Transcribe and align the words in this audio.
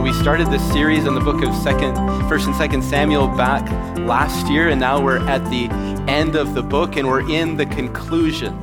So 0.00 0.04
we 0.04 0.14
started 0.14 0.46
this 0.46 0.66
series 0.72 1.04
in 1.04 1.14
the 1.14 1.20
book 1.20 1.42
of 1.42 1.54
Second, 1.56 1.94
First 2.26 2.46
and 2.46 2.56
Second 2.56 2.82
Samuel 2.82 3.28
back 3.28 3.68
last 3.98 4.50
year, 4.50 4.70
and 4.70 4.80
now 4.80 4.98
we're 4.98 5.18
at 5.28 5.44
the 5.50 5.68
end 6.10 6.36
of 6.36 6.54
the 6.54 6.62
book, 6.62 6.96
and 6.96 7.06
we're 7.06 7.30
in 7.30 7.58
the 7.58 7.66
conclusion. 7.66 8.56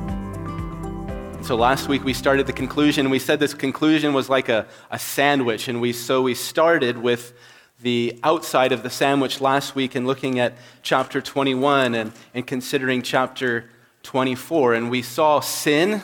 So 1.44 1.54
last 1.54 1.86
week 1.86 2.02
we 2.02 2.12
started 2.12 2.48
the 2.48 2.52
conclusion, 2.52 3.08
we 3.08 3.20
said 3.20 3.38
this 3.38 3.54
conclusion 3.54 4.14
was 4.14 4.28
like 4.28 4.48
a, 4.48 4.66
a 4.90 4.98
sandwich, 4.98 5.68
and 5.68 5.80
we 5.80 5.92
so 5.92 6.22
we 6.22 6.34
started 6.34 6.98
with 6.98 7.34
the 7.82 8.18
outside 8.24 8.72
of 8.72 8.82
the 8.82 8.90
sandwich 8.90 9.40
last 9.40 9.76
week 9.76 9.94
and 9.94 10.08
looking 10.08 10.40
at 10.40 10.54
chapter 10.82 11.20
21 11.20 11.94
and, 11.94 12.12
and 12.34 12.48
considering 12.48 13.00
chapter 13.00 13.70
24, 14.02 14.74
and 14.74 14.90
we 14.90 15.02
saw 15.02 15.38
sin, 15.38 16.02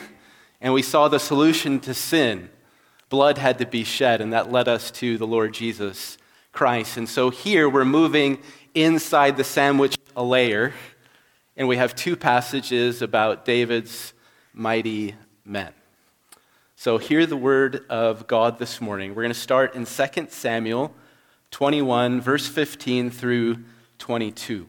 and 0.61 0.73
we 0.73 0.81
saw 0.81 1.09
the 1.09 1.19
solution 1.19 1.81
to 1.81 1.93
sin 1.93 2.49
blood 3.09 3.37
had 3.37 3.59
to 3.59 3.65
be 3.65 3.83
shed, 3.83 4.21
and 4.21 4.33
that 4.33 4.51
led 4.51 4.67
us 4.67 4.91
to 4.91 5.17
the 5.17 5.27
Lord 5.27 5.53
Jesus 5.53 6.17
Christ. 6.51 6.97
And 6.97 7.07
so 7.07 7.29
here 7.29 7.69
we're 7.69 7.85
moving 7.85 8.39
inside 8.73 9.37
the 9.37 9.43
sandwich 9.43 9.97
a 10.15 10.23
layer, 10.23 10.73
and 11.57 11.67
we 11.67 11.77
have 11.77 11.95
two 11.95 12.15
passages 12.15 13.01
about 13.01 13.45
David's 13.45 14.13
mighty 14.53 15.15
men. 15.43 15.73
So 16.75 16.97
hear 16.97 17.25
the 17.25 17.37
word 17.37 17.85
of 17.89 18.27
God 18.27 18.59
this 18.59 18.81
morning. 18.81 19.11
We're 19.11 19.23
going 19.23 19.33
to 19.33 19.39
start 19.39 19.75
in 19.75 19.85
2 19.85 20.27
Samuel 20.29 20.93
21, 21.51 22.21
verse 22.21 22.47
15 22.47 23.11
through 23.11 23.63
22. 23.99 24.67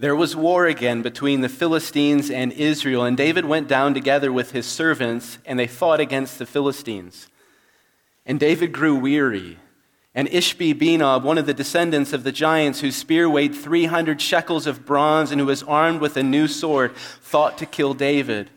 There 0.00 0.14
was 0.14 0.36
war 0.36 0.66
again 0.66 1.02
between 1.02 1.40
the 1.40 1.48
Philistines 1.48 2.30
and 2.30 2.52
Israel, 2.52 3.04
and 3.04 3.16
David 3.16 3.44
went 3.44 3.66
down 3.66 3.94
together 3.94 4.32
with 4.32 4.52
his 4.52 4.64
servants, 4.64 5.38
and 5.44 5.58
they 5.58 5.66
fought 5.66 5.98
against 5.98 6.38
the 6.38 6.46
Philistines. 6.46 7.26
And 8.24 8.38
David 8.38 8.72
grew 8.72 8.94
weary. 8.94 9.58
And 10.14 10.28
Ishbi 10.28 10.74
Benob, 10.74 11.24
one 11.24 11.36
of 11.36 11.46
the 11.46 11.54
descendants 11.54 12.12
of 12.12 12.22
the 12.22 12.30
giants, 12.30 12.80
whose 12.80 12.94
spear 12.94 13.28
weighed 13.28 13.56
300 13.56 14.20
shekels 14.20 14.68
of 14.68 14.86
bronze 14.86 15.32
and 15.32 15.40
who 15.40 15.46
was 15.46 15.64
armed 15.64 16.00
with 16.00 16.16
a 16.16 16.22
new 16.22 16.46
sword, 16.46 16.94
thought 16.94 17.58
to 17.58 17.66
kill 17.66 17.92
David. 17.92 18.50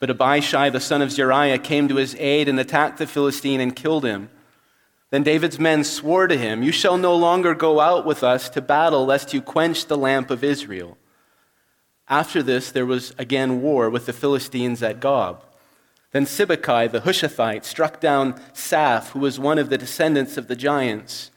But 0.00 0.10
Abishai, 0.10 0.70
the 0.70 0.80
son 0.80 1.02
of 1.02 1.12
Zeruiah, 1.12 1.58
came 1.58 1.86
to 1.88 1.96
his 1.96 2.16
aid 2.16 2.48
and 2.48 2.58
attacked 2.58 2.98
the 2.98 3.06
Philistine 3.06 3.60
and 3.60 3.76
killed 3.76 4.04
him. 4.04 4.28
Then 5.10 5.22
David's 5.22 5.58
men 5.58 5.84
swore 5.84 6.26
to 6.26 6.36
him, 6.36 6.62
You 6.62 6.72
shall 6.72 6.98
no 6.98 7.16
longer 7.16 7.54
go 7.54 7.80
out 7.80 8.04
with 8.04 8.22
us 8.22 8.48
to 8.50 8.60
battle, 8.60 9.06
lest 9.06 9.32
you 9.32 9.40
quench 9.40 9.86
the 9.86 9.96
lamp 9.96 10.30
of 10.30 10.44
Israel. 10.44 10.98
After 12.08 12.42
this, 12.42 12.70
there 12.70 12.86
was 12.86 13.14
again 13.18 13.62
war 13.62 13.88
with 13.88 14.06
the 14.06 14.12
Philistines 14.12 14.82
at 14.82 15.00
Gob. 15.00 15.44
Then 16.12 16.24
Sibbecai 16.24 16.90
the 16.90 17.00
Hushathite 17.00 17.64
struck 17.64 18.00
down 18.00 18.34
Saph, 18.52 19.10
who 19.10 19.20
was 19.20 19.38
one 19.38 19.58
of 19.58 19.70
the 19.70 19.78
descendants 19.78 20.36
of 20.36 20.48
the 20.48 20.56
giants. 20.56 21.30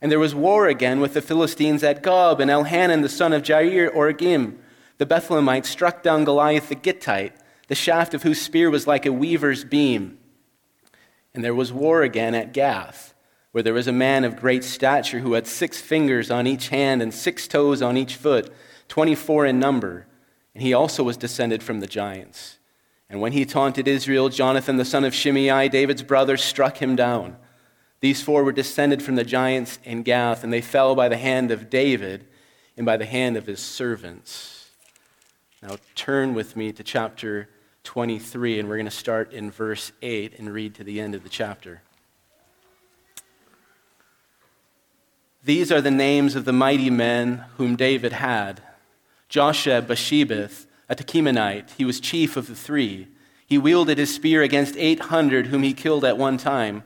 And 0.00 0.10
there 0.10 0.18
was 0.18 0.34
war 0.34 0.66
again 0.66 1.00
with 1.00 1.14
the 1.14 1.22
Philistines 1.22 1.84
at 1.84 2.02
Gob, 2.02 2.40
and 2.40 2.50
Elhanan 2.50 3.02
the 3.02 3.08
son 3.08 3.32
of 3.32 3.42
Jaare-oregim, 3.42 4.58
the 4.98 5.06
Bethlehemite, 5.06 5.66
struck 5.66 6.02
down 6.02 6.24
Goliath 6.24 6.68
the 6.68 6.74
Gittite, 6.74 7.34
the 7.68 7.74
shaft 7.76 8.14
of 8.14 8.24
whose 8.24 8.40
spear 8.40 8.68
was 8.68 8.86
like 8.88 9.06
a 9.06 9.12
weaver's 9.12 9.64
beam. 9.64 10.18
And 11.34 11.42
there 11.44 11.54
was 11.54 11.72
war 11.72 12.02
again 12.02 12.34
at 12.34 12.52
Gath 12.52 13.11
where 13.52 13.62
there 13.62 13.74
was 13.74 13.86
a 13.86 13.92
man 13.92 14.24
of 14.24 14.40
great 14.40 14.64
stature 14.64 15.20
who 15.20 15.34
had 15.34 15.46
six 15.46 15.80
fingers 15.80 16.30
on 16.30 16.46
each 16.46 16.68
hand 16.68 17.00
and 17.00 17.12
six 17.12 17.46
toes 17.46 17.82
on 17.82 17.96
each 17.96 18.16
foot, 18.16 18.52
24 18.88 19.46
in 19.46 19.60
number. 19.60 20.06
And 20.54 20.62
he 20.62 20.74
also 20.74 21.02
was 21.02 21.16
descended 21.16 21.62
from 21.62 21.80
the 21.80 21.86
giants. 21.86 22.58
And 23.08 23.20
when 23.20 23.32
he 23.32 23.44
taunted 23.44 23.86
Israel, 23.86 24.30
Jonathan, 24.30 24.78
the 24.78 24.86
son 24.86 25.04
of 25.04 25.14
Shimei, 25.14 25.68
David's 25.68 26.02
brother, 26.02 26.38
struck 26.38 26.78
him 26.78 26.96
down. 26.96 27.36
These 28.00 28.22
four 28.22 28.42
were 28.42 28.52
descended 28.52 29.02
from 29.02 29.14
the 29.14 29.24
giants 29.24 29.78
in 29.84 30.02
Gath, 30.02 30.42
and 30.42 30.52
they 30.52 30.62
fell 30.62 30.94
by 30.94 31.08
the 31.08 31.18
hand 31.18 31.50
of 31.50 31.70
David 31.70 32.26
and 32.76 32.86
by 32.86 32.96
the 32.96 33.06
hand 33.06 33.36
of 33.36 33.46
his 33.46 33.60
servants. 33.60 34.70
Now 35.62 35.76
turn 35.94 36.34
with 36.34 36.56
me 36.56 36.72
to 36.72 36.82
chapter 36.82 37.48
23, 37.84 38.58
and 38.58 38.68
we're 38.68 38.76
going 38.76 38.86
to 38.86 38.90
start 38.90 39.32
in 39.32 39.50
verse 39.50 39.92
8 40.00 40.38
and 40.38 40.52
read 40.52 40.74
to 40.76 40.84
the 40.84 41.00
end 41.00 41.14
of 41.14 41.22
the 41.22 41.28
chapter. 41.28 41.82
These 45.44 45.72
are 45.72 45.80
the 45.80 45.90
names 45.90 46.36
of 46.36 46.44
the 46.44 46.52
mighty 46.52 46.88
men 46.88 47.44
whom 47.56 47.74
David 47.74 48.12
had 48.12 48.62
Josheb 49.28 49.88
Basshebeth, 49.88 50.66
a 50.88 50.94
Tahkemonite. 50.94 51.70
He 51.76 51.84
was 51.84 51.98
chief 51.98 52.36
of 52.36 52.46
the 52.46 52.54
three. 52.54 53.08
He 53.44 53.58
wielded 53.58 53.98
his 53.98 54.14
spear 54.14 54.42
against 54.42 54.76
800 54.76 55.46
whom 55.46 55.64
he 55.64 55.74
killed 55.74 56.04
at 56.04 56.16
one 56.16 56.36
time. 56.36 56.84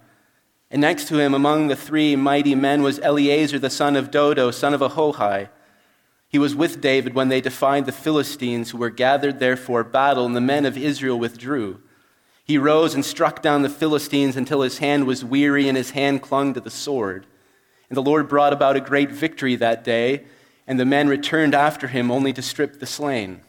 And 0.71 0.81
next 0.81 1.07
to 1.09 1.19
him 1.19 1.35
among 1.35 1.69
the 1.69 1.77
three 1.77 2.17
mighty 2.17 2.55
men 2.55 2.83
was 2.83 2.99
Eleazar 3.01 3.59
the 3.59 3.69
son 3.69 3.95
of 3.95 4.11
Dodo, 4.11 4.51
son 4.51 4.73
of 4.73 4.81
Ahohai. 4.81 5.51
He 6.29 6.39
was 6.39 6.55
with 6.55 6.81
David 6.81 7.15
when 7.15 7.29
they 7.29 7.43
defied 7.43 7.85
the 7.85 7.93
Philistines 7.93 8.71
who 8.71 8.79
were 8.79 8.91
gathered 8.91 9.39
there 9.39 9.57
for 9.57 9.85
battle, 9.85 10.25
and 10.25 10.35
the 10.35 10.41
men 10.41 10.65
of 10.65 10.79
Israel 10.79 11.19
withdrew. 11.19 11.83
He 12.43 12.57
rose 12.57 12.95
and 12.95 13.05
struck 13.05 13.43
down 13.43 13.63
the 13.63 13.69
Philistines 13.69 14.37
until 14.37 14.63
his 14.63 14.79
hand 14.79 15.07
was 15.07 15.25
weary 15.25 15.69
and 15.69 15.77
his 15.77 15.91
hand 15.91 16.23
clung 16.23 16.55
to 16.55 16.61
the 16.61 16.71
sword. 16.71 17.27
And 17.89 17.97
the 17.97 18.03
Lord 18.03 18.29
brought 18.29 18.53
about 18.53 18.77
a 18.77 18.81
great 18.81 19.11
victory 19.11 19.57
that 19.57 19.85
day, 19.85 20.25
and 20.67 20.81
the 20.81 20.85
men 20.85 21.09
returned 21.09 21.55
after 21.55 21.89
him 21.89 22.11
only 22.11 22.33
to 22.33 22.43
strip 22.43 22.81
the 22.81 22.87
slain. 22.87 23.43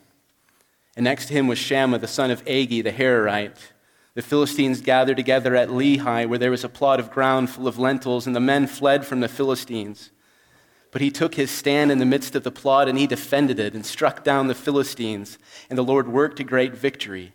And 0.95 1.03
next 1.03 1.27
to 1.27 1.33
him 1.33 1.47
was 1.47 1.57
Shammah, 1.57 1.99
the 1.99 2.07
son 2.07 2.31
of 2.31 2.43
Agee, 2.45 2.83
the 2.83 2.91
Hararite. 2.91 3.71
The 4.15 4.21
Philistines 4.23 4.81
gathered 4.81 5.17
together 5.17 5.55
at 5.55 5.69
Lehi, 5.69 6.27
where 6.27 6.39
there 6.39 6.51
was 6.51 6.63
a 6.63 6.69
plot 6.69 6.99
of 6.99 7.11
ground 7.11 7.51
full 7.51 7.67
of 7.67 7.77
lentils, 7.77 8.25
and 8.25 8.35
the 8.35 8.39
men 8.39 8.65
fled 8.65 9.05
from 9.05 9.19
the 9.19 9.27
Philistines. 9.27 10.09
But 10.91 11.01
he 11.01 11.11
took 11.11 11.35
his 11.35 11.51
stand 11.51 11.91
in 11.91 11.99
the 11.99 12.05
midst 12.05 12.35
of 12.35 12.43
the 12.43 12.51
plot, 12.51 12.89
and 12.89 12.97
he 12.97 13.05
defended 13.05 13.59
it, 13.59 13.75
and 13.75 13.85
struck 13.85 14.23
down 14.23 14.47
the 14.47 14.55
Philistines, 14.55 15.37
and 15.69 15.77
the 15.77 15.83
Lord 15.83 16.07
worked 16.07 16.39
a 16.39 16.43
great 16.43 16.73
victory. 16.73 17.33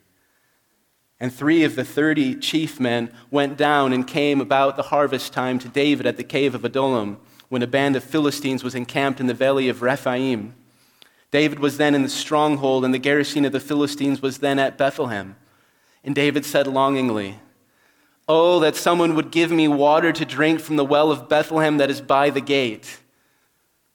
And 1.23 1.33
three 1.33 1.63
of 1.63 1.77
the 1.77 1.85
thirty 1.85 2.35
chief 2.35 2.81
men 2.81 3.09
went 3.31 3.57
down 3.57 3.93
and 3.93 4.05
came 4.05 4.41
about 4.41 4.75
the 4.75 4.83
harvest 4.83 5.33
time 5.33 5.61
to 5.61 5.69
David 5.69 6.05
at 6.05 6.17
the 6.17 6.25
cave 6.25 6.53
of 6.53 6.65
Adullam, 6.65 7.17
when 7.49 7.63
a 7.63 7.67
band 7.69 7.95
of 7.95 8.03
Philistines 8.03 8.65
was 8.65 8.75
encamped 8.75 9.21
in 9.21 9.29
the 9.29 9.33
valley 9.33 9.69
of 9.69 9.83
Rephaim. 9.83 10.53
David 11.31 11.61
was 11.61 11.77
then 11.77 11.95
in 11.95 12.03
the 12.03 12.09
stronghold, 12.09 12.85
and 12.85 12.93
the 12.93 12.99
garrison 12.99 13.45
of 13.45 13.53
the 13.53 13.61
Philistines 13.61 14.21
was 14.21 14.39
then 14.39 14.59
at 14.59 14.77
Bethlehem. 14.77 15.37
And 16.03 16.13
David 16.13 16.45
said 16.45 16.67
longingly, 16.67 17.39
Oh, 18.27 18.59
that 18.59 18.75
someone 18.75 19.15
would 19.15 19.31
give 19.31 19.53
me 19.53 19.69
water 19.69 20.11
to 20.11 20.25
drink 20.25 20.59
from 20.59 20.75
the 20.75 20.85
well 20.85 21.13
of 21.13 21.29
Bethlehem 21.29 21.77
that 21.77 21.89
is 21.89 22.01
by 22.01 22.31
the 22.31 22.41
gate. 22.41 22.99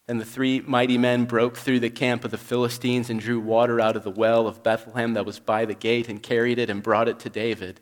And 0.08 0.22
the 0.22 0.26
three 0.26 0.62
mighty 0.62 0.98
men 0.98 1.26
broke 1.26 1.58
through 1.58 1.82
the 1.82 1.90
camp 1.90 2.24
of 2.24 2.32
the 2.32 2.38
Philistines 2.38 3.10
and 3.10 3.20
drew 3.20 3.40
water 3.40 3.82
out 3.82 3.98
of 3.98 4.04
the 4.04 4.12
well 4.12 4.48
of 4.48 4.64
Bethlehem 4.64 5.14
that 5.16 5.26
was 5.26 5.40
by 5.40 5.66
the 5.66 5.74
gate 5.74 6.08
and 6.08 6.24
carried 6.24 6.60
it 6.60 6.70
and 6.70 6.82
brought 6.82 7.10
it 7.10 7.20
to 7.20 7.30
David. 7.30 7.82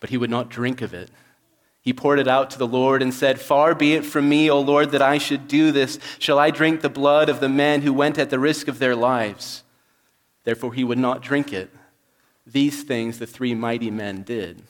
But 0.00 0.10
he 0.10 0.18
would 0.18 0.30
not 0.30 0.50
drink 0.50 0.82
of 0.82 0.92
it. 0.92 1.10
He 1.82 1.94
poured 1.94 2.18
it 2.18 2.28
out 2.28 2.50
to 2.50 2.58
the 2.58 2.66
Lord 2.66 3.00
and 3.00 3.12
said, 3.12 3.40
Far 3.40 3.74
be 3.74 3.94
it 3.94 4.04
from 4.04 4.28
me, 4.28 4.50
O 4.50 4.60
Lord, 4.60 4.90
that 4.90 5.00
I 5.00 5.16
should 5.16 5.48
do 5.48 5.72
this. 5.72 5.98
Shall 6.18 6.38
I 6.38 6.50
drink 6.50 6.82
the 6.82 6.90
blood 6.90 7.30
of 7.30 7.40
the 7.40 7.48
men 7.48 7.80
who 7.80 7.94
went 7.94 8.18
at 8.18 8.28
the 8.28 8.38
risk 8.38 8.68
of 8.68 8.78
their 8.78 8.94
lives? 8.94 9.64
Therefore 10.44 10.74
he 10.74 10.84
would 10.84 10.98
not 10.98 11.22
drink 11.22 11.54
it. 11.54 11.70
These 12.46 12.82
things 12.82 13.18
the 13.18 13.26
three 13.26 13.54
mighty 13.54 13.90
men 13.90 14.22
did. 14.24 14.62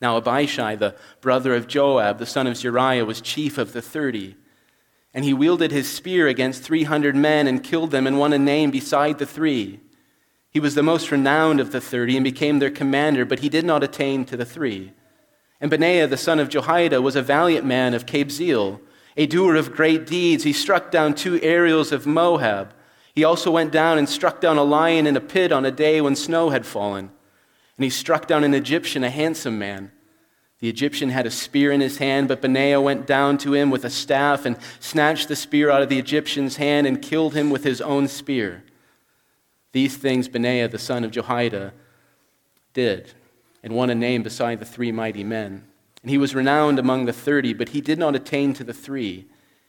Now 0.00 0.16
Abishai, 0.16 0.74
the 0.76 0.96
brother 1.20 1.54
of 1.54 1.68
Joab, 1.68 2.18
the 2.18 2.26
son 2.26 2.46
of 2.48 2.56
Zeruiah, 2.56 3.04
was 3.04 3.20
chief 3.20 3.58
of 3.58 3.72
the 3.72 3.82
thirty. 3.82 4.36
And 5.14 5.24
he 5.24 5.34
wielded 5.34 5.70
his 5.70 5.90
spear 5.90 6.28
against 6.28 6.62
300 6.62 7.16
men 7.16 7.46
and 7.46 7.64
killed 7.64 7.90
them 7.90 8.06
and 8.06 8.18
won 8.18 8.32
a 8.32 8.38
name 8.38 8.70
beside 8.70 9.18
the 9.18 9.26
three. 9.26 9.80
He 10.50 10.60
was 10.60 10.74
the 10.74 10.82
most 10.82 11.10
renowned 11.10 11.60
of 11.60 11.72
the 11.72 11.80
30 11.80 12.16
and 12.16 12.24
became 12.24 12.58
their 12.58 12.70
commander, 12.70 13.24
but 13.24 13.40
he 13.40 13.48
did 13.48 13.64
not 13.64 13.82
attain 13.82 14.24
to 14.26 14.36
the 14.36 14.44
three. 14.44 14.92
And 15.60 15.70
Benaiah, 15.70 16.06
the 16.06 16.16
son 16.16 16.38
of 16.38 16.48
Jehoiada, 16.48 17.02
was 17.02 17.16
a 17.16 17.22
valiant 17.22 17.66
man 17.66 17.94
of 17.94 18.06
Kabzeel, 18.06 18.80
a 19.16 19.26
doer 19.26 19.56
of 19.56 19.72
great 19.72 20.06
deeds. 20.06 20.44
He 20.44 20.52
struck 20.52 20.90
down 20.90 21.14
two 21.14 21.40
Ariels 21.42 21.90
of 21.90 22.06
Moab. 22.06 22.72
He 23.14 23.24
also 23.24 23.50
went 23.50 23.72
down 23.72 23.98
and 23.98 24.08
struck 24.08 24.40
down 24.40 24.56
a 24.58 24.62
lion 24.62 25.06
in 25.06 25.16
a 25.16 25.20
pit 25.20 25.50
on 25.50 25.64
a 25.64 25.72
day 25.72 26.00
when 26.00 26.14
snow 26.14 26.50
had 26.50 26.64
fallen. 26.64 27.10
And 27.76 27.84
he 27.84 27.90
struck 27.90 28.26
down 28.26 28.44
an 28.44 28.54
Egyptian, 28.54 29.02
a 29.02 29.10
handsome 29.10 29.58
man. 29.58 29.90
The 30.60 30.68
Egyptian 30.68 31.10
had 31.10 31.26
a 31.26 31.30
spear 31.30 31.70
in 31.70 31.80
his 31.80 31.98
hand, 31.98 32.26
but 32.26 32.42
Benaiah 32.42 32.80
went 32.80 33.06
down 33.06 33.38
to 33.38 33.54
him 33.54 33.70
with 33.70 33.84
a 33.84 33.90
staff 33.90 34.44
and 34.44 34.56
snatched 34.80 35.28
the 35.28 35.36
spear 35.36 35.70
out 35.70 35.82
of 35.82 35.88
the 35.88 35.98
Egyptian's 35.98 36.56
hand 36.56 36.86
and 36.86 37.00
killed 37.00 37.34
him 37.34 37.50
with 37.50 37.62
his 37.62 37.80
own 37.80 38.08
spear. 38.08 38.64
These 39.72 39.96
things 39.96 40.26
Benaiah, 40.26 40.68
the 40.68 40.78
son 40.78 41.04
of 41.04 41.12
Jehoiada, 41.12 41.74
did, 42.72 43.12
and 43.62 43.72
won 43.72 43.90
a 43.90 43.94
name 43.94 44.22
beside 44.22 44.58
the 44.58 44.64
three 44.64 44.90
mighty 44.90 45.22
men. 45.22 45.64
And 46.02 46.10
he 46.10 46.18
was 46.18 46.34
renowned 46.34 46.78
among 46.78 47.04
the 47.04 47.12
thirty, 47.12 47.52
but 47.52 47.68
he 47.70 47.80
did 47.80 47.98
not 47.98 48.16
attain 48.16 48.52
to 48.54 48.64
the 48.64 48.72
three, 48.72 49.26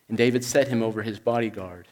and 0.08 0.18
David 0.18 0.44
set 0.44 0.70
him 0.70 0.82
over 0.82 1.04
his 1.04 1.20
bodyguard. 1.20 1.88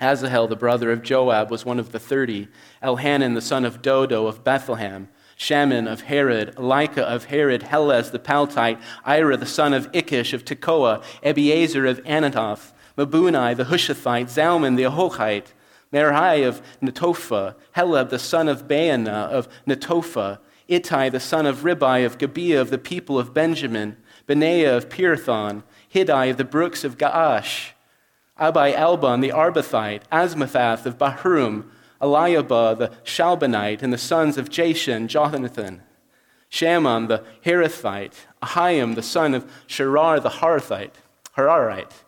Asahel, 0.00 0.48
the 0.48 0.56
brother 0.56 0.90
of 0.90 1.02
Joab, 1.02 1.50
was 1.50 1.64
one 1.64 1.78
of 1.78 1.92
the 1.92 1.98
thirty. 1.98 2.48
Elhanan, 2.82 3.34
the 3.34 3.40
son 3.40 3.64
of 3.64 3.80
Dodo 3.80 4.26
of 4.26 4.44
Bethlehem, 4.44 5.08
Shammah 5.36 5.90
of 5.90 6.02
Harod, 6.02 6.54
Elika 6.56 6.98
of 6.98 7.26
Harod, 7.26 7.62
Helez 7.62 8.10
the 8.10 8.18
Paltite, 8.18 8.80
Ira 9.04 9.36
the 9.36 9.46
son 9.46 9.74
of 9.74 9.90
Ikkesh 9.92 10.32
of 10.32 10.44
Tekoa, 10.44 11.02
Ebiezer 11.22 11.88
of 11.88 12.02
Anathoth, 12.04 12.72
Mebunnai 12.96 13.56
the 13.56 13.64
Hushathite, 13.64 14.26
Zalmon 14.26 14.76
the 14.76 14.84
Ahohite, 14.84 15.52
Merhi 15.92 16.46
of 16.46 16.62
Netophah, 16.82 17.54
Heleb 17.76 18.10
the 18.10 18.18
son 18.18 18.48
of 18.48 18.68
Baanah 18.68 19.28
of 19.30 19.48
Netophah, 19.66 20.38
Ittai 20.68 21.10
the 21.10 21.20
son 21.20 21.46
of 21.46 21.58
Ribai 21.58 22.06
of 22.06 22.18
Gibeah 22.18 22.60
of 22.60 22.70
the 22.70 22.78
people 22.78 23.18
of 23.18 23.34
Benjamin, 23.34 23.96
Benaiah 24.26 24.76
of 24.76 24.88
Pirathon, 24.88 25.62
Hiddai 25.92 26.30
of 26.30 26.36
the 26.36 26.44
brooks 26.44 26.84
of 26.84 26.96
Gaash, 26.96 27.72
Abi-albon 28.38 29.20
the 29.20 29.28
Arbathite, 29.30 30.02
Asmathath 30.10 30.86
of 30.86 30.96
Bahurim, 30.96 31.64
Eliabah 32.02 32.78
the 32.78 32.88
Shaalbonite, 33.04 33.82
and 33.82 33.92
the 33.92 33.98
sons 33.98 34.36
of 34.36 34.50
Jashen, 34.50 35.06
Jonathan, 35.06 35.82
Shammah 36.48 37.06
the 37.06 37.24
Herathite, 37.44 38.26
Ahiam 38.42 38.94
the 38.94 39.02
son 39.02 39.34
of 39.34 39.50
Sharar 39.68 40.20
the 40.20 40.28
Harthite, 40.28 40.94
Hararite, 41.36 42.02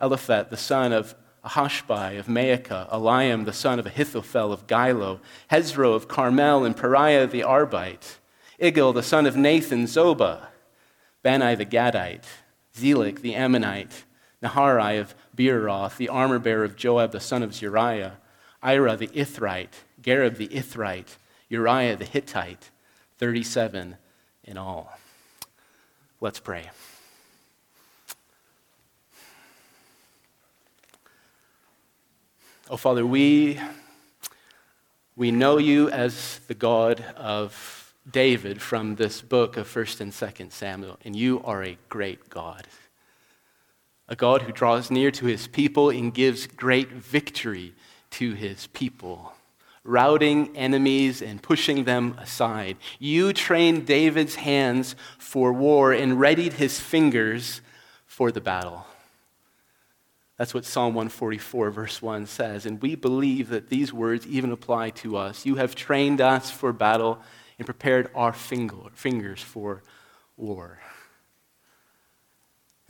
Eliphet 0.00 0.50
the 0.50 0.56
son 0.56 0.92
of 0.92 1.14
Ahasbai 1.44 2.18
of 2.18 2.26
Maacah, 2.26 2.88
Eliam 2.90 3.44
the 3.44 3.52
son 3.52 3.80
of 3.80 3.86
Ahithophel 3.86 4.52
of 4.52 4.66
Gilo, 4.68 5.18
Hezro 5.50 5.92
of 5.92 6.06
Carmel, 6.06 6.64
and 6.64 6.76
Paarai 6.76 7.28
the 7.28 7.40
Arbite, 7.40 8.18
Igal 8.60 8.94
the 8.94 9.02
son 9.02 9.26
of 9.26 9.36
Nathan, 9.36 9.84
Zobah, 9.84 10.46
Bani 11.24 11.56
the 11.56 11.66
Gadite, 11.66 12.24
Zelek 12.76 13.20
the 13.20 13.34
Ammonite, 13.34 14.04
Naharai 14.42 15.00
of 15.00 15.14
Beeroth, 15.36 15.96
the 15.96 16.08
armor 16.08 16.38
bearer 16.38 16.64
of 16.64 16.76
Joab 16.76 17.10
the 17.10 17.20
son 17.20 17.42
of 17.42 17.52
Zeruiah, 17.52 18.18
Ira 18.62 18.96
the 18.96 19.08
Ithrite, 19.08 19.82
Gareb 20.00 20.36
the 20.36 20.48
Ithrite, 20.48 21.16
Uriah 21.48 21.96
the 21.96 22.04
Hittite, 22.04 22.70
37 23.18 23.96
in 24.44 24.56
all. 24.56 24.92
Let's 26.20 26.38
pray. 26.38 26.70
Oh, 32.70 32.76
Father, 32.76 33.04
we, 33.04 33.60
we 35.16 35.30
know 35.30 35.58
you 35.58 35.90
as 35.90 36.38
the 36.46 36.54
God 36.54 37.04
of 37.16 37.92
David 38.10 38.62
from 38.62 38.94
this 38.94 39.20
book 39.20 39.56
of 39.56 39.68
1st 39.68 40.00
and 40.00 40.12
2nd 40.12 40.52
Samuel, 40.52 40.98
and 41.04 41.14
you 41.14 41.42
are 41.44 41.62
a 41.62 41.76
great 41.88 42.30
God. 42.30 42.66
A 44.08 44.16
God 44.16 44.42
who 44.42 44.52
draws 44.52 44.90
near 44.90 45.10
to 45.10 45.26
his 45.26 45.48
people 45.48 45.90
and 45.90 46.14
gives 46.14 46.46
great 46.46 46.90
victory 46.90 47.74
to 48.12 48.34
his 48.34 48.66
people, 48.68 49.34
routing 49.84 50.56
enemies 50.56 51.20
and 51.22 51.42
pushing 51.42 51.84
them 51.84 52.16
aside. 52.18 52.76
You 52.98 53.32
trained 53.32 53.86
David's 53.86 54.36
hands 54.36 54.94
for 55.18 55.52
war 55.52 55.92
and 55.92 56.20
readied 56.20 56.54
his 56.54 56.78
fingers 56.80 57.60
for 58.06 58.30
the 58.30 58.40
battle. 58.40 58.86
That's 60.38 60.54
what 60.54 60.64
Psalm 60.64 60.94
144, 60.94 61.70
verse 61.70 62.02
1 62.02 62.26
says. 62.26 62.66
And 62.66 62.80
we 62.82 62.94
believe 62.94 63.48
that 63.50 63.68
these 63.68 63.92
words 63.92 64.26
even 64.26 64.50
apply 64.50 64.90
to 64.90 65.16
us. 65.16 65.46
You 65.46 65.56
have 65.56 65.74
trained 65.74 66.20
us 66.20 66.50
for 66.50 66.72
battle 66.72 67.20
and 67.58 67.66
prepared 67.66 68.10
our 68.14 68.32
fingers 68.32 69.40
for 69.40 69.82
war. 70.36 70.80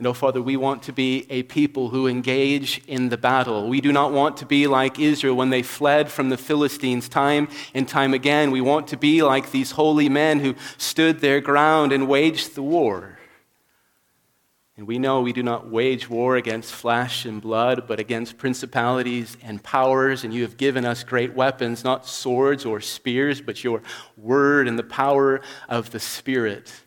Oh, 0.04 0.12
Father, 0.12 0.42
we 0.42 0.56
want 0.56 0.82
to 0.84 0.92
be 0.92 1.26
a 1.30 1.42
people 1.44 1.90
who 1.90 2.06
engage 2.06 2.82
in 2.86 3.08
the 3.08 3.16
battle. 3.16 3.68
We 3.68 3.80
do 3.80 3.92
not 3.92 4.12
want 4.12 4.36
to 4.38 4.46
be 4.46 4.66
like 4.66 4.98
Israel 4.98 5.36
when 5.36 5.50
they 5.50 5.62
fled 5.62 6.10
from 6.10 6.28
the 6.28 6.36
Philistines 6.36 7.08
time 7.08 7.48
and 7.74 7.88
time 7.88 8.14
again. 8.14 8.50
We 8.50 8.60
want 8.60 8.88
to 8.88 8.96
be 8.96 9.22
like 9.22 9.50
these 9.50 9.72
holy 9.72 10.08
men 10.08 10.40
who 10.40 10.54
stood 10.76 11.20
their 11.20 11.40
ground 11.40 11.92
and 11.92 12.08
waged 12.08 12.54
the 12.54 12.62
war. 12.62 13.18
And 14.76 14.86
we 14.86 14.98
know 14.98 15.20
we 15.20 15.32
do 15.32 15.42
not 15.42 15.70
wage 15.70 16.08
war 16.08 16.36
against 16.36 16.72
flesh 16.72 17.24
and 17.24 17.40
blood, 17.40 17.86
but 17.86 18.00
against 18.00 18.38
principalities 18.38 19.36
and 19.42 19.62
powers. 19.62 20.24
And 20.24 20.34
you 20.34 20.42
have 20.42 20.56
given 20.56 20.84
us 20.84 21.04
great 21.04 21.34
weapons, 21.34 21.84
not 21.84 22.06
swords 22.06 22.64
or 22.64 22.80
spears, 22.80 23.40
but 23.40 23.62
your 23.62 23.82
word 24.16 24.66
and 24.66 24.78
the 24.78 24.82
power 24.82 25.40
of 25.68 25.90
the 25.90 26.00
Spirit. 26.00 26.81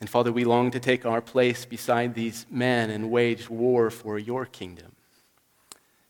And 0.00 0.08
Father, 0.08 0.32
we 0.32 0.44
long 0.44 0.70
to 0.70 0.80
take 0.80 1.04
our 1.04 1.20
place 1.20 1.66
beside 1.66 2.14
these 2.14 2.46
men 2.50 2.90
and 2.90 3.10
wage 3.10 3.50
war 3.50 3.90
for 3.90 4.18
your 4.18 4.46
kingdom. 4.46 4.92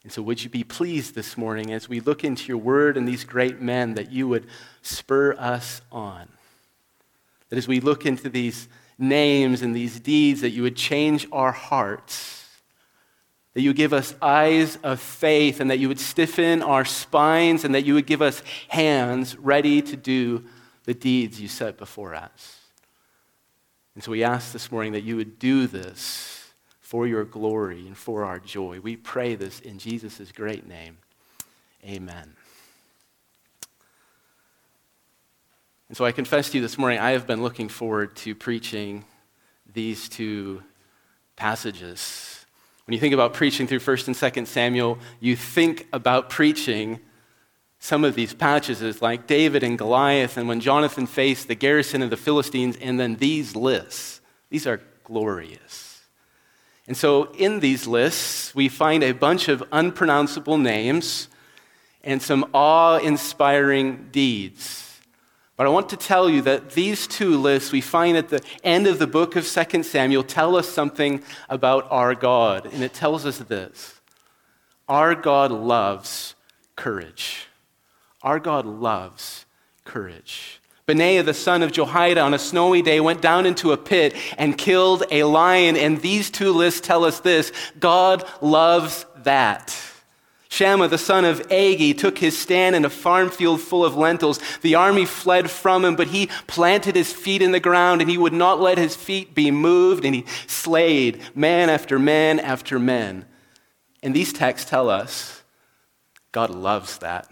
And 0.02 0.12
so, 0.12 0.22
would 0.22 0.42
you 0.42 0.48
be 0.48 0.64
pleased 0.64 1.14
this 1.14 1.36
morning 1.36 1.72
as 1.72 1.88
we 1.88 2.00
look 2.00 2.24
into 2.24 2.46
your 2.46 2.56
word 2.56 2.96
and 2.96 3.06
these 3.06 3.24
great 3.24 3.60
men 3.60 3.94
that 3.94 4.10
you 4.10 4.28
would 4.28 4.46
spur 4.80 5.34
us 5.34 5.82
on? 5.92 6.28
That 7.50 7.58
as 7.58 7.68
we 7.68 7.80
look 7.80 8.06
into 8.06 8.30
these 8.30 8.68
names 8.96 9.60
and 9.60 9.74
these 9.74 10.00
deeds, 10.00 10.40
that 10.40 10.50
you 10.50 10.62
would 10.62 10.76
change 10.76 11.26
our 11.32 11.52
hearts, 11.52 12.46
that 13.52 13.60
you 13.60 13.74
give 13.74 13.92
us 13.92 14.14
eyes 14.22 14.76
of 14.82 15.00
faith, 15.00 15.60
and 15.60 15.70
that 15.70 15.80
you 15.80 15.88
would 15.88 16.00
stiffen 16.00 16.62
our 16.62 16.84
spines, 16.84 17.64
and 17.64 17.74
that 17.74 17.84
you 17.84 17.94
would 17.94 18.06
give 18.06 18.22
us 18.22 18.42
hands 18.68 19.36
ready 19.36 19.82
to 19.82 19.96
do 19.96 20.44
the 20.84 20.94
deeds 20.94 21.40
you 21.40 21.48
set 21.48 21.76
before 21.76 22.14
us. 22.14 22.69
And 23.94 24.04
so 24.04 24.10
we 24.12 24.22
ask 24.22 24.52
this 24.52 24.70
morning 24.70 24.92
that 24.92 25.02
you 25.02 25.16
would 25.16 25.38
do 25.38 25.66
this 25.66 26.52
for 26.80 27.06
your 27.06 27.24
glory 27.24 27.86
and 27.86 27.96
for 27.96 28.24
our 28.24 28.38
joy. 28.38 28.80
We 28.80 28.96
pray 28.96 29.34
this 29.34 29.60
in 29.60 29.78
Jesus' 29.78 30.32
great 30.32 30.66
name. 30.66 30.98
Amen. 31.84 32.34
And 35.88 35.96
so 35.96 36.04
I 36.04 36.12
confess 36.12 36.50
to 36.50 36.58
you 36.58 36.62
this 36.62 36.78
morning, 36.78 37.00
I 37.00 37.10
have 37.10 37.26
been 37.26 37.42
looking 37.42 37.68
forward 37.68 38.14
to 38.16 38.34
preaching 38.34 39.04
these 39.72 40.08
two 40.08 40.62
passages. 41.34 42.44
When 42.86 42.92
you 42.94 43.00
think 43.00 43.14
about 43.14 43.34
preaching 43.34 43.66
through 43.66 43.80
1st 43.80 44.06
and 44.08 44.16
2nd 44.16 44.46
Samuel, 44.46 44.98
you 45.18 45.34
think 45.34 45.88
about 45.92 46.30
preaching 46.30 47.00
some 47.80 48.04
of 48.04 48.14
these 48.14 48.34
passages 48.34 49.00
like 49.00 49.26
David 49.26 49.62
and 49.62 49.76
Goliath, 49.78 50.36
and 50.36 50.46
when 50.46 50.60
Jonathan 50.60 51.06
faced 51.06 51.48
the 51.48 51.54
garrison 51.54 52.02
of 52.02 52.10
the 52.10 52.16
Philistines, 52.16 52.76
and 52.80 53.00
then 53.00 53.16
these 53.16 53.56
lists. 53.56 54.20
These 54.50 54.66
are 54.66 54.80
glorious. 55.02 56.02
And 56.86 56.96
so 56.96 57.32
in 57.32 57.60
these 57.60 57.86
lists, 57.86 58.54
we 58.54 58.68
find 58.68 59.02
a 59.02 59.12
bunch 59.12 59.48
of 59.48 59.64
unpronounceable 59.72 60.58
names 60.58 61.28
and 62.04 62.20
some 62.20 62.50
awe 62.52 62.98
inspiring 62.98 64.08
deeds. 64.12 65.00
But 65.56 65.66
I 65.66 65.70
want 65.70 65.88
to 65.90 65.96
tell 65.96 66.28
you 66.28 66.42
that 66.42 66.70
these 66.70 67.06
two 67.06 67.38
lists 67.38 67.72
we 67.72 67.80
find 67.80 68.16
at 68.16 68.28
the 68.28 68.42
end 68.62 68.86
of 68.86 68.98
the 68.98 69.06
book 69.06 69.36
of 69.36 69.46
2 69.46 69.82
Samuel 69.82 70.22
tell 70.22 70.56
us 70.56 70.68
something 70.68 71.22
about 71.48 71.86
our 71.90 72.14
God. 72.14 72.66
And 72.66 72.82
it 72.82 72.92
tells 72.92 73.24
us 73.24 73.38
this 73.38 74.00
Our 74.88 75.14
God 75.14 75.50
loves 75.50 76.34
courage. 76.76 77.46
Our 78.22 78.38
God 78.38 78.66
loves 78.66 79.46
courage. 79.84 80.60
Benaiah, 80.86 81.22
the 81.22 81.34
son 81.34 81.62
of 81.62 81.72
Jehoiada, 81.72 82.20
on 82.20 82.34
a 82.34 82.38
snowy 82.38 82.82
day 82.82 83.00
went 83.00 83.22
down 83.22 83.46
into 83.46 83.72
a 83.72 83.76
pit 83.76 84.14
and 84.36 84.58
killed 84.58 85.04
a 85.10 85.22
lion. 85.22 85.76
And 85.76 86.00
these 86.00 86.30
two 86.30 86.52
lists 86.52 86.80
tell 86.80 87.04
us 87.04 87.20
this 87.20 87.52
God 87.78 88.24
loves 88.40 89.06
that. 89.18 89.76
Shammah, 90.48 90.88
the 90.88 90.98
son 90.98 91.24
of 91.24 91.46
Agee, 91.48 91.96
took 91.96 92.18
his 92.18 92.36
stand 92.36 92.74
in 92.74 92.84
a 92.84 92.90
farm 92.90 93.30
field 93.30 93.60
full 93.60 93.84
of 93.84 93.94
lentils. 93.94 94.40
The 94.62 94.74
army 94.74 95.06
fled 95.06 95.48
from 95.48 95.84
him, 95.84 95.94
but 95.94 96.08
he 96.08 96.26
planted 96.48 96.96
his 96.96 97.12
feet 97.12 97.40
in 97.40 97.52
the 97.52 97.60
ground 97.60 98.00
and 98.00 98.10
he 98.10 98.18
would 98.18 98.32
not 98.32 98.60
let 98.60 98.76
his 98.76 98.96
feet 98.96 99.32
be 99.32 99.52
moved, 99.52 100.04
and 100.04 100.12
he 100.12 100.24
slayed 100.48 101.20
man 101.36 101.70
after 101.70 102.00
man 102.00 102.40
after 102.40 102.80
man. 102.80 103.26
And 104.02 104.12
these 104.12 104.32
texts 104.32 104.68
tell 104.68 104.90
us 104.90 105.44
God 106.32 106.50
loves 106.50 106.98
that. 106.98 107.30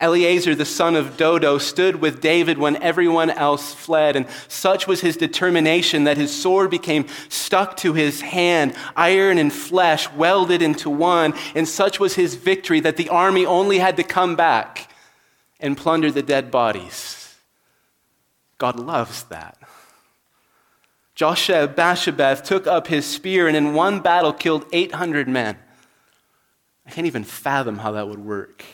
Eleazar, 0.00 0.54
the 0.54 0.64
son 0.64 0.94
of 0.94 1.16
Dodo, 1.16 1.58
stood 1.58 1.96
with 1.96 2.20
David 2.20 2.56
when 2.56 2.76
everyone 2.76 3.30
else 3.30 3.74
fled, 3.74 4.14
and 4.14 4.26
such 4.46 4.86
was 4.86 5.00
his 5.00 5.16
determination 5.16 6.04
that 6.04 6.16
his 6.16 6.34
sword 6.34 6.70
became 6.70 7.06
stuck 7.28 7.76
to 7.78 7.94
his 7.94 8.20
hand, 8.20 8.76
iron 8.94 9.38
and 9.38 9.52
flesh 9.52 10.08
welded 10.12 10.62
into 10.62 10.88
one, 10.88 11.34
and 11.56 11.66
such 11.66 11.98
was 11.98 12.14
his 12.14 12.36
victory 12.36 12.78
that 12.78 12.96
the 12.96 13.08
army 13.08 13.44
only 13.44 13.80
had 13.80 13.96
to 13.96 14.04
come 14.04 14.36
back 14.36 14.88
and 15.58 15.76
plunder 15.76 16.12
the 16.12 16.22
dead 16.22 16.48
bodies. 16.48 17.34
God 18.58 18.78
loves 18.78 19.24
that. 19.24 19.58
Josheb 21.16 21.74
Basshebeth 21.74 22.44
took 22.44 22.68
up 22.68 22.86
his 22.86 23.04
spear 23.04 23.48
and 23.48 23.56
in 23.56 23.74
one 23.74 23.98
battle 23.98 24.32
killed 24.32 24.64
800 24.72 25.26
men. 25.26 25.58
I 26.86 26.90
can't 26.90 27.08
even 27.08 27.24
fathom 27.24 27.78
how 27.78 27.90
that 27.92 28.08
would 28.08 28.24
work. 28.24 28.64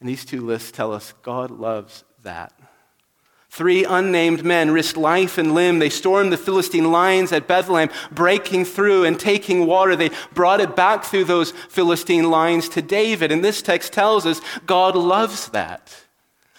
And 0.00 0.08
these 0.08 0.24
two 0.24 0.40
lists 0.40 0.70
tell 0.70 0.92
us 0.92 1.12
God 1.22 1.50
loves 1.50 2.04
that. 2.22 2.52
Three 3.50 3.84
unnamed 3.84 4.44
men 4.44 4.70
risked 4.70 4.98
life 4.98 5.38
and 5.38 5.54
limb. 5.54 5.78
They 5.78 5.88
stormed 5.88 6.32
the 6.32 6.36
Philistine 6.36 6.92
lines 6.92 7.32
at 7.32 7.48
Bethlehem, 7.48 7.88
breaking 8.12 8.66
through 8.66 9.04
and 9.04 9.18
taking 9.18 9.66
water. 9.66 9.96
They 9.96 10.10
brought 10.34 10.60
it 10.60 10.76
back 10.76 11.02
through 11.04 11.24
those 11.24 11.50
Philistine 11.50 12.30
lines 12.30 12.68
to 12.70 12.82
David. 12.82 13.32
And 13.32 13.42
this 13.42 13.62
text 13.62 13.92
tells 13.92 14.26
us 14.26 14.40
God 14.66 14.94
loves 14.94 15.48
that. 15.48 16.04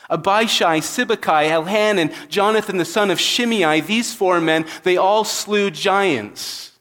Abishai, 0.09 0.79
Sibbecai, 0.79 1.49
Elhanan, 1.49 2.11
Jonathan 2.27 2.77
the 2.77 2.85
son 2.85 3.11
of 3.11 3.19
Shimei, 3.19 3.79
these 3.81 4.13
four 4.13 4.41
men, 4.41 4.65
they 4.83 4.97
all 4.97 5.23
slew 5.23 5.69
giants. 5.69 6.71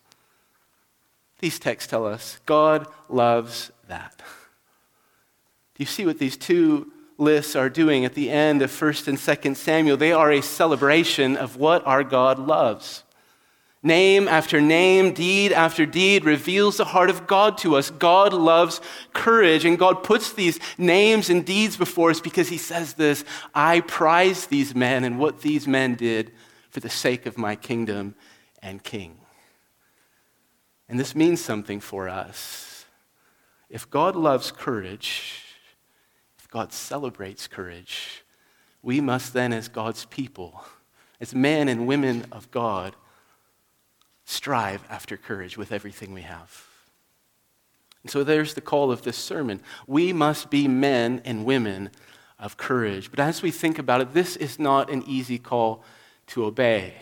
These 1.40 1.58
texts 1.58 1.90
tell 1.90 2.06
us 2.06 2.40
God 2.46 2.86
loves 3.08 3.70
you 5.78 5.87
see 5.87 6.04
what 6.04 6.18
these 6.18 6.37
two 6.37 6.92
lists 7.16 7.56
are 7.56 7.68
doing 7.68 8.04
at 8.04 8.14
the 8.14 8.30
end 8.30 8.62
of 8.62 8.70
1st 8.70 9.08
and 9.08 9.18
2nd 9.18 9.56
Samuel? 9.56 9.97
They 9.97 10.12
are 10.12 10.30
a 10.30 10.42
celebration 10.42 11.37
of 11.37 11.56
what 11.56 11.87
our 11.87 12.04
God 12.04 12.38
loves. 12.38 13.04
Name 13.82 14.26
after 14.26 14.61
name, 14.61 15.14
deed 15.14 15.52
after 15.52 15.87
deed 15.87 16.25
reveals 16.25 16.78
the 16.78 16.85
heart 16.85 17.11
of 17.11 17.28
God 17.28 17.56
to 17.58 17.76
us. 17.76 17.90
God 17.90 18.32
loves 18.32 18.80
courage, 19.12 19.64
and 19.64 19.78
God 19.78 20.02
puts 20.02 20.32
these 20.32 20.58
names 20.76 21.30
and 21.30 21.47
deeds 21.47 21.76
before 21.76 22.11
us 22.11 22.20
because 22.20 22.49
He 22.49 22.58
says 22.58 22.94
this 22.94 23.25
I 23.54 23.80
prize 23.80 24.47
these 24.47 24.75
men 24.75 25.04
and 25.04 25.18
what 25.18 25.42
these 25.42 25.68
men 25.68 25.94
did 25.94 26.32
for 26.70 26.80
the 26.80 26.90
sake 26.90 27.25
of 27.25 27.38
my 27.38 27.54
kingdom 27.54 28.16
and 28.61 28.82
king. 28.82 29.16
And 30.88 30.99
this 30.99 31.14
means 31.14 31.40
something 31.40 31.78
for 31.78 32.08
us. 32.08 32.85
If 33.70 33.88
God 33.88 34.16
loves 34.16 34.50
courage, 34.50 35.44
God 36.50 36.73
celebrates 36.73 37.47
courage, 37.47 38.25
we 38.83 39.00
must 39.00 39.33
then, 39.33 39.52
as 39.52 39.69
God's 39.69 40.05
people, 40.07 40.64
as 41.21 41.35
men 41.35 41.69
and 41.69 41.87
women 41.87 42.25
of 42.33 42.50
God, 42.50 42.95
strive 44.25 44.83
after 44.88 45.17
courage 45.17 45.57
with 45.57 45.73
everything 45.73 46.12
we 46.12 46.23
have. 46.23 46.67
And 48.02 48.11
so 48.11 48.25
there's 48.25 48.55
the 48.55 48.61
call 48.61 48.93
of 48.93 49.02
this 49.02 49.17
sermon. 49.17 49.61
We 49.87 50.12
must 50.12 50.50
be 50.50 50.69
men 50.69 51.21
and 51.25 51.45
women 51.45 51.90
of 52.38 52.57
courage. 52.57 53.11
But 53.11 53.21
as 53.21 53.43
we 53.43 53.50
think 53.50 53.78
about 53.78 54.00
it, 54.00 54.14
this 54.14 54.37
is 54.37 54.59
not 54.59 54.90
an 54.90 55.02
easy 55.07 55.38
call 55.38 55.83
to 56.28 56.45
obey. 56.45 56.95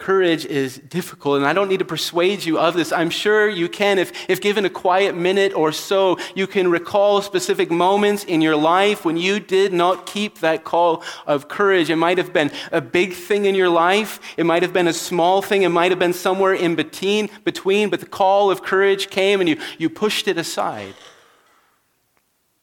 Courage 0.00 0.46
is 0.46 0.78
difficult, 0.78 1.36
and 1.36 1.46
I 1.46 1.52
don't 1.52 1.68
need 1.68 1.80
to 1.80 1.84
persuade 1.84 2.42
you 2.42 2.58
of 2.58 2.72
this. 2.72 2.90
I'm 2.90 3.10
sure 3.10 3.50
you 3.50 3.68
can. 3.68 3.98
If, 3.98 4.30
if 4.30 4.40
given 4.40 4.64
a 4.64 4.70
quiet 4.70 5.14
minute 5.14 5.52
or 5.52 5.72
so, 5.72 6.18
you 6.34 6.46
can 6.46 6.70
recall 6.70 7.20
specific 7.20 7.70
moments 7.70 8.24
in 8.24 8.40
your 8.40 8.56
life 8.56 9.04
when 9.04 9.18
you 9.18 9.40
did 9.40 9.74
not 9.74 10.06
keep 10.06 10.38
that 10.38 10.64
call 10.64 11.02
of 11.26 11.48
courage. 11.48 11.90
It 11.90 11.96
might 11.96 12.16
have 12.16 12.32
been 12.32 12.50
a 12.72 12.80
big 12.80 13.12
thing 13.12 13.44
in 13.44 13.54
your 13.54 13.68
life, 13.68 14.20
it 14.38 14.46
might 14.46 14.62
have 14.62 14.72
been 14.72 14.88
a 14.88 14.94
small 14.94 15.42
thing, 15.42 15.64
it 15.64 15.68
might 15.68 15.90
have 15.90 15.98
been 15.98 16.14
somewhere 16.14 16.54
in 16.54 16.76
between, 16.76 17.28
between 17.44 17.90
but 17.90 18.00
the 18.00 18.06
call 18.06 18.50
of 18.50 18.62
courage 18.62 19.10
came 19.10 19.40
and 19.40 19.50
you, 19.50 19.58
you 19.76 19.90
pushed 19.90 20.26
it 20.28 20.38
aside. 20.38 20.94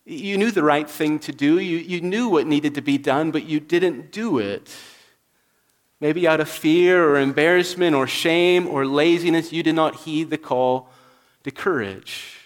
You 0.06 0.39
knew 0.39 0.50
the 0.50 0.63
right 0.63 0.89
thing 0.89 1.20
to 1.20 1.32
do, 1.32 1.60
you, 1.60 1.77
you 1.77 2.01
knew 2.01 2.29
what 2.29 2.48
needed 2.48 2.74
to 2.74 2.82
be 2.82 2.98
done, 2.98 3.29
but 3.29 3.44
you 3.44 3.60
didn't 3.60 4.12
do 4.12 4.39
it. 4.39 4.75
Maybe 6.00 6.27
out 6.27 6.39
of 6.39 6.48
fear 6.48 7.04
or 7.04 7.20
embarrassment 7.20 7.96
or 7.96 8.06
shame 8.06 8.68
or 8.68 8.86
laziness, 8.86 9.51
you 9.51 9.63
did 9.63 9.75
not 9.75 9.96
heed 9.96 10.30
the 10.30 10.38
call 10.38 10.89
to 11.44 11.51
courage. 11.51 12.38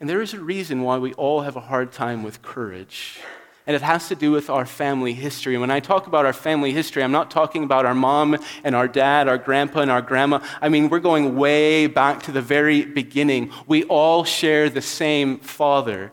And 0.00 0.08
there 0.08 0.22
is 0.22 0.34
a 0.34 0.40
reason 0.40 0.82
why 0.82 0.98
we 0.98 1.12
all 1.14 1.42
have 1.42 1.56
a 1.56 1.60
hard 1.60 1.92
time 1.92 2.22
with 2.22 2.42
courage. 2.42 3.20
And 3.66 3.76
it 3.76 3.82
has 3.82 4.08
to 4.08 4.16
do 4.16 4.32
with 4.32 4.50
our 4.50 4.66
family 4.66 5.12
history. 5.12 5.56
When 5.56 5.70
I 5.70 5.78
talk 5.78 6.06
about 6.06 6.26
our 6.26 6.32
family 6.32 6.72
history, 6.72 7.04
I'm 7.04 7.12
not 7.12 7.30
talking 7.30 7.62
about 7.62 7.86
our 7.86 7.94
mom 7.94 8.36
and 8.64 8.74
our 8.74 8.88
dad, 8.88 9.28
our 9.28 9.38
grandpa 9.38 9.80
and 9.80 9.90
our 9.90 10.02
grandma. 10.02 10.40
I 10.60 10.70
mean, 10.70 10.88
we're 10.88 10.98
going 10.98 11.36
way 11.36 11.86
back 11.86 12.22
to 12.24 12.32
the 12.32 12.42
very 12.42 12.84
beginning. 12.84 13.52
We 13.68 13.84
all 13.84 14.24
share 14.24 14.70
the 14.70 14.80
same 14.80 15.38
father, 15.38 16.10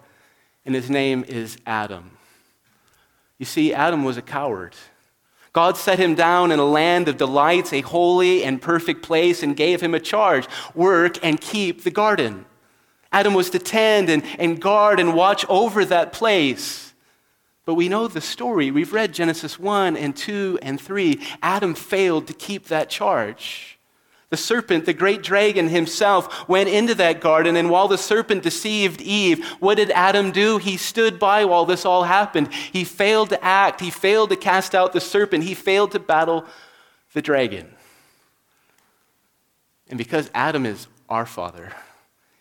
and 0.66 0.76
his 0.76 0.90
name 0.90 1.24
is 1.28 1.58
Adam. 1.66 2.12
You 3.40 3.46
see, 3.46 3.74
Adam 3.74 4.04
was 4.04 4.18
a 4.18 4.22
coward. 4.22 4.76
God 5.58 5.76
set 5.76 5.98
him 5.98 6.14
down 6.14 6.52
in 6.52 6.60
a 6.60 6.66
land 6.66 7.08
of 7.08 7.18
delights, 7.18 7.74
a 7.74 7.82
holy 7.82 8.44
and 8.44 8.62
perfect 8.62 9.02
place, 9.02 9.42
and 9.42 9.58
gave 9.58 9.82
him 9.82 9.96
a 9.96 10.00
charge 10.00 10.48
work 10.76 11.18
and 11.26 11.42
keep 11.42 11.84
the 11.84 11.90
garden. 11.90 12.46
Adam 13.12 13.34
was 13.34 13.50
to 13.50 13.58
tend 13.58 14.08
and, 14.08 14.24
and 14.38 14.62
guard 14.62 15.00
and 15.00 15.16
watch 15.16 15.48
over 15.50 15.84
that 15.84 16.14
place. 16.14 16.94
But 17.66 17.74
we 17.74 17.90
know 17.90 18.08
the 18.08 18.22
story. 18.22 18.70
We've 18.70 18.94
read 18.94 19.16
Genesis 19.16 19.58
1 19.58 19.98
and 19.98 20.16
2 20.16 20.60
and 20.62 20.80
3. 20.80 21.20
Adam 21.42 21.74
failed 21.74 22.28
to 22.28 22.36
keep 22.36 22.68
that 22.68 22.92
charge. 22.92 23.77
The 24.30 24.38
serpent, 24.38 24.86
the 24.86 24.94
great 24.94 25.24
dragon 25.24 25.70
himself, 25.70 26.50
went 26.50 26.68
into 26.68 26.94
that 26.96 27.22
garden, 27.22 27.56
and 27.56 27.70
while 27.70 27.88
the 27.88 27.98
serpent 27.98 28.44
deceived 28.44 29.02
Eve, 29.02 29.46
what 29.60 29.76
did 29.76 29.90
Adam 29.92 30.32
do? 30.32 30.58
He 30.58 30.76
stood 30.76 31.18
by 31.18 31.46
while 31.46 31.66
this 31.66 31.86
all 31.86 32.04
happened. 32.04 32.54
He 32.54 32.84
failed 32.84 33.30
to 33.30 33.42
act, 33.44 33.80
he 33.80 33.90
failed 33.90 34.30
to 34.32 34.36
cast 34.36 34.76
out 34.76 34.92
the 34.92 35.00
serpent, 35.00 35.46
he 35.46 35.54
failed 35.54 35.92
to 35.92 36.00
battle 36.00 36.46
the 37.14 37.22
dragon. 37.22 37.74
And 39.88 39.98
because 39.98 40.30
Adam 40.34 40.66
is 40.66 40.88
our 41.08 41.26
father, 41.26 41.72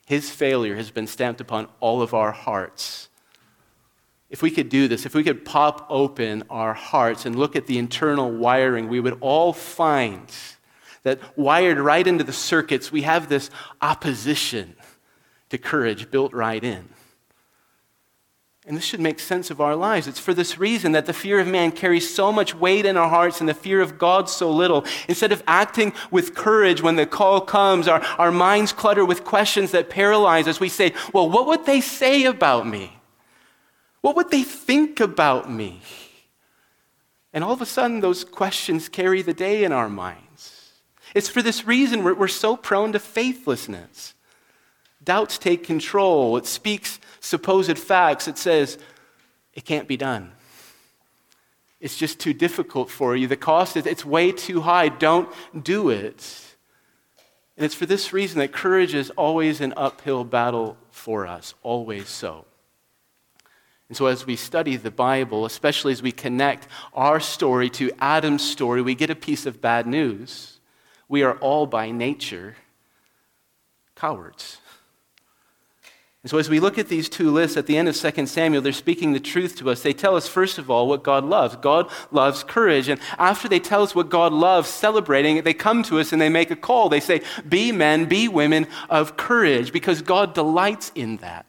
his 0.06 0.28
failure 0.28 0.74
has 0.74 0.90
been 0.90 1.06
stamped 1.06 1.40
upon 1.40 1.68
all 1.78 2.02
of 2.02 2.14
our 2.14 2.32
hearts. 2.32 3.08
If 4.28 4.42
we 4.42 4.50
could 4.50 4.68
do 4.68 4.88
this, 4.88 5.06
if 5.06 5.14
we 5.14 5.22
could 5.22 5.44
pop 5.44 5.86
open 5.88 6.42
our 6.50 6.74
hearts 6.74 7.26
and 7.26 7.36
look 7.36 7.54
at 7.54 7.68
the 7.68 7.78
internal 7.78 8.32
wiring, 8.32 8.88
we 8.88 8.98
would 8.98 9.18
all 9.20 9.52
find 9.52 10.32
that 11.06 11.20
wired 11.38 11.78
right 11.78 12.04
into 12.04 12.24
the 12.24 12.32
circuits, 12.32 12.90
we 12.90 13.02
have 13.02 13.28
this 13.28 13.48
opposition 13.80 14.74
to 15.50 15.56
courage 15.56 16.10
built 16.10 16.34
right 16.34 16.64
in. 16.64 16.88
And 18.66 18.76
this 18.76 18.82
should 18.82 18.98
make 18.98 19.20
sense 19.20 19.48
of 19.48 19.60
our 19.60 19.76
lives. 19.76 20.08
It's 20.08 20.18
for 20.18 20.34
this 20.34 20.58
reason 20.58 20.90
that 20.90 21.06
the 21.06 21.12
fear 21.12 21.38
of 21.38 21.46
man 21.46 21.70
carries 21.70 22.12
so 22.12 22.32
much 22.32 22.56
weight 22.56 22.84
in 22.84 22.96
our 22.96 23.08
hearts 23.08 23.38
and 23.38 23.48
the 23.48 23.54
fear 23.54 23.80
of 23.80 23.98
God 23.98 24.28
so 24.28 24.50
little. 24.50 24.84
Instead 25.06 25.30
of 25.30 25.44
acting 25.46 25.92
with 26.10 26.34
courage 26.34 26.82
when 26.82 26.96
the 26.96 27.06
call 27.06 27.40
comes, 27.40 27.86
our, 27.86 28.00
our 28.18 28.32
minds 28.32 28.72
clutter 28.72 29.04
with 29.04 29.22
questions 29.22 29.70
that 29.70 29.88
paralyze 29.88 30.48
us. 30.48 30.58
We 30.58 30.68
say, 30.68 30.92
Well, 31.12 31.30
what 31.30 31.46
would 31.46 31.66
they 31.66 31.80
say 31.80 32.24
about 32.24 32.66
me? 32.66 32.98
What 34.00 34.16
would 34.16 34.32
they 34.32 34.42
think 34.42 34.98
about 34.98 35.48
me? 35.48 35.82
And 37.32 37.44
all 37.44 37.52
of 37.52 37.62
a 37.62 37.66
sudden, 37.66 38.00
those 38.00 38.24
questions 38.24 38.88
carry 38.88 39.22
the 39.22 39.34
day 39.34 39.62
in 39.62 39.70
our 39.70 39.88
mind. 39.88 40.25
It's 41.14 41.28
for 41.28 41.42
this 41.42 41.66
reason 41.66 42.02
we're, 42.04 42.14
we're 42.14 42.28
so 42.28 42.56
prone 42.56 42.92
to 42.92 42.98
faithlessness. 42.98 44.14
Doubts 45.02 45.38
take 45.38 45.64
control. 45.64 46.36
It 46.36 46.46
speaks 46.46 46.98
supposed 47.20 47.78
facts. 47.78 48.28
It 48.28 48.38
says, 48.38 48.78
it 49.54 49.64
can't 49.64 49.88
be 49.88 49.96
done. 49.96 50.32
It's 51.80 51.96
just 51.96 52.18
too 52.18 52.32
difficult 52.32 52.90
for 52.90 53.14
you. 53.14 53.26
The 53.26 53.36
cost 53.36 53.76
is 53.76 53.86
it's 53.86 54.04
way 54.04 54.32
too 54.32 54.62
high. 54.62 54.88
Don't 54.88 55.28
do 55.60 55.90
it. 55.90 56.42
And 57.56 57.64
it's 57.64 57.74
for 57.74 57.86
this 57.86 58.12
reason 58.12 58.38
that 58.40 58.52
courage 58.52 58.94
is 58.94 59.10
always 59.10 59.60
an 59.60 59.74
uphill 59.76 60.24
battle 60.24 60.76
for 60.90 61.26
us, 61.26 61.54
always 61.62 62.08
so. 62.08 62.44
And 63.88 63.96
so, 63.96 64.06
as 64.06 64.26
we 64.26 64.34
study 64.34 64.76
the 64.76 64.90
Bible, 64.90 65.46
especially 65.46 65.92
as 65.92 66.02
we 66.02 66.10
connect 66.10 66.66
our 66.92 67.20
story 67.20 67.70
to 67.70 67.92
Adam's 68.00 68.42
story, 68.42 68.82
we 68.82 68.96
get 68.96 69.10
a 69.10 69.14
piece 69.14 69.46
of 69.46 69.60
bad 69.60 69.86
news 69.86 70.55
we 71.08 71.22
are 71.22 71.36
all 71.38 71.66
by 71.66 71.90
nature 71.90 72.56
cowards. 73.94 74.58
And 76.26 76.30
so, 76.32 76.38
as 76.38 76.50
we 76.50 76.58
look 76.58 76.76
at 76.76 76.88
these 76.88 77.08
two 77.08 77.30
lists 77.30 77.56
at 77.56 77.66
the 77.66 77.76
end 77.76 77.88
of 77.88 77.96
2 77.96 78.26
Samuel, 78.26 78.60
they're 78.60 78.72
speaking 78.72 79.12
the 79.12 79.20
truth 79.20 79.54
to 79.58 79.70
us. 79.70 79.82
They 79.82 79.92
tell 79.92 80.16
us, 80.16 80.26
first 80.26 80.58
of 80.58 80.68
all, 80.68 80.88
what 80.88 81.04
God 81.04 81.24
loves. 81.24 81.54
God 81.54 81.88
loves 82.10 82.42
courage. 82.42 82.88
And 82.88 83.00
after 83.16 83.48
they 83.48 83.60
tell 83.60 83.84
us 83.84 83.94
what 83.94 84.08
God 84.08 84.32
loves, 84.32 84.68
celebrating 84.68 85.44
they 85.44 85.54
come 85.54 85.84
to 85.84 86.00
us 86.00 86.12
and 86.12 86.20
they 86.20 86.28
make 86.28 86.50
a 86.50 86.56
call. 86.56 86.88
They 86.88 86.98
say, 86.98 87.22
Be 87.48 87.70
men, 87.70 88.06
be 88.06 88.26
women 88.26 88.66
of 88.90 89.16
courage, 89.16 89.72
because 89.72 90.02
God 90.02 90.34
delights 90.34 90.90
in 90.96 91.18
that. 91.18 91.46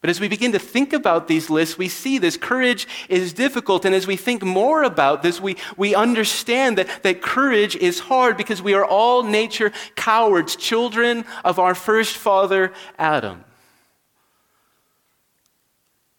But 0.00 0.08
as 0.08 0.18
we 0.18 0.28
begin 0.28 0.52
to 0.52 0.58
think 0.58 0.94
about 0.94 1.28
these 1.28 1.50
lists, 1.50 1.76
we 1.76 1.88
see 1.88 2.16
this 2.16 2.38
courage 2.38 2.88
is 3.10 3.34
difficult. 3.34 3.84
And 3.84 3.94
as 3.94 4.06
we 4.06 4.16
think 4.16 4.42
more 4.42 4.82
about 4.82 5.22
this, 5.22 5.40
we, 5.40 5.56
we 5.76 5.94
understand 5.94 6.78
that, 6.78 7.02
that 7.02 7.20
courage 7.20 7.76
is 7.76 8.00
hard 8.00 8.38
because 8.38 8.62
we 8.62 8.72
are 8.72 8.84
all 8.84 9.22
nature 9.22 9.72
cowards, 9.96 10.56
children 10.56 11.26
of 11.44 11.58
our 11.58 11.74
first 11.74 12.16
father, 12.16 12.72
Adam. 12.98 13.44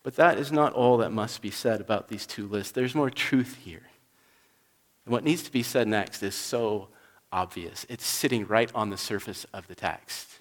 But 0.04 0.16
that 0.16 0.38
is 0.38 0.52
not 0.52 0.74
all 0.74 0.98
that 0.98 1.12
must 1.12 1.42
be 1.42 1.52
said 1.52 1.82
about 1.82 2.08
these 2.08 2.28
two 2.28 2.48
lists. 2.48 2.72
There's 2.72 2.96
more 2.96 3.10
truth 3.10 3.58
here. 3.64 3.88
And 5.06 5.12
what 5.12 5.24
needs 5.24 5.42
to 5.44 5.52
be 5.52 5.64
said 5.64 5.88
next 5.88 6.22
is 6.22 6.36
so 6.36 6.90
obvious, 7.32 7.86
it's 7.90 8.06
sitting 8.06 8.46
right 8.46 8.70
on 8.76 8.92
the 8.92 8.98
surface 8.98 9.46
of 9.54 9.68
the 9.68 9.76
text 9.76 10.41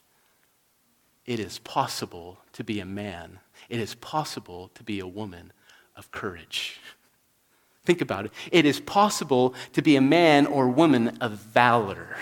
it 1.26 1.38
is 1.40 1.58
possible 1.60 2.38
to 2.52 2.64
be 2.64 2.80
a 2.80 2.84
man, 2.86 3.38
it 3.68 3.80
is 3.80 3.94
possible 3.94 4.70
to 4.74 4.82
be 4.82 5.00
a 5.00 5.06
woman 5.06 5.52
of 5.96 6.10
courage. 6.10 6.80
Think 7.84 8.00
about 8.00 8.26
it. 8.26 8.32
It 8.52 8.66
is 8.66 8.78
possible 8.78 9.54
to 9.72 9.82
be 9.82 9.96
a 9.96 10.00
man 10.00 10.46
or 10.46 10.68
woman 10.68 11.16
of 11.20 11.32
valor, 11.32 12.16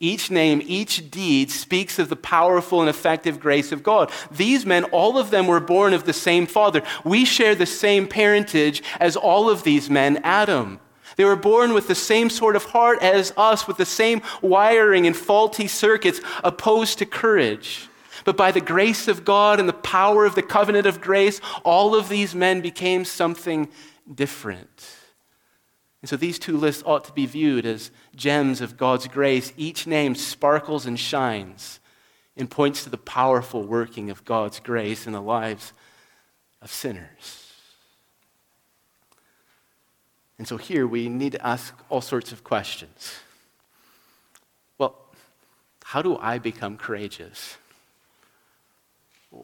Each 0.00 0.30
name, 0.30 0.60
each 0.66 1.10
deed 1.10 1.50
speaks 1.50 1.98
of 1.98 2.08
the 2.08 2.16
powerful 2.16 2.80
and 2.80 2.90
effective 2.90 3.40
grace 3.40 3.72
of 3.72 3.82
God. 3.82 4.10
These 4.30 4.66
men, 4.66 4.84
all 4.84 5.18
of 5.18 5.30
them 5.30 5.46
were 5.46 5.60
born 5.60 5.94
of 5.94 6.04
the 6.04 6.12
same 6.12 6.46
father. 6.46 6.82
We 7.04 7.24
share 7.24 7.54
the 7.54 7.64
same 7.64 8.06
parentage 8.08 8.82
as 9.00 9.16
all 9.16 9.48
of 9.48 9.62
these 9.62 9.88
men, 9.88 10.20
Adam. 10.24 10.80
They 11.16 11.24
were 11.24 11.36
born 11.36 11.72
with 11.72 11.86
the 11.86 11.94
same 11.94 12.28
sort 12.28 12.56
of 12.56 12.64
heart 12.64 13.02
as 13.02 13.32
us, 13.36 13.68
with 13.68 13.76
the 13.76 13.86
same 13.86 14.20
wiring 14.42 15.06
and 15.06 15.16
faulty 15.16 15.68
circuits 15.68 16.20
opposed 16.42 16.98
to 16.98 17.06
courage. 17.06 17.88
But 18.24 18.36
by 18.36 18.52
the 18.52 18.60
grace 18.60 19.06
of 19.06 19.24
God 19.24 19.60
and 19.60 19.68
the 19.68 19.72
power 19.72 20.24
of 20.24 20.34
the 20.34 20.42
covenant 20.42 20.86
of 20.86 21.00
grace, 21.00 21.40
all 21.62 21.94
of 21.94 22.08
these 22.08 22.34
men 22.34 22.60
became 22.60 23.04
something 23.04 23.68
different. 24.12 24.86
And 26.02 26.08
so 26.08 26.16
these 26.16 26.38
two 26.38 26.56
lists 26.56 26.82
ought 26.84 27.04
to 27.04 27.12
be 27.12 27.26
viewed 27.26 27.64
as 27.64 27.90
gems 28.14 28.60
of 28.60 28.76
God's 28.76 29.08
grace. 29.08 29.52
Each 29.56 29.86
name 29.86 30.14
sparkles 30.14 30.86
and 30.86 30.98
shines 30.98 31.80
and 32.36 32.50
points 32.50 32.84
to 32.84 32.90
the 32.90 32.98
powerful 32.98 33.62
working 33.62 34.10
of 34.10 34.24
God's 34.24 34.60
grace 34.60 35.06
in 35.06 35.12
the 35.12 35.22
lives 35.22 35.72
of 36.60 36.70
sinners. 36.70 37.52
And 40.36 40.48
so 40.48 40.56
here 40.56 40.86
we 40.86 41.08
need 41.08 41.32
to 41.32 41.46
ask 41.46 41.74
all 41.88 42.00
sorts 42.00 42.32
of 42.32 42.42
questions. 42.42 43.14
Well, 44.78 44.96
how 45.84 46.02
do 46.02 46.18
I 46.18 46.38
become 46.38 46.76
courageous? 46.76 47.56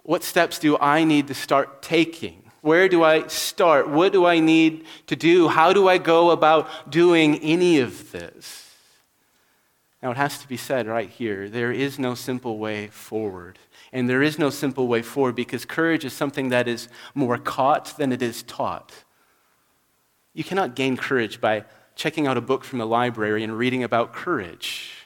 What 0.03 0.23
steps 0.23 0.59
do 0.59 0.79
I 0.79 1.05
need 1.05 1.27
to 1.29 1.35
start 1.35 1.83
taking? 1.83 2.51
Where 2.61 2.89
do 2.89 3.03
I 3.03 3.27
start? 3.27 3.89
What 3.89 4.13
do 4.13 4.27
I 4.27 4.39
need 4.39 4.85
to 5.07 5.17
do? 5.17 5.49
How 5.49 5.73
do 5.73 5.89
I 5.89 5.99
go 5.99 6.31
about 6.31 6.91
doing 6.91 7.39
any 7.39 7.81
of 7.81 8.13
this? 8.13 8.71
Now, 10.03 10.13
it 10.13 10.17
has 10.17 10.39
to 10.39 10.49
be 10.49 10.57
said 10.57 10.87
right 10.87 11.09
here 11.09 11.49
there 11.49 11.73
is 11.73 11.99
no 11.99 12.15
simple 12.15 12.59
way 12.59 12.87
forward. 12.89 13.59
And 13.93 14.09
there 14.09 14.23
is 14.23 14.39
no 14.39 14.51
simple 14.51 14.87
way 14.87 15.03
forward 15.03 15.35
because 15.35 15.65
courage 15.65 16.05
is 16.05 16.13
something 16.13 16.51
that 16.51 16.69
is 16.69 16.89
more 17.15 17.39
caught 17.39 17.97
than 17.99 18.13
it 18.13 18.23
is 18.23 18.43
taught. 18.43 18.93
You 20.33 20.45
cannot 20.45 20.77
gain 20.77 20.97
courage 20.97 21.41
by 21.41 21.65
checking 21.97 22.27
out 22.27 22.37
a 22.37 22.41
book 22.41 22.63
from 22.65 22.81
a 22.81 22.87
library 22.87 23.43
and 23.43 23.57
reading 23.59 23.83
about 23.83 24.13
courage. 24.13 25.00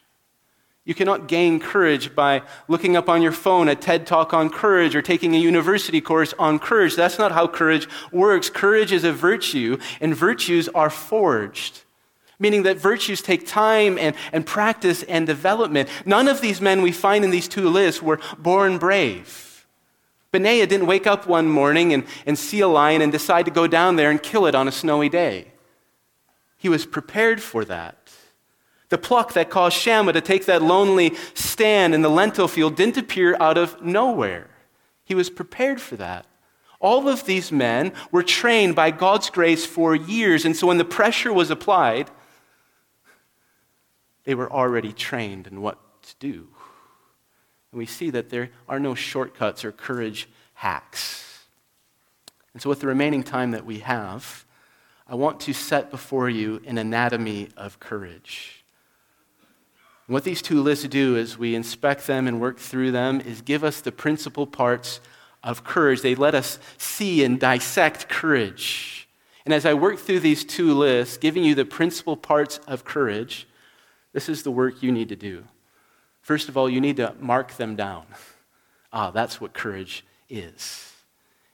You 0.86 0.94
cannot 0.94 1.28
gain 1.28 1.60
courage 1.60 2.14
by 2.14 2.42
looking 2.68 2.94
up 2.94 3.08
on 3.08 3.22
your 3.22 3.32
phone 3.32 3.68
a 3.68 3.74
TED 3.74 4.06
talk 4.06 4.34
on 4.34 4.50
courage 4.50 4.94
or 4.94 5.00
taking 5.00 5.34
a 5.34 5.38
university 5.38 6.00
course 6.00 6.34
on 6.38 6.58
courage. 6.58 6.94
That's 6.94 7.18
not 7.18 7.32
how 7.32 7.46
courage 7.48 7.88
works. 8.12 8.50
Courage 8.50 8.92
is 8.92 9.02
a 9.02 9.12
virtue, 9.12 9.78
and 10.02 10.14
virtues 10.14 10.68
are 10.68 10.90
forged, 10.90 11.84
meaning 12.38 12.64
that 12.64 12.76
virtues 12.76 13.22
take 13.22 13.46
time 13.46 13.96
and, 13.96 14.14
and 14.30 14.44
practice 14.44 15.02
and 15.04 15.26
development. 15.26 15.88
None 16.04 16.28
of 16.28 16.42
these 16.42 16.60
men 16.60 16.82
we 16.82 16.92
find 16.92 17.24
in 17.24 17.30
these 17.30 17.48
two 17.48 17.70
lists 17.70 18.02
were 18.02 18.20
born 18.36 18.76
brave. 18.76 19.66
Benaiah 20.32 20.66
didn't 20.66 20.86
wake 20.86 21.06
up 21.06 21.26
one 21.26 21.48
morning 21.48 21.94
and, 21.94 22.04
and 22.26 22.38
see 22.38 22.60
a 22.60 22.68
lion 22.68 23.00
and 23.00 23.10
decide 23.10 23.46
to 23.46 23.50
go 23.50 23.66
down 23.66 23.96
there 23.96 24.10
and 24.10 24.22
kill 24.22 24.44
it 24.44 24.54
on 24.54 24.68
a 24.68 24.72
snowy 24.72 25.08
day. 25.08 25.52
He 26.58 26.68
was 26.68 26.84
prepared 26.84 27.40
for 27.40 27.64
that. 27.64 28.03
The 28.94 28.98
pluck 28.98 29.32
that 29.32 29.50
caused 29.50 29.76
Shammah 29.76 30.12
to 30.12 30.20
take 30.20 30.46
that 30.46 30.62
lonely 30.62 31.16
stand 31.34 31.96
in 31.96 32.02
the 32.02 32.08
lentil 32.08 32.46
field 32.46 32.76
didn't 32.76 32.96
appear 32.96 33.36
out 33.40 33.58
of 33.58 33.82
nowhere. 33.82 34.48
He 35.04 35.16
was 35.16 35.30
prepared 35.30 35.80
for 35.80 35.96
that. 35.96 36.26
All 36.78 37.08
of 37.08 37.26
these 37.26 37.50
men 37.50 37.92
were 38.12 38.22
trained 38.22 38.76
by 38.76 38.92
God's 38.92 39.30
grace 39.30 39.66
for 39.66 39.96
years, 39.96 40.44
and 40.44 40.56
so 40.56 40.68
when 40.68 40.78
the 40.78 40.84
pressure 40.84 41.32
was 41.32 41.50
applied, 41.50 42.08
they 44.22 44.36
were 44.36 44.52
already 44.52 44.92
trained 44.92 45.48
in 45.48 45.60
what 45.60 45.80
to 46.02 46.14
do. 46.20 46.46
And 47.72 47.78
we 47.80 47.86
see 47.86 48.10
that 48.10 48.30
there 48.30 48.50
are 48.68 48.78
no 48.78 48.94
shortcuts 48.94 49.64
or 49.64 49.72
courage 49.72 50.28
hacks. 50.52 51.46
And 52.52 52.62
so, 52.62 52.68
with 52.68 52.78
the 52.78 52.86
remaining 52.86 53.24
time 53.24 53.50
that 53.50 53.66
we 53.66 53.80
have, 53.80 54.44
I 55.08 55.16
want 55.16 55.40
to 55.40 55.52
set 55.52 55.90
before 55.90 56.30
you 56.30 56.62
an 56.64 56.78
anatomy 56.78 57.48
of 57.57 57.80
courage. 57.80 58.63
What 60.06 60.24
these 60.24 60.42
two 60.42 60.62
lists 60.62 60.86
do 60.86 61.16
as 61.16 61.38
we 61.38 61.54
inspect 61.54 62.06
them 62.06 62.28
and 62.28 62.40
work 62.40 62.58
through 62.58 62.92
them 62.92 63.20
is 63.20 63.40
give 63.40 63.64
us 63.64 63.80
the 63.80 63.92
principal 63.92 64.46
parts 64.46 65.00
of 65.42 65.64
courage. 65.64 66.02
They 66.02 66.14
let 66.14 66.34
us 66.34 66.58
see 66.76 67.24
and 67.24 67.40
dissect 67.40 68.08
courage. 68.08 69.08
And 69.46 69.54
as 69.54 69.64
I 69.64 69.74
work 69.74 69.98
through 69.98 70.20
these 70.20 70.44
two 70.44 70.74
lists, 70.74 71.16
giving 71.16 71.44
you 71.44 71.54
the 71.54 71.64
principal 71.64 72.16
parts 72.16 72.58
of 72.66 72.84
courage, 72.84 73.46
this 74.12 74.28
is 74.28 74.42
the 74.42 74.50
work 74.50 74.82
you 74.82 74.92
need 74.92 75.08
to 75.08 75.16
do. 75.16 75.44
First 76.20 76.48
of 76.48 76.56
all, 76.56 76.68
you 76.68 76.80
need 76.80 76.96
to 76.96 77.14
mark 77.18 77.56
them 77.56 77.76
down. 77.76 78.06
Ah, 78.92 79.10
that's 79.10 79.40
what 79.40 79.54
courage 79.54 80.04
is. 80.28 80.92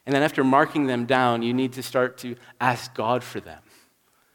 And 0.05 0.13
then 0.15 0.23
after 0.23 0.43
marking 0.43 0.87
them 0.87 1.05
down, 1.05 1.41
you 1.41 1.53
need 1.53 1.73
to 1.73 1.83
start 1.83 2.17
to 2.19 2.35
ask 2.59 2.93
God 2.93 3.23
for 3.23 3.39
them 3.39 3.61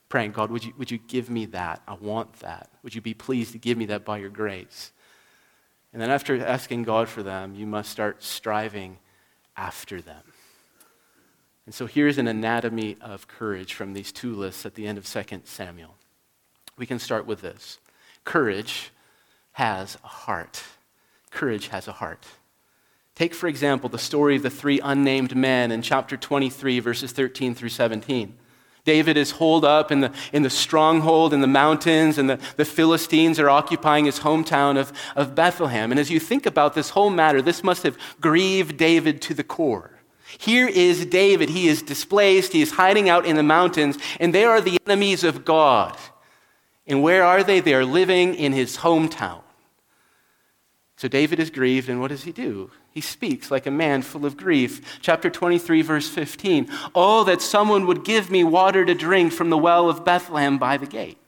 praying, 0.09 0.33
God, 0.33 0.51
would 0.51 0.65
you, 0.65 0.73
would 0.79 0.91
you 0.91 0.99
give 0.99 1.31
me 1.31 1.47
that? 1.47 1.83
I 1.87 1.95
want 1.95 2.35
that. 2.41 2.71
Would 2.83 2.95
you 2.95 3.01
be 3.01 3.15
pleased 3.15 3.53
to 3.53 3.59
give 3.59 3.77
me 3.77 3.87
that 3.87 4.05
by 4.05 4.19
your 4.19 4.31
grace? 4.31 4.93
And 5.93 6.01
then 6.01 6.11
after 6.11 6.45
asking 6.45 6.85
God 6.85 7.09
for 7.09 7.23
them, 7.23 7.55
you 7.55 7.67
must 7.67 7.91
start 7.91 8.23
striving 8.23 8.99
after 9.57 10.01
them. 10.01 10.23
And 11.65 11.75
so 11.75 11.87
here's 11.87 12.19
an 12.19 12.29
anatomy 12.29 12.97
of 13.01 13.27
courage 13.27 13.75
from 13.75 13.93
these 13.93 14.13
two 14.13 14.35
lists 14.35 14.65
at 14.65 14.75
the 14.75 14.87
end 14.87 14.99
of 14.99 15.07
2 15.07 15.41
Samuel. 15.45 15.97
We 16.79 16.87
can 16.87 16.99
start 16.99 17.27
with 17.27 17.41
this 17.41 17.79
courage 18.25 18.91
has 19.53 19.97
a 20.05 20.09
heart. 20.09 20.63
Courage 21.31 21.69
has 21.69 21.89
a 21.89 21.93
heart. 21.93 22.27
Take, 23.15 23.33
for 23.33 23.47
example, 23.47 23.89
the 23.89 23.99
story 23.99 24.37
of 24.37 24.43
the 24.43 24.51
three 24.51 24.79
unnamed 24.81 25.35
men 25.35 25.73
in 25.73 25.81
chapter 25.81 26.19
23, 26.19 26.81
verses 26.81 27.13
13 27.13 27.55
through 27.55 27.71
17. 27.71 28.37
David 28.87 29.17
is 29.17 29.33
holed 29.33 29.65
up 29.65 29.91
in 29.91 30.01
the, 30.01 30.13
in 30.33 30.45
the 30.45 30.49
stronghold 30.49 31.35
in 31.35 31.41
the 31.41 31.49
mountains, 31.49 32.19
and 32.19 32.31
the, 32.31 32.39
the 32.57 32.65
Philistines 32.65 33.41
are 33.41 33.51
occupying 33.51 34.05
his 34.05 34.21
hometown 34.21 34.79
of, 34.79 34.93
of 35.17 35.35
Bethlehem. 35.35 35.91
And 35.91 35.99
as 35.99 36.09
you 36.09 36.21
think 36.21 36.47
about 36.47 36.75
this 36.75 36.91
whole 36.91 37.11
matter, 37.11 37.43
this 37.43 37.65
must 37.65 37.83
have 37.83 37.99
grieved 38.21 38.77
David 38.77 39.21
to 39.23 39.35
the 39.35 39.43
core. 39.43 39.91
Here 40.39 40.69
is 40.69 41.05
David. 41.05 41.51
He 41.51 41.67
is 41.67 41.83
displaced. 41.83 42.53
He 42.53 42.63
is 42.63 42.73
hiding 42.73 43.09
out 43.09 43.27
in 43.27 43.35
the 43.35 43.43
mountains, 43.43 43.99
and 44.21 44.33
they 44.33 44.45
are 44.45 44.61
the 44.61 44.79
enemies 44.87 45.25
of 45.25 45.45
God. 45.45 45.97
And 46.87 47.03
where 47.03 47.25
are 47.25 47.43
they? 47.43 47.59
They 47.59 47.75
are 47.75 47.85
living 47.85 48.37
in 48.37 48.53
his 48.53 48.79
hometown. 48.79 49.43
So 50.97 51.09
David 51.09 51.41
is 51.41 51.51
grieved, 51.51 51.89
and 51.89 52.01
what 52.01 52.09
does 52.09 52.23
he 52.23 52.31
do? 52.31 52.71
He 52.97 53.03
speaks 53.03 53.51
like 53.51 53.67
a 53.67 53.71
man 53.71 54.01
full 54.01 54.25
of 54.25 54.39
grief. 54.39 55.01
Chapter 55.03 55.29
23, 55.29 55.83
verse 55.83 56.09
15. 56.09 56.67
Oh, 56.95 57.25
that 57.25 57.43
someone 57.43 57.87
would 57.87 58.07
give 58.07 58.31
me 58.31 58.43
water 58.43 58.87
to 58.87 58.95
drink 58.95 59.35
from 59.35 59.51
the 59.51 59.59
well 59.59 59.91
of 59.91 60.03
Bethlehem 60.03 60.57
by 60.57 60.79
the 60.79 60.87
gate. 60.87 61.19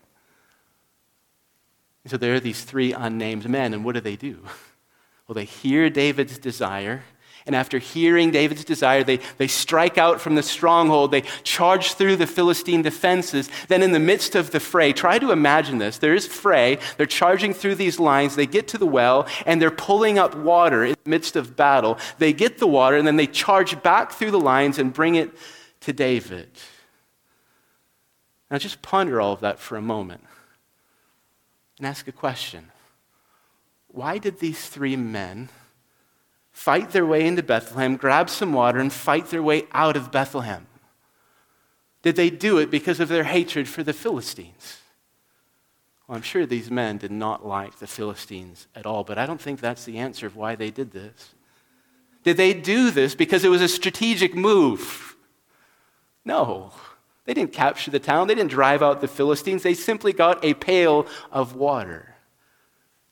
so 2.06 2.16
there 2.16 2.34
are 2.34 2.40
these 2.40 2.64
three 2.64 2.94
unnamed 2.94 3.50
men, 3.50 3.74
and 3.74 3.84
what 3.84 3.96
do 3.96 4.00
they 4.00 4.16
do? 4.16 4.38
Well, 5.26 5.34
they 5.34 5.44
hear 5.44 5.90
David's 5.90 6.38
desire, 6.38 7.02
and 7.48 7.56
after 7.56 7.78
hearing 7.78 8.30
David's 8.30 8.62
desire, 8.62 9.02
they, 9.02 9.20
they 9.38 9.48
strike 9.48 9.96
out 9.96 10.20
from 10.20 10.34
the 10.34 10.42
stronghold. 10.42 11.10
They 11.10 11.22
charge 11.44 11.94
through 11.94 12.16
the 12.16 12.26
Philistine 12.26 12.82
defenses. 12.82 13.48
Then, 13.68 13.82
in 13.82 13.92
the 13.92 13.98
midst 13.98 14.34
of 14.34 14.50
the 14.50 14.60
fray, 14.60 14.92
try 14.92 15.18
to 15.18 15.32
imagine 15.32 15.78
this. 15.78 15.96
There 15.96 16.14
is 16.14 16.26
fray. 16.26 16.78
They're 16.98 17.06
charging 17.06 17.54
through 17.54 17.76
these 17.76 17.98
lines. 17.98 18.36
They 18.36 18.44
get 18.44 18.68
to 18.68 18.78
the 18.78 18.86
well, 18.86 19.26
and 19.46 19.62
they're 19.62 19.70
pulling 19.70 20.18
up 20.18 20.36
water 20.36 20.84
in 20.84 20.94
the 21.02 21.10
midst 21.10 21.36
of 21.36 21.56
battle. 21.56 21.96
They 22.18 22.34
get 22.34 22.58
the 22.58 22.66
water, 22.66 22.98
and 22.98 23.06
then 23.06 23.16
they 23.16 23.26
charge 23.26 23.82
back 23.82 24.12
through 24.12 24.32
the 24.32 24.38
lines 24.38 24.78
and 24.78 24.92
bring 24.92 25.14
it 25.14 25.30
to 25.80 25.94
David. 25.94 26.50
Now, 28.50 28.58
just 28.58 28.82
ponder 28.82 29.22
all 29.22 29.32
of 29.32 29.40
that 29.40 29.58
for 29.58 29.78
a 29.78 29.82
moment 29.82 30.22
and 31.78 31.86
ask 31.86 32.06
a 32.06 32.12
question 32.12 32.72
Why 33.86 34.18
did 34.18 34.38
these 34.38 34.68
three 34.68 34.96
men? 34.96 35.48
Fight 36.58 36.90
their 36.90 37.06
way 37.06 37.24
into 37.24 37.40
Bethlehem, 37.40 37.96
grab 37.96 38.28
some 38.28 38.52
water, 38.52 38.80
and 38.80 38.92
fight 38.92 39.26
their 39.28 39.42
way 39.42 39.62
out 39.70 39.96
of 39.96 40.10
Bethlehem? 40.10 40.66
Did 42.02 42.16
they 42.16 42.30
do 42.30 42.58
it 42.58 42.68
because 42.68 42.98
of 42.98 43.08
their 43.08 43.22
hatred 43.22 43.68
for 43.68 43.84
the 43.84 43.92
Philistines? 43.92 44.78
Well, 46.06 46.16
I'm 46.16 46.22
sure 46.22 46.46
these 46.46 46.68
men 46.68 46.98
did 46.98 47.12
not 47.12 47.46
like 47.46 47.78
the 47.78 47.86
Philistines 47.86 48.66
at 48.74 48.86
all, 48.86 49.04
but 49.04 49.18
I 49.18 49.24
don't 49.24 49.40
think 49.40 49.60
that's 49.60 49.84
the 49.84 49.98
answer 49.98 50.26
of 50.26 50.34
why 50.34 50.56
they 50.56 50.70
did 50.72 50.90
this. 50.90 51.32
Did 52.24 52.36
they 52.36 52.54
do 52.54 52.90
this 52.90 53.14
because 53.14 53.44
it 53.44 53.50
was 53.50 53.62
a 53.62 53.68
strategic 53.68 54.34
move? 54.34 55.14
No. 56.24 56.72
They 57.24 57.34
didn't 57.34 57.52
capture 57.52 57.92
the 57.92 58.00
town, 58.00 58.26
they 58.26 58.34
didn't 58.34 58.50
drive 58.50 58.82
out 58.82 59.00
the 59.00 59.06
Philistines, 59.06 59.62
they 59.62 59.74
simply 59.74 60.12
got 60.12 60.44
a 60.44 60.54
pail 60.54 61.06
of 61.30 61.54
water. 61.54 62.16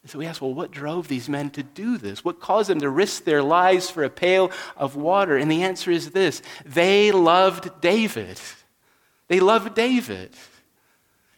And 0.06 0.10
so 0.12 0.20
we 0.20 0.26
ask, 0.26 0.40
well, 0.40 0.54
what 0.54 0.70
drove 0.70 1.08
these 1.08 1.28
men 1.28 1.50
to 1.50 1.64
do 1.64 1.98
this? 1.98 2.24
What 2.24 2.38
caused 2.38 2.70
them 2.70 2.78
to 2.78 2.88
risk 2.88 3.24
their 3.24 3.42
lives 3.42 3.90
for 3.90 4.04
a 4.04 4.08
pail 4.08 4.52
of 4.76 4.94
water? 4.94 5.36
And 5.36 5.50
the 5.50 5.64
answer 5.64 5.90
is 5.90 6.12
this 6.12 6.42
they 6.64 7.10
loved 7.10 7.80
David. 7.80 8.40
They 9.26 9.40
loved 9.40 9.74
David. 9.74 10.30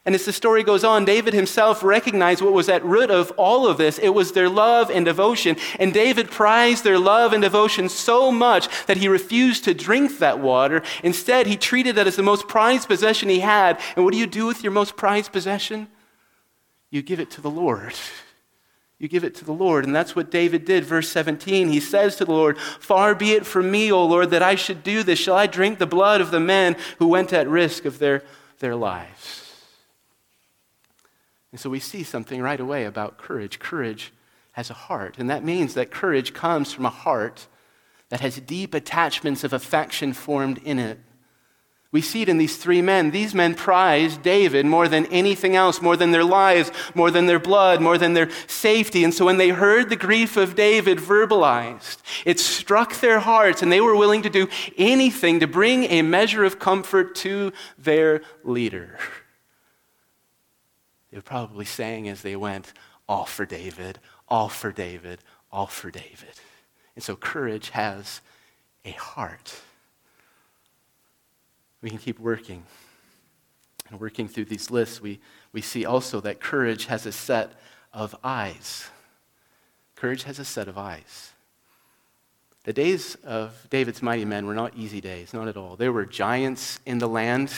And 0.04 0.14
as 0.14 0.26
the 0.26 0.34
story 0.34 0.64
goes 0.64 0.84
on, 0.84 1.06
David 1.06 1.32
himself 1.32 1.82
recognized 1.82 2.42
what 2.42 2.52
was 2.52 2.68
at 2.68 2.84
root 2.84 3.10
of 3.10 3.30
all 3.38 3.66
of 3.66 3.78
this. 3.78 3.98
It 3.98 4.10
was 4.10 4.32
their 4.32 4.50
love 4.50 4.90
and 4.90 5.06
devotion. 5.06 5.56
And 5.78 5.94
David 5.94 6.30
prized 6.30 6.84
their 6.84 6.98
love 6.98 7.32
and 7.32 7.40
devotion 7.40 7.88
so 7.88 8.30
much 8.30 8.68
that 8.84 8.98
he 8.98 9.08
refused 9.08 9.64
to 9.64 9.72
drink 9.72 10.18
that 10.18 10.40
water. 10.40 10.82
Instead, 11.02 11.46
he 11.46 11.56
treated 11.56 11.96
that 11.96 12.06
as 12.06 12.16
the 12.16 12.22
most 12.22 12.48
prized 12.48 12.86
possession 12.86 13.30
he 13.30 13.40
had. 13.40 13.80
And 13.96 14.04
what 14.04 14.12
do 14.12 14.18
you 14.18 14.26
do 14.26 14.44
with 14.44 14.62
your 14.62 14.72
most 14.72 14.94
prized 14.94 15.32
possession? 15.32 15.88
You 16.90 17.00
give 17.00 17.18
it 17.18 17.30
to 17.30 17.40
the 17.40 17.50
Lord. 17.50 17.94
You 18.98 19.06
give 19.06 19.22
it 19.22 19.34
to 19.36 19.44
the 19.44 19.52
Lord. 19.52 19.84
And 19.84 19.94
that's 19.94 20.16
what 20.16 20.30
David 20.30 20.64
did. 20.64 20.84
Verse 20.84 21.08
17, 21.08 21.68
he 21.68 21.80
says 21.80 22.16
to 22.16 22.24
the 22.24 22.32
Lord, 22.32 22.58
Far 22.58 23.14
be 23.14 23.32
it 23.32 23.46
from 23.46 23.70
me, 23.70 23.92
O 23.92 24.04
Lord, 24.04 24.30
that 24.30 24.42
I 24.42 24.56
should 24.56 24.82
do 24.82 25.02
this. 25.02 25.18
Shall 25.18 25.36
I 25.36 25.46
drink 25.46 25.78
the 25.78 25.86
blood 25.86 26.20
of 26.20 26.30
the 26.30 26.40
men 26.40 26.76
who 26.98 27.06
went 27.06 27.32
at 27.32 27.48
risk 27.48 27.84
of 27.84 27.98
their, 28.00 28.24
their 28.58 28.74
lives? 28.74 29.44
And 31.52 31.60
so 31.60 31.70
we 31.70 31.80
see 31.80 32.02
something 32.02 32.42
right 32.42 32.60
away 32.60 32.84
about 32.84 33.18
courage. 33.18 33.58
Courage 33.58 34.12
has 34.52 34.70
a 34.70 34.74
heart. 34.74 35.16
And 35.18 35.30
that 35.30 35.44
means 35.44 35.74
that 35.74 35.90
courage 35.90 36.34
comes 36.34 36.72
from 36.72 36.84
a 36.84 36.90
heart 36.90 37.46
that 38.08 38.20
has 38.20 38.40
deep 38.40 38.74
attachments 38.74 39.44
of 39.44 39.52
affection 39.52 40.12
formed 40.12 40.58
in 40.64 40.78
it. 40.78 40.98
We 41.90 42.02
see 42.02 42.20
it 42.20 42.28
in 42.28 42.36
these 42.36 42.58
three 42.58 42.82
men. 42.82 43.12
These 43.12 43.34
men 43.34 43.54
prized 43.54 44.22
David 44.22 44.66
more 44.66 44.88
than 44.88 45.06
anything 45.06 45.56
else, 45.56 45.80
more 45.80 45.96
than 45.96 46.10
their 46.10 46.24
lives, 46.24 46.70
more 46.94 47.10
than 47.10 47.24
their 47.24 47.38
blood, 47.38 47.80
more 47.80 47.96
than 47.96 48.12
their 48.12 48.28
safety. 48.46 49.04
And 49.04 49.14
so 49.14 49.24
when 49.24 49.38
they 49.38 49.48
heard 49.48 49.88
the 49.88 49.96
grief 49.96 50.36
of 50.36 50.54
David 50.54 50.98
verbalized, 50.98 52.02
it 52.26 52.38
struck 52.38 53.00
their 53.00 53.20
hearts, 53.20 53.62
and 53.62 53.72
they 53.72 53.80
were 53.80 53.96
willing 53.96 54.20
to 54.22 54.28
do 54.28 54.48
anything 54.76 55.40
to 55.40 55.46
bring 55.46 55.84
a 55.84 56.02
measure 56.02 56.44
of 56.44 56.58
comfort 56.58 57.14
to 57.16 57.52
their 57.78 58.20
leader. 58.44 58.98
They 61.10 61.16
were 61.16 61.22
probably 61.22 61.64
saying 61.64 62.06
as 62.10 62.20
they 62.20 62.36
went, 62.36 62.74
All 63.08 63.24
for 63.24 63.46
David, 63.46 63.98
all 64.28 64.50
for 64.50 64.72
David, 64.72 65.20
all 65.50 65.66
for 65.66 65.90
David. 65.90 66.38
And 66.94 67.02
so 67.02 67.16
courage 67.16 67.70
has 67.70 68.20
a 68.84 68.90
heart. 68.90 69.62
We 71.82 71.90
can 71.90 71.98
keep 71.98 72.18
working. 72.18 72.64
And 73.90 74.00
working 74.00 74.28
through 74.28 74.46
these 74.46 74.70
lists, 74.70 75.00
we, 75.00 75.20
we 75.52 75.60
see 75.60 75.84
also 75.84 76.20
that 76.20 76.40
courage 76.40 76.86
has 76.86 77.06
a 77.06 77.12
set 77.12 77.52
of 77.92 78.14
eyes. 78.22 78.88
Courage 79.94 80.24
has 80.24 80.38
a 80.38 80.44
set 80.44 80.68
of 80.68 80.76
eyes. 80.76 81.32
The 82.64 82.72
days 82.72 83.14
of 83.24 83.66
David's 83.70 84.02
mighty 84.02 84.24
men 84.24 84.46
were 84.46 84.54
not 84.54 84.76
easy 84.76 85.00
days, 85.00 85.32
not 85.32 85.48
at 85.48 85.56
all. 85.56 85.76
There 85.76 85.92
were 85.92 86.04
giants 86.04 86.80
in 86.84 86.98
the 86.98 87.08
land. 87.08 87.52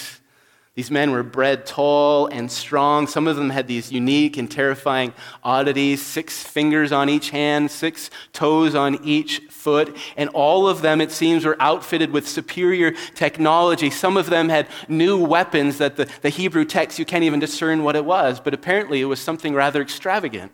These 0.77 0.91
men 0.91 1.11
were 1.11 1.25
bred 1.25 1.67
tall 1.67 2.27
and 2.29 2.51
strong. 2.51 3.09
Some 3.09 3.27
of 3.27 3.35
them 3.35 3.51
had 3.51 3.67
these 3.67 3.91
unique 3.91 4.37
and 4.37 4.49
terrifying 4.49 5.13
oddities 5.43 6.01
six 6.01 6.45
fingers 6.45 6.93
on 6.93 7.09
each 7.09 7.31
hand, 7.31 7.73
six 7.73 8.09
toes 8.33 8.77
on 8.77 9.05
each 9.05 9.41
foot. 9.51 9.97
And 10.17 10.31
all 10.31 10.69
of 10.69 10.81
them, 10.81 11.01
it 11.01 11.11
seems, 11.11 11.45
were 11.45 11.61
outfitted 11.61 12.13
with 12.13 12.29
superior 12.29 12.93
technology. 13.17 13.91
Some 13.91 14.17
of 14.17 14.31
them 14.31 14.49
had 14.49 14.69
new 14.89 15.19
weapons 15.19 15.79
that 15.79 15.97
the, 15.97 16.09
the 16.23 16.29
Hebrew 16.29 16.65
text, 16.65 17.01
you 17.01 17.05
can't 17.05 17.25
even 17.25 17.41
discern 17.41 17.83
what 17.83 17.97
it 17.97 18.05
was, 18.05 18.39
but 18.39 18.55
apparently 18.55 19.01
it 19.01 19.07
was 19.07 19.19
something 19.21 19.55
rather 19.55 19.83
extravagant. 19.83 20.53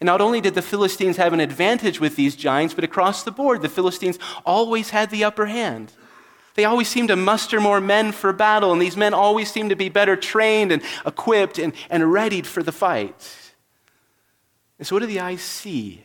And 0.00 0.06
not 0.06 0.22
only 0.22 0.40
did 0.40 0.54
the 0.54 0.62
Philistines 0.62 1.18
have 1.18 1.34
an 1.34 1.40
advantage 1.40 2.00
with 2.00 2.16
these 2.16 2.36
giants, 2.36 2.74
but 2.74 2.84
across 2.84 3.22
the 3.22 3.30
board, 3.30 3.60
the 3.60 3.68
Philistines 3.68 4.18
always 4.46 4.90
had 4.90 5.10
the 5.10 5.24
upper 5.24 5.46
hand. 5.46 5.92
They 6.54 6.64
always 6.64 6.88
seem 6.88 7.08
to 7.08 7.16
muster 7.16 7.60
more 7.60 7.80
men 7.80 8.12
for 8.12 8.32
battle, 8.32 8.72
and 8.72 8.80
these 8.80 8.96
men 8.96 9.12
always 9.12 9.50
seem 9.50 9.68
to 9.70 9.76
be 9.76 9.88
better 9.88 10.16
trained 10.16 10.70
and 10.70 10.82
equipped 11.04 11.58
and, 11.58 11.72
and 11.90 12.12
readied 12.12 12.46
for 12.46 12.62
the 12.62 12.72
fight. 12.72 13.52
And 14.78 14.86
so, 14.86 14.94
what 14.94 15.00
do 15.00 15.06
the 15.06 15.20
eyes 15.20 15.42
see? 15.42 16.04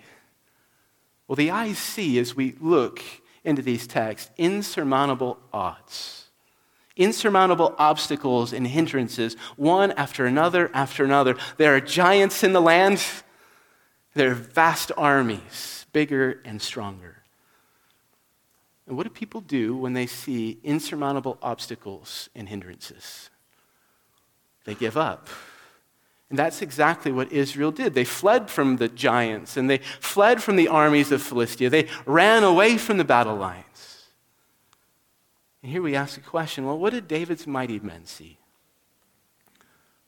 Well, 1.28 1.36
the 1.36 1.52
eyes 1.52 1.78
see 1.78 2.18
as 2.18 2.36
we 2.36 2.56
look 2.60 3.04
into 3.44 3.62
these 3.62 3.86
texts 3.86 4.32
insurmountable 4.38 5.38
odds, 5.54 6.26
insurmountable 6.96 7.76
obstacles 7.78 8.52
and 8.52 8.66
hindrances, 8.66 9.36
one 9.56 9.92
after 9.92 10.26
another 10.26 10.72
after 10.74 11.06
another. 11.06 11.36
There 11.58 11.76
are 11.76 11.82
giants 11.82 12.44
in 12.44 12.54
the 12.54 12.62
land, 12.62 13.04
there 14.16 14.32
are 14.32 14.36
vast 14.36 14.92
armies, 14.98 15.86
bigger 15.94 16.42
and 16.44 16.60
stronger. 16.60 17.19
And 18.90 18.98
what 18.98 19.04
do 19.04 19.12
people 19.12 19.42
do 19.42 19.78
when 19.78 19.94
they 19.94 20.08
see 20.08 20.58
insurmountable 20.64 21.38
obstacles 21.44 22.28
and 22.34 22.50
hindrances? 22.50 23.30
They 24.66 24.74
give 24.74 24.98
up. 24.98 25.30
And 26.32 26.40
that's 26.40 26.64
exactly 26.64 27.12
what 27.12 27.32
Israel 27.32 27.72
did. 27.72 27.94
They 27.94 28.04
fled 28.04 28.50
from 28.50 28.78
the 28.78 28.88
giants 28.88 29.58
and 29.58 29.70
they 29.70 29.78
fled 29.78 30.42
from 30.42 30.56
the 30.56 30.68
armies 30.68 31.12
of 31.12 31.22
Philistia. 31.22 31.70
They 31.70 31.88
ran 32.08 32.44
away 32.44 32.80
from 32.80 32.98
the 32.98 33.04
battle 33.04 33.36
lines. 33.36 34.08
And 35.62 35.72
here 35.72 35.84
we 35.84 35.96
ask 35.96 36.16
the 36.16 36.22
question 36.22 36.66
well, 36.66 36.78
what 36.78 36.92
did 36.92 37.08
David's 37.08 37.46
mighty 37.46 37.80
men 37.80 38.06
see? 38.06 38.40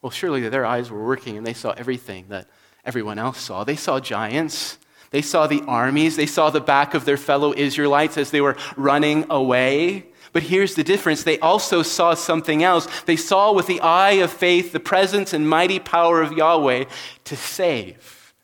Well, 0.00 0.10
surely 0.10 0.48
their 0.48 0.66
eyes 0.66 0.90
were 0.90 1.04
working 1.06 1.36
and 1.36 1.46
they 1.46 1.54
saw 1.54 1.70
everything 1.70 2.26
that 2.30 2.48
everyone 2.84 3.20
else 3.20 3.40
saw. 3.40 3.62
They 3.62 3.76
saw 3.76 4.00
giants, 4.00 4.78
they 5.12 5.22
saw 5.22 5.46
the 5.46 5.62
armies, 5.68 6.16
they 6.16 6.26
saw 6.26 6.50
the 6.50 6.60
back 6.60 6.94
of 6.94 7.04
their 7.04 7.18
fellow 7.18 7.54
Israelites 7.54 8.16
as 8.18 8.30
they 8.30 8.40
were 8.40 8.56
running 8.76 9.26
away. 9.30 10.06
But 10.32 10.44
here's 10.44 10.74
the 10.74 10.82
difference 10.82 11.22
they 11.22 11.38
also 11.38 11.82
saw 11.82 12.14
something 12.14 12.62
else. 12.64 12.88
They 13.02 13.16
saw 13.16 13.52
with 13.52 13.66
the 13.66 13.80
eye 13.80 14.12
of 14.12 14.32
faith 14.32 14.72
the 14.72 14.80
presence 14.80 15.34
and 15.34 15.48
mighty 15.48 15.78
power 15.78 16.22
of 16.22 16.32
Yahweh 16.32 16.86
to 17.24 17.36
save. 17.36 18.34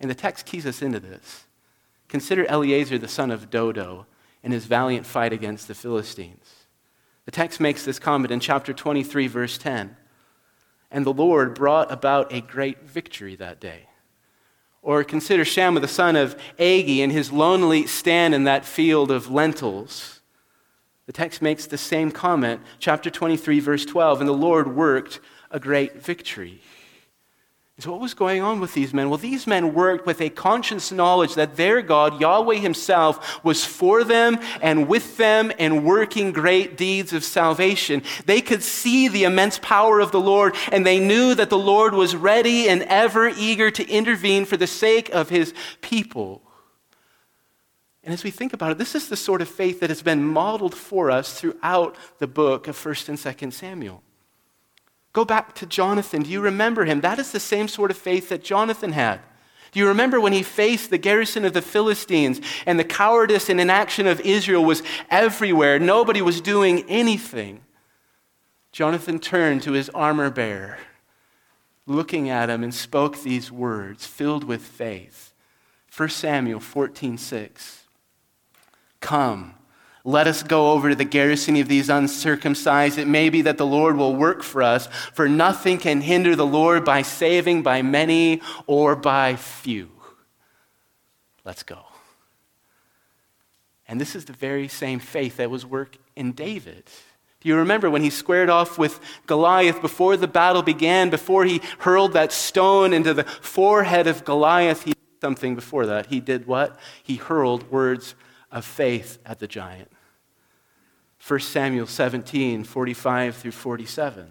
And 0.00 0.08
the 0.08 0.14
text 0.14 0.46
keys 0.46 0.66
us 0.66 0.80
into 0.80 1.00
this. 1.00 1.44
Consider 2.08 2.46
Eleazar, 2.46 2.98
the 2.98 3.08
son 3.08 3.32
of 3.32 3.50
Dodo, 3.50 4.06
in 4.42 4.52
his 4.52 4.66
valiant 4.66 5.04
fight 5.06 5.32
against 5.32 5.66
the 5.66 5.74
Philistines. 5.74 6.66
The 7.24 7.30
text 7.32 7.58
makes 7.58 7.84
this 7.84 7.98
comment 7.98 8.30
in 8.30 8.38
chapter 8.38 8.72
23, 8.72 9.26
verse 9.26 9.58
10. 9.58 9.96
And 10.90 11.06
the 11.06 11.12
Lord 11.12 11.54
brought 11.54 11.90
about 11.90 12.32
a 12.32 12.40
great 12.40 12.82
victory 12.82 13.34
that 13.36 13.60
day. 13.60 13.86
Or 14.82 15.04
consider 15.04 15.44
Shammah, 15.44 15.80
the 15.80 15.88
son 15.88 16.16
of 16.16 16.36
Agee, 16.58 16.98
and 16.98 17.12
his 17.12 17.32
lonely 17.32 17.86
stand 17.86 18.34
in 18.34 18.44
that 18.44 18.64
field 18.64 19.12
of 19.12 19.30
lentils. 19.30 20.20
The 21.06 21.12
text 21.12 21.40
makes 21.40 21.66
the 21.66 21.78
same 21.78 22.10
comment, 22.10 22.60
chapter 22.80 23.08
23, 23.08 23.60
verse 23.60 23.84
12, 23.84 24.20
and 24.20 24.28
the 24.28 24.34
Lord 24.34 24.74
worked 24.74 25.20
a 25.50 25.60
great 25.60 26.02
victory. 26.02 26.60
So, 27.82 27.90
what 27.90 28.00
was 28.00 28.14
going 28.14 28.42
on 28.42 28.60
with 28.60 28.74
these 28.74 28.94
men? 28.94 29.08
Well, 29.10 29.18
these 29.18 29.44
men 29.44 29.74
worked 29.74 30.06
with 30.06 30.20
a 30.20 30.30
conscious 30.30 30.92
knowledge 30.92 31.34
that 31.34 31.56
their 31.56 31.82
God, 31.82 32.20
Yahweh 32.20 32.58
Himself, 32.58 33.44
was 33.44 33.64
for 33.64 34.04
them 34.04 34.38
and 34.60 34.86
with 34.86 35.16
them 35.16 35.50
and 35.58 35.84
working 35.84 36.30
great 36.30 36.76
deeds 36.76 37.12
of 37.12 37.24
salvation. 37.24 38.04
They 38.24 38.40
could 38.40 38.62
see 38.62 39.08
the 39.08 39.24
immense 39.24 39.58
power 39.58 39.98
of 39.98 40.12
the 40.12 40.20
Lord, 40.20 40.54
and 40.70 40.86
they 40.86 41.00
knew 41.00 41.34
that 41.34 41.50
the 41.50 41.58
Lord 41.58 41.92
was 41.92 42.14
ready 42.14 42.68
and 42.68 42.82
ever 42.82 43.30
eager 43.30 43.68
to 43.72 43.88
intervene 43.90 44.44
for 44.44 44.56
the 44.56 44.68
sake 44.68 45.08
of 45.08 45.28
His 45.28 45.52
people. 45.80 46.40
And 48.04 48.14
as 48.14 48.22
we 48.22 48.30
think 48.30 48.52
about 48.52 48.70
it, 48.70 48.78
this 48.78 48.94
is 48.94 49.08
the 49.08 49.16
sort 49.16 49.42
of 49.42 49.48
faith 49.48 49.80
that 49.80 49.90
has 49.90 50.02
been 50.02 50.24
modeled 50.24 50.76
for 50.76 51.10
us 51.10 51.36
throughout 51.40 51.96
the 52.20 52.28
book 52.28 52.68
of 52.68 52.76
1st 52.76 53.08
and 53.08 53.18
2nd 53.18 53.52
Samuel. 53.52 54.04
Go 55.12 55.24
back 55.24 55.54
to 55.56 55.66
Jonathan. 55.66 56.22
Do 56.22 56.30
you 56.30 56.40
remember 56.40 56.84
him? 56.84 57.00
That 57.02 57.18
is 57.18 57.32
the 57.32 57.40
same 57.40 57.68
sort 57.68 57.90
of 57.90 57.98
faith 57.98 58.30
that 58.30 58.42
Jonathan 58.42 58.92
had. 58.92 59.20
Do 59.72 59.80
you 59.80 59.88
remember 59.88 60.20
when 60.20 60.34
he 60.34 60.42
faced 60.42 60.90
the 60.90 60.98
garrison 60.98 61.44
of 61.44 61.54
the 61.54 61.62
Philistines 61.62 62.40
and 62.66 62.78
the 62.78 62.84
cowardice 62.84 63.48
and 63.48 63.60
inaction 63.60 64.06
of 64.06 64.20
Israel 64.20 64.64
was 64.64 64.82
everywhere? 65.10 65.78
Nobody 65.78 66.20
was 66.20 66.40
doing 66.40 66.84
anything. 66.88 67.62
Jonathan 68.70 69.18
turned 69.18 69.62
to 69.62 69.72
his 69.72 69.88
armor 69.90 70.30
bearer, 70.30 70.78
looking 71.86 72.28
at 72.28 72.50
him, 72.50 72.62
and 72.62 72.74
spoke 72.74 73.22
these 73.22 73.50
words 73.50 74.06
filled 74.06 74.44
with 74.44 74.62
faith. 74.62 75.32
1 75.94 76.08
Samuel 76.08 76.60
14 76.60 77.18
6. 77.18 77.84
Come. 79.00 79.54
Let 80.04 80.26
us 80.26 80.42
go 80.42 80.72
over 80.72 80.88
to 80.88 80.96
the 80.96 81.04
garrison 81.04 81.56
of 81.56 81.68
these 81.68 81.88
uncircumcised. 81.88 82.98
It 82.98 83.06
may 83.06 83.28
be 83.28 83.42
that 83.42 83.56
the 83.56 83.66
Lord 83.66 83.96
will 83.96 84.16
work 84.16 84.42
for 84.42 84.62
us, 84.62 84.88
for 85.12 85.28
nothing 85.28 85.78
can 85.78 86.00
hinder 86.00 86.34
the 86.34 86.46
Lord 86.46 86.84
by 86.84 87.02
saving 87.02 87.62
by 87.62 87.82
many 87.82 88.42
or 88.66 88.96
by 88.96 89.36
few. 89.36 89.90
Let's 91.44 91.62
go. 91.62 91.84
And 93.86 94.00
this 94.00 94.16
is 94.16 94.24
the 94.24 94.32
very 94.32 94.68
same 94.68 94.98
faith 94.98 95.36
that 95.36 95.50
was 95.50 95.64
work 95.64 95.96
in 96.16 96.32
David. 96.32 96.84
Do 97.40 97.48
you 97.48 97.56
remember 97.56 97.90
when 97.90 98.02
he 98.02 98.10
squared 98.10 98.50
off 98.50 98.78
with 98.78 99.00
Goliath 99.26 99.80
before 99.82 100.16
the 100.16 100.28
battle 100.28 100.62
began, 100.62 101.10
before 101.10 101.44
he 101.44 101.60
hurled 101.80 102.12
that 102.12 102.32
stone 102.32 102.92
into 102.92 103.14
the 103.14 103.24
forehead 103.24 104.06
of 104.06 104.24
Goliath? 104.24 104.84
He 104.84 104.92
did 104.92 105.20
something 105.20 105.54
before 105.54 105.86
that. 105.86 106.06
He 106.06 106.20
did 106.20 106.46
what? 106.46 106.78
He 107.02 107.16
hurled 107.16 107.70
words 107.70 108.14
of 108.52 108.64
faith 108.64 109.18
at 109.26 109.40
the 109.40 109.48
giant. 109.48 109.90
1 111.26 111.40
Samuel 111.40 111.86
17, 111.86 112.64
45 112.64 113.36
through 113.36 113.50
47. 113.50 114.30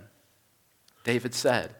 David 1.03 1.33
said. 1.33 1.75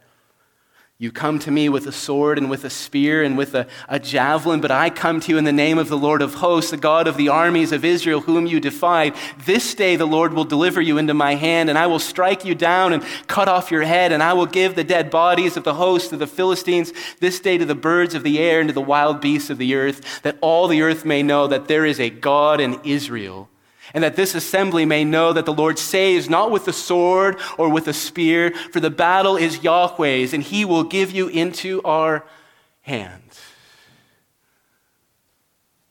You 1.02 1.12
come 1.12 1.40
to 1.40 1.50
me 1.50 1.68
with 1.68 1.88
a 1.88 1.92
sword 1.92 2.38
and 2.38 2.48
with 2.48 2.64
a 2.64 2.70
spear 2.70 3.24
and 3.24 3.36
with 3.36 3.56
a, 3.56 3.66
a, 3.90 3.98
javelin, 4.00 4.62
but 4.62 4.70
I 4.70 4.92
come 4.92 5.20
to 5.22 5.32
you 5.32 5.40
in 5.40 5.46
the 5.46 5.52
name 5.52 5.80
of 5.80 5.90
the 5.90 5.98
Lord 5.98 6.22
of 6.22 6.36
hosts, 6.36 6.70
the 6.70 6.78
God 6.78 7.08
of 7.08 7.18
the 7.18 7.28
armies 7.28 7.72
of 7.72 7.84
Israel, 7.84 8.22
whom 8.22 8.46
you 8.46 8.60
defied. 8.60 9.16
This 9.44 9.74
day 9.74 9.96
the 9.96 10.06
Lord 10.06 10.34
will 10.34 10.44
deliver 10.44 10.80
you 10.80 11.00
into 11.00 11.16
my 11.16 11.34
hand, 11.34 11.70
and 11.70 11.80
I 11.80 11.88
will 11.88 11.98
strike 11.98 12.46
you 12.46 12.54
down 12.54 12.94
and 12.94 13.04
cut 13.26 13.48
off 13.48 13.72
your 13.72 13.82
head, 13.82 14.12
and 14.12 14.22
I 14.22 14.34
will 14.34 14.46
give 14.46 14.76
the 14.76 14.84
dead 14.84 15.10
bodies 15.10 15.58
of 15.58 15.64
the 15.64 15.74
host 15.74 16.14
of 16.14 16.20
the 16.20 16.28
Philistines 16.28 16.94
this 17.20 17.40
day 17.40 17.58
to 17.58 17.66
the 17.66 17.74
birds 17.74 18.14
of 18.14 18.22
the 18.22 18.38
air 18.38 18.60
and 18.60 18.70
to 18.70 18.74
the 18.74 18.80
wild 18.80 19.22
beasts 19.22 19.50
of 19.50 19.58
the 19.58 19.74
earth, 19.74 20.22
that 20.22 20.38
all 20.40 20.68
the 20.68 20.84
earth 20.84 21.04
may 21.04 21.24
know 21.24 21.48
that 21.48 21.68
there 21.68 21.84
is 21.84 22.00
a 22.00 22.12
God 22.12 22.62
in 22.62 22.80
Israel 22.84 23.50
and 23.94 24.04
that 24.04 24.16
this 24.16 24.36
assembly 24.36 24.86
may 24.86 25.04
know 25.04 25.34
that 25.34 25.46
the 25.46 25.54
Lord 25.54 25.78
saves 25.78 26.30
not 26.30 26.52
with 26.52 26.66
the 26.66 26.74
sword 26.74 27.40
or 27.58 27.70
with 27.70 27.88
a 27.88 27.94
spear, 27.94 28.52
for 28.72 28.80
the 28.80 28.90
battle 28.90 29.36
is 29.38 29.64
Yahweh's, 29.64 30.34
and 30.34 30.44
he 30.44 30.66
will 30.66 30.84
give 30.84 31.12
you 31.12 31.28
into 31.28 31.82
our 31.84 32.26
hands. 32.82 33.40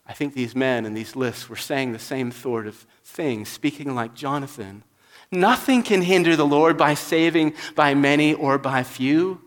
I 0.07 0.13
think 0.13 0.35
these 0.35 0.57
men 0.57 0.87
in 0.87 0.95
these 0.95 1.15
lists 1.15 1.49
were 1.49 1.57
saying 1.57 1.93
the 1.93 1.99
same 1.99 2.33
sort 2.33 2.67
of 2.67 2.87
thing, 3.05 3.45
speaking 3.45 3.95
like 3.95 4.15
Jonathan. 4.15 4.83
Nothing 5.31 5.83
can 5.85 6.03
hinder 6.03 6.35
the 6.35 6.47
Lord 6.47 6.77
by 6.77 6.95
saving 6.95 7.55
by 7.77 7.95
many 7.95 8.35
or 8.35 8.59
by 8.59 8.83
few. 8.83 9.41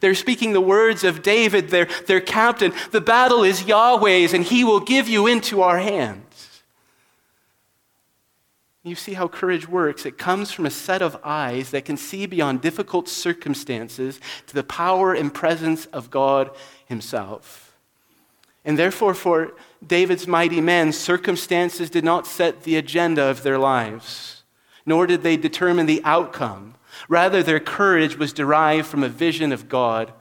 They're 0.00 0.14
speaking 0.14 0.52
the 0.52 0.60
words 0.60 1.04
of 1.04 1.22
David, 1.22 1.70
their, 1.70 1.86
their 2.06 2.20
captain. 2.20 2.72
The 2.90 3.00
battle 3.00 3.42
is 3.42 3.64
Yahweh's, 3.64 4.34
and 4.34 4.44
he 4.44 4.64
will 4.64 4.80
give 4.80 5.08
you 5.08 5.26
into 5.26 5.62
our 5.62 5.78
hands. 5.78 6.31
You 8.84 8.96
see 8.96 9.14
how 9.14 9.28
courage 9.28 9.68
works. 9.68 10.04
It 10.04 10.18
comes 10.18 10.50
from 10.50 10.66
a 10.66 10.70
set 10.70 11.02
of 11.02 11.20
eyes 11.22 11.70
that 11.70 11.84
can 11.84 11.96
see 11.96 12.26
beyond 12.26 12.60
difficult 12.60 13.08
circumstances 13.08 14.20
to 14.48 14.54
the 14.54 14.64
power 14.64 15.14
and 15.14 15.32
presence 15.32 15.86
of 15.86 16.10
God 16.10 16.50
Himself. 16.86 17.76
And 18.64 18.78
therefore, 18.78 19.14
for 19.14 19.52
David's 19.84 20.26
mighty 20.26 20.60
men, 20.60 20.92
circumstances 20.92 21.90
did 21.90 22.04
not 22.04 22.26
set 22.26 22.62
the 22.62 22.76
agenda 22.76 23.22
of 23.22 23.42
their 23.42 23.58
lives, 23.58 24.42
nor 24.84 25.06
did 25.06 25.22
they 25.22 25.36
determine 25.36 25.86
the 25.86 26.02
outcome. 26.04 26.74
Rather, 27.08 27.42
their 27.42 27.60
courage 27.60 28.16
was 28.16 28.32
derived 28.32 28.86
from 28.86 29.02
a 29.02 29.08
vision 29.08 29.52
of 29.52 29.68
God 29.68 30.12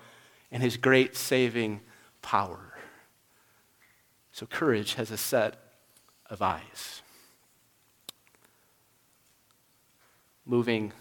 and 0.52 0.62
His 0.62 0.78
great 0.78 1.16
saving 1.16 1.82
power. 2.22 2.74
So, 4.32 4.46
courage 4.46 4.96
has 4.96 5.12
a 5.12 5.18
set 5.18 5.58
of 6.30 6.42
eyes. 6.42 7.01
Moving 10.52 10.92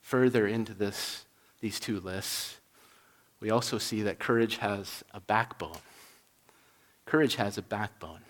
further 0.00 0.46
into 0.46 0.72
this, 0.72 1.26
these 1.60 1.78
two 1.78 2.00
lists, 2.00 2.56
we 3.38 3.50
also 3.50 3.76
see 3.76 4.00
that 4.00 4.18
courage 4.18 4.56
has 4.56 5.04
a 5.12 5.20
backbone. 5.20 5.76
Courage 7.04 7.34
has 7.34 7.58
a 7.58 7.62
backbone. 7.62 8.20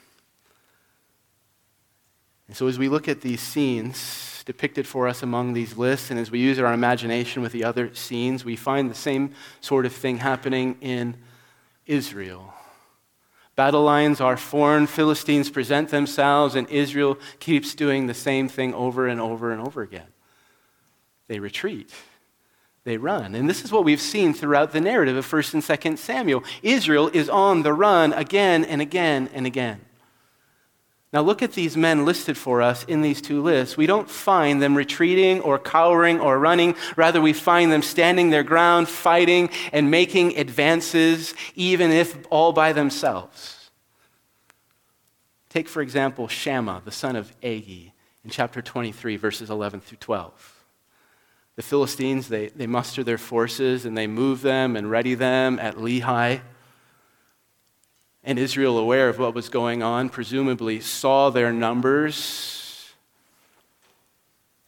And 2.49 2.57
so, 2.57 2.67
as 2.67 2.77
we 2.77 2.89
look 2.89 3.07
at 3.09 3.21
these 3.21 3.41
scenes 3.41 4.43
depicted 4.45 4.87
for 4.87 5.07
us 5.07 5.23
among 5.23 5.53
these 5.53 5.77
lists, 5.77 6.11
and 6.11 6.19
as 6.19 6.33
we 6.33 6.41
use 6.41 6.59
our 6.59 6.73
imagination 6.75 7.41
with 7.41 7.53
the 7.53 7.63
other 7.63 7.95
scenes, 7.95 8.45
we 8.45 8.57
find 8.57 8.91
the 8.91 8.97
same 8.97 9.33
sort 9.61 9.87
of 9.87 9.93
thing 9.93 10.19
happening 10.19 10.77
in 10.81 11.17
Israel. 11.87 12.53
Battle 13.55 13.85
lines 13.85 14.21
are 14.21 14.37
formed, 14.37 14.91
Philistines 14.91 15.49
present 15.49 15.91
themselves, 15.91 16.57
and 16.57 16.69
Israel 16.69 17.17
keeps 17.39 17.77
doing 17.77 18.09
the 18.09 18.13
same 18.13 18.49
thing 18.49 18.75
over 18.75 19.07
and 19.07 19.21
over 19.21 19.53
and 19.53 19.61
over 19.61 19.81
again 19.81 20.14
they 21.29 21.39
retreat. 21.39 21.91
They 22.85 22.99
run. 22.99 23.35
And 23.35 23.49
this 23.49 23.65
is 23.65 23.73
what 23.73 23.85
we've 23.85 24.01
seen 24.01 24.35
throughout 24.35 24.73
the 24.73 24.81
narrative 24.81 25.17
of 25.17 25.27
1st 25.27 25.55
and 25.55 25.63
2nd 25.63 25.99
Samuel. 25.99 26.45
Israel 26.63 27.09
is 27.09 27.29
on 27.29 27.63
the 27.63 27.73
run 27.73 28.13
again 28.13 28.65
and 28.65 28.83
again 28.83 29.31
and 29.33 29.47
again. 29.47 29.81
Now, 31.15 31.23
look 31.23 31.43
at 31.43 31.53
these 31.53 31.77
men 31.77 32.05
listed 32.05 32.37
for 32.37 32.61
us 32.61 32.83
in 32.85 33.01
these 33.01 33.23
two 33.23 33.41
lists. 33.41 33.77
We 33.77 33.87
don't 33.87 34.11
find 34.11 34.61
them 34.61 34.77
retreating 34.77 35.41
or 35.43 35.61
cowering 35.61 36.19
or 36.19 36.41
running. 36.41 36.75
Rather, 36.97 37.21
we 37.21 37.33
find 37.33 37.71
them 37.71 37.83
standing 37.83 38.31
their 38.31 38.43
ground, 38.43 38.89
fighting 38.89 39.49
and 39.73 39.93
making 39.93 40.37
advances, 40.37 41.33
even 41.55 41.93
if 41.93 42.19
all 42.31 42.53
by 42.53 42.73
themselves. 42.73 43.71
Take, 45.51 45.69
for 45.69 45.81
example, 45.83 46.27
Shammah, 46.27 46.83
the 46.85 46.91
son 46.91 47.15
of 47.15 47.33
Agee, 47.43 47.93
in 48.25 48.31
chapter 48.31 48.61
23, 48.61 49.17
verses 49.17 49.51
11 49.51 49.83
through 49.83 49.99
12. 49.99 50.54
The 51.57 51.63
Philistines, 51.63 52.29
they, 52.29 52.49
they 52.49 52.67
muster 52.67 53.05
their 53.05 53.19
forces 53.19 53.85
and 53.85 53.97
they 53.97 54.07
move 54.07 54.43
them 54.43 54.77
and 54.77 54.91
ready 54.91 55.15
them 55.15 55.59
at 55.59 55.77
Lehi. 55.77 56.41
And 58.25 58.39
Israel, 58.39 58.79
aware 58.79 59.09
of 59.09 59.19
what 59.19 59.35
was 59.35 59.49
going 59.49 59.83
on, 59.83 60.09
presumably 60.09 60.81
saw 60.81 61.31
their 61.31 61.53
numbers 61.53 62.93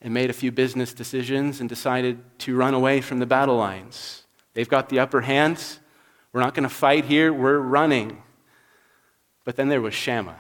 and 0.01 0.15
made 0.15 0.31
a 0.31 0.35
few 0.35 0.53
business 0.53 0.93
decisions 0.93 1.61
and 1.61 1.69
decided 1.69 2.21
to 2.41 2.55
run 2.55 2.75
away 2.75 3.01
from 3.01 3.19
the 3.19 3.27
battle 3.27 3.57
lines. 3.57 4.25
They've 4.55 4.69
got 4.69 4.89
the 4.89 5.01
upper 5.01 5.23
hand. 5.23 5.79
We're 6.33 6.43
not 6.43 6.55
going 6.55 6.69
to 6.69 6.75
fight 6.75 7.07
here, 7.07 7.33
we're 7.33 7.59
running. 7.59 8.23
But 9.45 9.57
then 9.57 9.69
there 9.69 9.81
was 9.81 9.95
Shammah. 9.95 10.37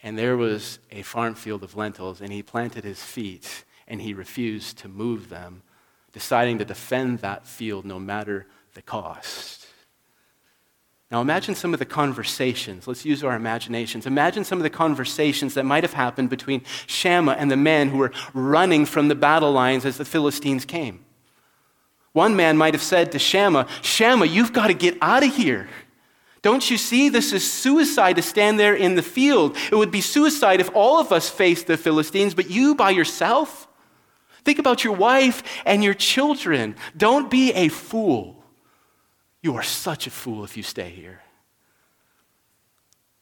And 0.00 0.18
there 0.18 0.36
was 0.36 0.78
a 0.90 1.02
farm 1.02 1.34
field 1.34 1.62
of 1.62 1.76
lentils, 1.76 2.20
and 2.20 2.32
he 2.32 2.42
planted 2.42 2.84
his 2.84 3.02
feet 3.02 3.64
and 3.88 4.00
he 4.00 4.14
refused 4.14 4.78
to 4.78 4.88
move 4.88 5.30
them, 5.30 5.62
deciding 6.12 6.58
to 6.58 6.64
defend 6.64 7.18
that 7.20 7.46
field 7.46 7.84
no 7.84 7.98
matter 7.98 8.46
the 8.74 8.82
cost. 8.82 9.66
Now, 11.10 11.22
imagine 11.22 11.54
some 11.54 11.72
of 11.72 11.78
the 11.78 11.86
conversations. 11.86 12.86
Let's 12.86 13.06
use 13.06 13.24
our 13.24 13.34
imaginations. 13.34 14.06
Imagine 14.06 14.44
some 14.44 14.58
of 14.58 14.62
the 14.62 14.70
conversations 14.70 15.54
that 15.54 15.64
might 15.64 15.82
have 15.82 15.94
happened 15.94 16.28
between 16.28 16.62
Shammah 16.86 17.32
and 17.32 17.50
the 17.50 17.56
men 17.56 17.88
who 17.88 17.96
were 17.96 18.12
running 18.34 18.84
from 18.84 19.08
the 19.08 19.14
battle 19.14 19.50
lines 19.50 19.86
as 19.86 19.96
the 19.96 20.04
Philistines 20.04 20.66
came. 20.66 21.04
One 22.12 22.36
man 22.36 22.58
might 22.58 22.74
have 22.74 22.82
said 22.82 23.12
to 23.12 23.18
Shammah, 23.18 23.68
Shammah, 23.80 24.26
you've 24.26 24.52
got 24.52 24.66
to 24.66 24.74
get 24.74 24.98
out 25.00 25.24
of 25.24 25.34
here. 25.34 25.68
Don't 26.42 26.70
you 26.70 26.76
see? 26.76 27.08
This 27.08 27.32
is 27.32 27.50
suicide 27.50 28.16
to 28.16 28.22
stand 28.22 28.58
there 28.58 28.74
in 28.74 28.94
the 28.94 29.02
field. 29.02 29.56
It 29.72 29.76
would 29.76 29.90
be 29.90 30.00
suicide 30.00 30.60
if 30.60 30.70
all 30.74 30.98
of 30.98 31.10
us 31.10 31.30
faced 31.30 31.66
the 31.66 31.76
Philistines, 31.76 32.34
but 32.34 32.50
you 32.50 32.74
by 32.74 32.90
yourself? 32.90 33.67
Think 34.44 34.58
about 34.58 34.84
your 34.84 34.94
wife 34.94 35.42
and 35.64 35.82
your 35.82 35.94
children. 35.94 36.76
Don't 36.96 37.30
be 37.30 37.52
a 37.52 37.68
fool. 37.68 38.42
You 39.42 39.56
are 39.56 39.62
such 39.62 40.06
a 40.06 40.10
fool 40.10 40.44
if 40.44 40.56
you 40.56 40.62
stay 40.62 40.90
here. 40.90 41.22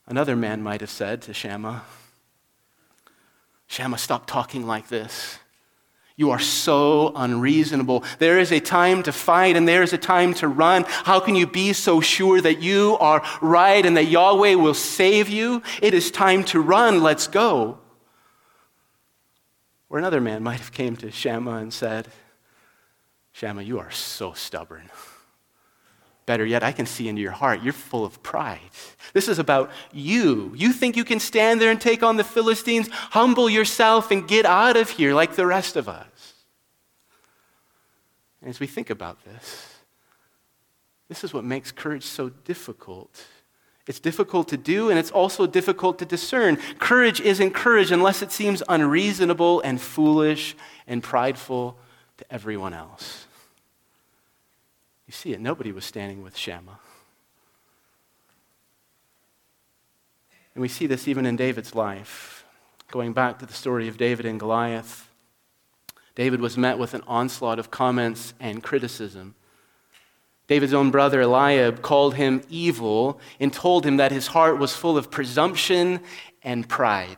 Another 0.06 0.36
man 0.36 0.62
might 0.62 0.80
have 0.80 0.90
said 0.90 1.22
to 1.22 1.34
Shammah, 1.34 1.82
Shammah, 3.66 3.98
stop 3.98 4.26
talking 4.26 4.66
like 4.66 4.88
this. 4.88 5.38
You 6.18 6.30
are 6.30 6.38
so 6.38 7.12
unreasonable. 7.14 8.02
There 8.18 8.38
is 8.38 8.50
a 8.50 8.60
time 8.60 9.02
to 9.02 9.12
fight 9.12 9.54
and 9.54 9.68
there 9.68 9.82
is 9.82 9.92
a 9.92 9.98
time 9.98 10.32
to 10.34 10.48
run. 10.48 10.84
How 10.86 11.20
can 11.20 11.34
you 11.34 11.46
be 11.46 11.74
so 11.74 12.00
sure 12.00 12.40
that 12.40 12.62
you 12.62 12.96
are 13.00 13.22
right 13.42 13.84
and 13.84 13.96
that 13.98 14.06
Yahweh 14.06 14.54
will 14.54 14.72
save 14.72 15.28
you? 15.28 15.62
It 15.82 15.92
is 15.92 16.10
time 16.10 16.42
to 16.44 16.60
run. 16.60 17.02
Let's 17.02 17.26
go. 17.26 17.78
Or 19.96 19.98
another 19.98 20.20
man 20.20 20.42
might 20.42 20.60
have 20.60 20.72
came 20.72 20.94
to 20.96 21.10
Shammah 21.10 21.56
and 21.56 21.72
said, 21.72 22.08
Shammah, 23.32 23.62
you 23.62 23.78
are 23.78 23.90
so 23.90 24.34
stubborn. 24.34 24.90
Better 26.26 26.44
yet, 26.44 26.62
I 26.62 26.72
can 26.72 26.84
see 26.84 27.08
into 27.08 27.22
your 27.22 27.32
heart. 27.32 27.62
You're 27.62 27.72
full 27.72 28.04
of 28.04 28.22
pride. 28.22 28.60
This 29.14 29.26
is 29.26 29.38
about 29.38 29.70
you. 29.92 30.52
You 30.54 30.74
think 30.74 30.98
you 30.98 31.04
can 31.04 31.18
stand 31.18 31.62
there 31.62 31.70
and 31.70 31.80
take 31.80 32.02
on 32.02 32.18
the 32.18 32.24
Philistines? 32.24 32.88
Humble 32.90 33.48
yourself 33.48 34.10
and 34.10 34.28
get 34.28 34.44
out 34.44 34.76
of 34.76 34.90
here 34.90 35.14
like 35.14 35.34
the 35.34 35.46
rest 35.46 35.76
of 35.76 35.88
us. 35.88 36.34
And 38.42 38.50
as 38.50 38.60
we 38.60 38.66
think 38.66 38.90
about 38.90 39.24
this, 39.24 39.76
this 41.08 41.24
is 41.24 41.32
what 41.32 41.44
makes 41.44 41.72
courage 41.72 42.04
so 42.04 42.28
difficult 42.28 43.24
it's 43.86 44.00
difficult 44.00 44.48
to 44.48 44.56
do, 44.56 44.90
and 44.90 44.98
it's 44.98 45.12
also 45.12 45.46
difficult 45.46 45.98
to 46.00 46.04
discern. 46.04 46.56
Courage 46.78 47.20
isn't 47.20 47.52
courage 47.52 47.92
unless 47.92 48.20
it 48.20 48.32
seems 48.32 48.62
unreasonable 48.68 49.60
and 49.60 49.80
foolish 49.80 50.56
and 50.88 51.02
prideful 51.02 51.78
to 52.16 52.24
everyone 52.30 52.74
else. 52.74 53.26
You 55.06 55.12
see 55.12 55.32
it, 55.32 55.40
nobody 55.40 55.70
was 55.70 55.84
standing 55.84 56.22
with 56.22 56.36
Shammah. 56.36 56.80
And 60.54 60.62
we 60.62 60.68
see 60.68 60.86
this 60.86 61.06
even 61.06 61.26
in 61.26 61.36
David's 61.36 61.74
life. 61.74 62.44
Going 62.90 63.12
back 63.12 63.38
to 63.38 63.46
the 63.46 63.52
story 63.52 63.88
of 63.88 63.98
David 63.98 64.26
and 64.26 64.40
Goliath, 64.40 65.08
David 66.14 66.40
was 66.40 66.56
met 66.56 66.78
with 66.78 66.94
an 66.94 67.02
onslaught 67.06 67.58
of 67.58 67.70
comments 67.70 68.32
and 68.40 68.62
criticism. 68.62 69.34
David's 70.46 70.74
own 70.74 70.90
brother 70.90 71.22
Eliab 71.22 71.82
called 71.82 72.14
him 72.14 72.42
evil 72.48 73.18
and 73.40 73.52
told 73.52 73.84
him 73.84 73.96
that 73.96 74.12
his 74.12 74.28
heart 74.28 74.58
was 74.58 74.74
full 74.74 74.96
of 74.96 75.10
presumption 75.10 76.00
and 76.42 76.68
pride. 76.68 77.16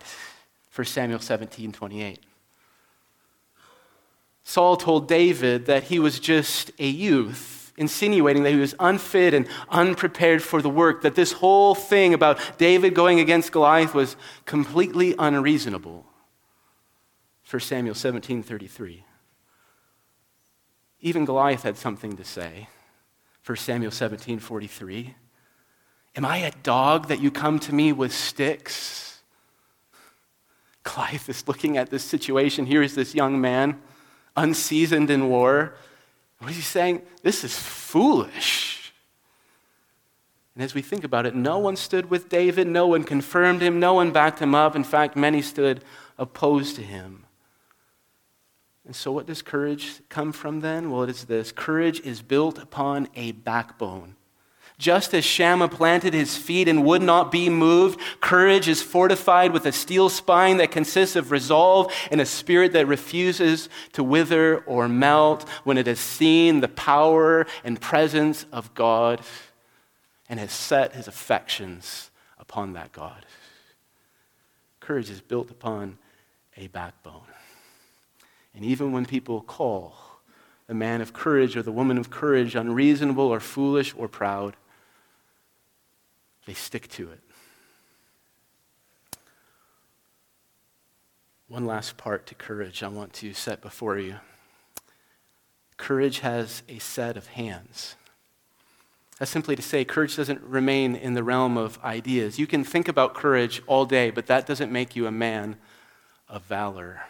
1 0.74 0.84
Samuel 0.86 1.18
17 1.18 1.72
28. 1.72 2.20
Saul 4.44 4.78
told 4.78 5.08
David 5.08 5.66
that 5.66 5.84
he 5.84 5.98
was 5.98 6.18
just 6.18 6.70
a 6.78 6.88
youth, 6.88 7.70
insinuating 7.76 8.44
that 8.44 8.52
he 8.52 8.58
was 8.58 8.74
unfit 8.80 9.34
and 9.34 9.46
unprepared 9.68 10.42
for 10.42 10.62
the 10.62 10.70
work, 10.70 11.02
that 11.02 11.16
this 11.16 11.32
whole 11.32 11.74
thing 11.74 12.14
about 12.14 12.40
David 12.56 12.94
going 12.94 13.20
against 13.20 13.52
Goliath 13.52 13.92
was 13.92 14.16
completely 14.46 15.14
unreasonable. 15.18 16.06
1 17.50 17.60
Samuel 17.60 17.94
17:33. 17.94 19.04
Even 21.00 21.26
Goliath 21.26 21.62
had 21.62 21.76
something 21.76 22.16
to 22.16 22.24
say. 22.24 22.68
1 23.48 23.56
Samuel 23.56 23.90
17:43. 23.90 25.14
Am 26.16 26.26
I 26.26 26.36
a 26.36 26.50
dog 26.50 27.08
that 27.08 27.20
you 27.20 27.30
come 27.30 27.58
to 27.60 27.74
me 27.74 27.94
with 27.94 28.12
sticks? 28.12 29.22
Goliath 30.82 31.30
is 31.30 31.48
looking 31.48 31.78
at 31.78 31.88
this 31.88 32.04
situation. 32.04 32.66
Here 32.66 32.82
is 32.82 32.94
this 32.94 33.14
young 33.14 33.40
man, 33.40 33.80
unseasoned 34.36 35.08
in 35.08 35.30
war. 35.30 35.74
What 36.40 36.50
is 36.50 36.56
he 36.56 36.62
saying? 36.62 37.00
This 37.22 37.42
is 37.42 37.58
foolish. 37.58 38.92
And 40.54 40.62
as 40.62 40.74
we 40.74 40.82
think 40.82 41.02
about 41.02 41.24
it, 41.24 41.34
no 41.34 41.58
one 41.58 41.76
stood 41.76 42.10
with 42.10 42.28
David, 42.28 42.66
no 42.66 42.86
one 42.86 43.02
confirmed 43.02 43.62
him, 43.62 43.80
no 43.80 43.94
one 43.94 44.10
backed 44.10 44.40
him 44.40 44.54
up. 44.54 44.76
In 44.76 44.84
fact, 44.84 45.16
many 45.16 45.40
stood 45.40 45.82
opposed 46.18 46.76
to 46.76 46.82
him. 46.82 47.24
And 48.88 48.96
so, 48.96 49.12
what 49.12 49.26
does 49.26 49.42
courage 49.42 50.00
come 50.08 50.32
from 50.32 50.60
then? 50.60 50.90
Well, 50.90 51.02
it 51.02 51.10
is 51.10 51.26
this 51.26 51.52
courage 51.52 52.00
is 52.00 52.22
built 52.22 52.56
upon 52.56 53.08
a 53.14 53.32
backbone. 53.32 54.16
Just 54.78 55.12
as 55.12 55.26
Shammah 55.26 55.68
planted 55.68 56.14
his 56.14 56.38
feet 56.38 56.68
and 56.68 56.86
would 56.86 57.02
not 57.02 57.30
be 57.30 57.50
moved, 57.50 58.00
courage 58.22 58.66
is 58.66 58.80
fortified 58.80 59.52
with 59.52 59.66
a 59.66 59.72
steel 59.72 60.08
spine 60.08 60.56
that 60.56 60.70
consists 60.70 61.16
of 61.16 61.30
resolve 61.30 61.92
and 62.10 62.18
a 62.18 62.24
spirit 62.24 62.72
that 62.72 62.86
refuses 62.86 63.68
to 63.92 64.02
wither 64.02 64.60
or 64.60 64.88
melt 64.88 65.46
when 65.64 65.76
it 65.76 65.86
has 65.86 66.00
seen 66.00 66.60
the 66.60 66.68
power 66.68 67.46
and 67.64 67.82
presence 67.82 68.46
of 68.52 68.72
God 68.74 69.20
and 70.30 70.40
has 70.40 70.52
set 70.52 70.94
his 70.94 71.08
affections 71.08 72.10
upon 72.38 72.72
that 72.72 72.92
God. 72.92 73.26
Courage 74.80 75.10
is 75.10 75.20
built 75.20 75.50
upon 75.50 75.98
a 76.56 76.68
backbone. 76.68 77.27
And 78.58 78.66
even 78.66 78.90
when 78.90 79.06
people 79.06 79.40
call 79.40 79.94
the 80.66 80.74
man 80.74 81.00
of 81.00 81.12
courage 81.12 81.56
or 81.56 81.62
the 81.62 81.70
woman 81.70 81.96
of 81.96 82.10
courage 82.10 82.56
unreasonable 82.56 83.28
or 83.28 83.38
foolish 83.38 83.94
or 83.96 84.08
proud, 84.08 84.56
they 86.44 86.54
stick 86.54 86.88
to 86.88 87.08
it. 87.12 87.20
One 91.46 91.66
last 91.66 91.96
part 91.96 92.26
to 92.26 92.34
courage 92.34 92.82
I 92.82 92.88
want 92.88 93.12
to 93.12 93.32
set 93.32 93.62
before 93.62 93.96
you. 93.96 94.16
Courage 95.76 96.18
has 96.18 96.64
a 96.68 96.80
set 96.80 97.16
of 97.16 97.28
hands. 97.28 97.94
That's 99.20 99.30
simply 99.30 99.54
to 99.54 99.62
say, 99.62 99.84
courage 99.84 100.16
doesn't 100.16 100.42
remain 100.42 100.96
in 100.96 101.14
the 101.14 101.22
realm 101.22 101.56
of 101.56 101.78
ideas. 101.84 102.40
You 102.40 102.48
can 102.48 102.64
think 102.64 102.88
about 102.88 103.14
courage 103.14 103.62
all 103.68 103.84
day, 103.86 104.10
but 104.10 104.26
that 104.26 104.46
doesn't 104.46 104.72
make 104.72 104.96
you 104.96 105.06
a 105.06 105.12
man 105.12 105.58
of 106.28 106.42
valor. 106.42 107.02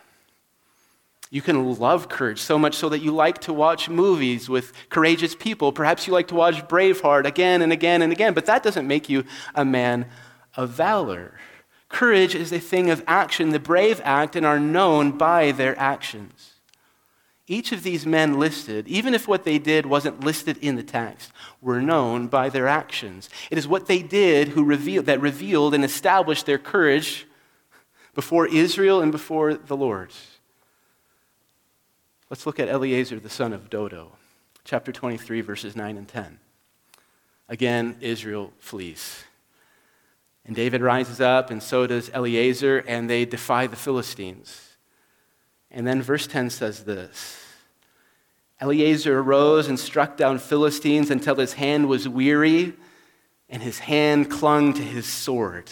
You 1.30 1.42
can 1.42 1.78
love 1.78 2.08
courage 2.08 2.40
so 2.40 2.58
much 2.58 2.74
so 2.74 2.88
that 2.88 3.00
you 3.00 3.12
like 3.12 3.38
to 3.42 3.52
watch 3.52 3.88
movies 3.88 4.48
with 4.48 4.72
courageous 4.88 5.34
people. 5.34 5.72
Perhaps 5.72 6.06
you 6.06 6.12
like 6.12 6.28
to 6.28 6.34
watch 6.34 6.66
Braveheart 6.68 7.26
again 7.26 7.60
and 7.60 7.72
again 7.72 8.00
and 8.00 8.12
again, 8.12 8.32
but 8.32 8.46
that 8.46 8.62
doesn't 8.62 8.86
make 8.86 9.08
you 9.10 9.24
a 9.54 9.64
man 9.64 10.06
of 10.56 10.70
valor. 10.70 11.34
Courage 11.88 12.34
is 12.34 12.52
a 12.52 12.58
thing 12.58 12.90
of 12.90 13.04
action. 13.06 13.50
The 13.50 13.58
brave 13.58 14.00
act 14.04 14.36
and 14.36 14.46
are 14.46 14.60
known 14.60 15.12
by 15.12 15.52
their 15.52 15.78
actions. 15.78 16.54
Each 17.46 17.72
of 17.72 17.82
these 17.82 18.04
men 18.04 18.38
listed, 18.38 18.86
even 18.88 19.14
if 19.14 19.26
what 19.26 19.44
they 19.44 19.58
did 19.58 19.86
wasn't 19.86 20.22
listed 20.22 20.58
in 20.58 20.76
the 20.76 20.82
text, 20.82 21.32
were 21.62 21.80
known 21.80 22.26
by 22.28 22.50
their 22.50 22.68
actions. 22.68 23.30
It 23.50 23.56
is 23.56 23.66
what 23.66 23.86
they 23.86 24.02
did 24.02 24.48
who 24.48 24.62
revealed, 24.62 25.06
that 25.06 25.20
revealed 25.22 25.72
and 25.72 25.82
established 25.82 26.44
their 26.44 26.58
courage 26.58 27.26
before 28.14 28.46
Israel 28.46 29.00
and 29.00 29.10
before 29.10 29.54
the 29.54 29.76
Lord. 29.76 30.12
Let's 32.30 32.44
look 32.44 32.60
at 32.60 32.68
Eleazar, 32.68 33.18
the 33.20 33.30
son 33.30 33.54
of 33.54 33.70
Dodo, 33.70 34.12
chapter 34.62 34.92
23, 34.92 35.40
verses 35.40 35.74
9 35.74 35.96
and 35.96 36.06
10. 36.06 36.38
Again, 37.48 37.96
Israel 38.02 38.52
flees. 38.58 39.24
And 40.44 40.54
David 40.54 40.82
rises 40.82 41.22
up, 41.22 41.50
and 41.50 41.62
so 41.62 41.86
does 41.86 42.10
Eleazar, 42.12 42.84
and 42.86 43.08
they 43.08 43.24
defy 43.24 43.66
the 43.66 43.76
Philistines. 43.76 44.76
And 45.70 45.86
then 45.86 46.02
verse 46.02 46.26
10 46.26 46.50
says 46.50 46.84
this 46.84 47.42
Eleazar 48.60 49.20
arose 49.20 49.68
and 49.68 49.80
struck 49.80 50.18
down 50.18 50.38
Philistines 50.38 51.10
until 51.10 51.36
his 51.36 51.54
hand 51.54 51.88
was 51.88 52.06
weary, 52.06 52.74
and 53.48 53.62
his 53.62 53.78
hand 53.78 54.30
clung 54.30 54.74
to 54.74 54.82
his 54.82 55.06
sword. 55.06 55.70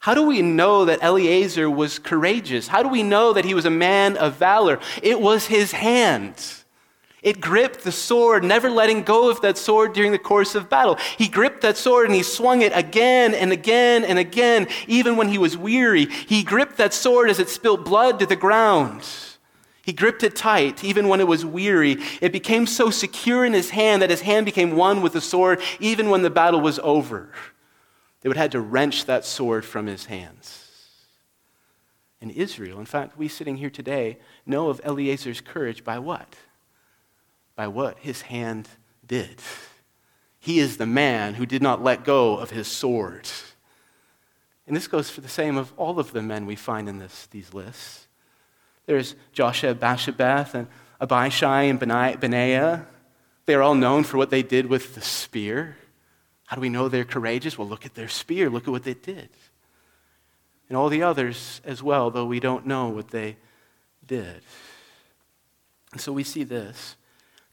How 0.00 0.14
do 0.14 0.22
we 0.22 0.40
know 0.40 0.86
that 0.86 1.00
Eleazar 1.02 1.70
was 1.70 1.98
courageous? 1.98 2.66
How 2.68 2.82
do 2.82 2.88
we 2.88 3.02
know 3.02 3.34
that 3.34 3.44
he 3.44 3.52
was 3.52 3.66
a 3.66 3.70
man 3.70 4.16
of 4.16 4.36
valor? 4.36 4.80
It 5.02 5.20
was 5.20 5.46
his 5.46 5.72
hand. 5.72 6.42
It 7.22 7.38
gripped 7.38 7.84
the 7.84 7.92
sword, 7.92 8.42
never 8.42 8.70
letting 8.70 9.02
go 9.02 9.28
of 9.28 9.42
that 9.42 9.58
sword 9.58 9.92
during 9.92 10.12
the 10.12 10.18
course 10.18 10.54
of 10.54 10.70
battle. 10.70 10.96
He 11.18 11.28
gripped 11.28 11.60
that 11.60 11.76
sword 11.76 12.06
and 12.06 12.14
he 12.14 12.22
swung 12.22 12.62
it 12.62 12.72
again 12.74 13.34
and 13.34 13.52
again 13.52 14.06
and 14.06 14.18
again, 14.18 14.68
even 14.86 15.16
when 15.16 15.28
he 15.28 15.36
was 15.36 15.58
weary. 15.58 16.06
He 16.06 16.44
gripped 16.44 16.78
that 16.78 16.94
sword 16.94 17.28
as 17.28 17.38
it 17.38 17.50
spilled 17.50 17.84
blood 17.84 18.18
to 18.20 18.26
the 18.26 18.36
ground. 18.36 19.06
He 19.82 19.92
gripped 19.92 20.22
it 20.22 20.34
tight, 20.34 20.82
even 20.82 21.08
when 21.08 21.20
it 21.20 21.28
was 21.28 21.44
weary. 21.44 21.98
It 22.22 22.32
became 22.32 22.66
so 22.66 22.88
secure 22.88 23.44
in 23.44 23.52
his 23.52 23.68
hand 23.68 24.00
that 24.00 24.08
his 24.08 24.22
hand 24.22 24.46
became 24.46 24.76
one 24.76 25.02
with 25.02 25.12
the 25.12 25.20
sword, 25.20 25.60
even 25.78 26.08
when 26.08 26.22
the 26.22 26.30
battle 26.30 26.62
was 26.62 26.78
over. 26.78 27.28
They 28.20 28.28
would 28.28 28.36
have 28.36 28.44
had 28.44 28.52
to 28.52 28.60
wrench 28.60 29.06
that 29.06 29.24
sword 29.24 29.64
from 29.64 29.86
his 29.86 30.06
hands. 30.06 30.66
In 32.20 32.30
Israel, 32.30 32.78
in 32.78 32.86
fact, 32.86 33.16
we 33.16 33.28
sitting 33.28 33.56
here 33.56 33.70
today 33.70 34.18
know 34.44 34.68
of 34.68 34.80
Eleazar's 34.84 35.40
courage 35.40 35.84
by 35.84 35.98
what? 35.98 36.36
By 37.56 37.66
what 37.66 37.98
his 37.98 38.22
hand 38.22 38.68
did. 39.06 39.40
He 40.38 40.58
is 40.58 40.76
the 40.76 40.86
man 40.86 41.34
who 41.34 41.46
did 41.46 41.62
not 41.62 41.82
let 41.82 42.04
go 42.04 42.36
of 42.36 42.50
his 42.50 42.68
sword. 42.68 43.28
And 44.66 44.76
this 44.76 44.86
goes 44.86 45.10
for 45.10 45.22
the 45.22 45.28
same 45.28 45.56
of 45.56 45.72
all 45.76 45.98
of 45.98 46.12
the 46.12 46.22
men 46.22 46.46
we 46.46 46.56
find 46.56 46.88
in 46.88 46.98
this, 46.98 47.26
these 47.30 47.54
lists. 47.54 48.06
There's 48.86 49.14
Josheb 49.34 49.78
Basshebeth 49.78 50.54
and 50.54 50.66
Abishai 51.00 51.62
and 51.62 51.80
Benaiah. 51.80 52.86
They're 53.46 53.62
all 53.62 53.74
known 53.74 54.04
for 54.04 54.16
what 54.18 54.30
they 54.30 54.42
did 54.42 54.66
with 54.66 54.94
the 54.94 55.00
spear. 55.00 55.76
How 56.50 56.56
do 56.56 56.62
we 56.62 56.68
know 56.68 56.88
they're 56.88 57.04
courageous? 57.04 57.56
Well, 57.56 57.68
look 57.68 57.86
at 57.86 57.94
their 57.94 58.08
spear. 58.08 58.50
Look 58.50 58.66
at 58.66 58.72
what 58.72 58.82
they 58.82 58.94
did. 58.94 59.28
And 60.68 60.76
all 60.76 60.88
the 60.88 61.04
others 61.04 61.60
as 61.64 61.80
well, 61.80 62.10
though 62.10 62.26
we 62.26 62.40
don't 62.40 62.66
know 62.66 62.88
what 62.88 63.12
they 63.12 63.36
did. 64.04 64.42
And 65.92 66.00
so 66.00 66.12
we 66.12 66.24
see 66.24 66.42
this. 66.42 66.96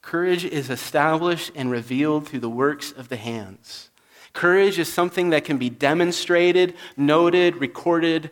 Courage 0.02 0.46
is 0.46 0.72
established 0.72 1.52
and 1.54 1.70
revealed 1.70 2.28
through 2.28 2.40
the 2.40 2.50
works 2.50 2.92
of 2.92 3.10
the 3.10 3.18
hands. 3.18 3.92
Courage 4.34 4.80
is 4.80 4.92
something 4.92 5.30
that 5.30 5.46
can 5.46 5.60
be 5.60 5.70
demonstrated, 5.70 6.74
noted, 6.96 7.58
recorded, 7.58 8.32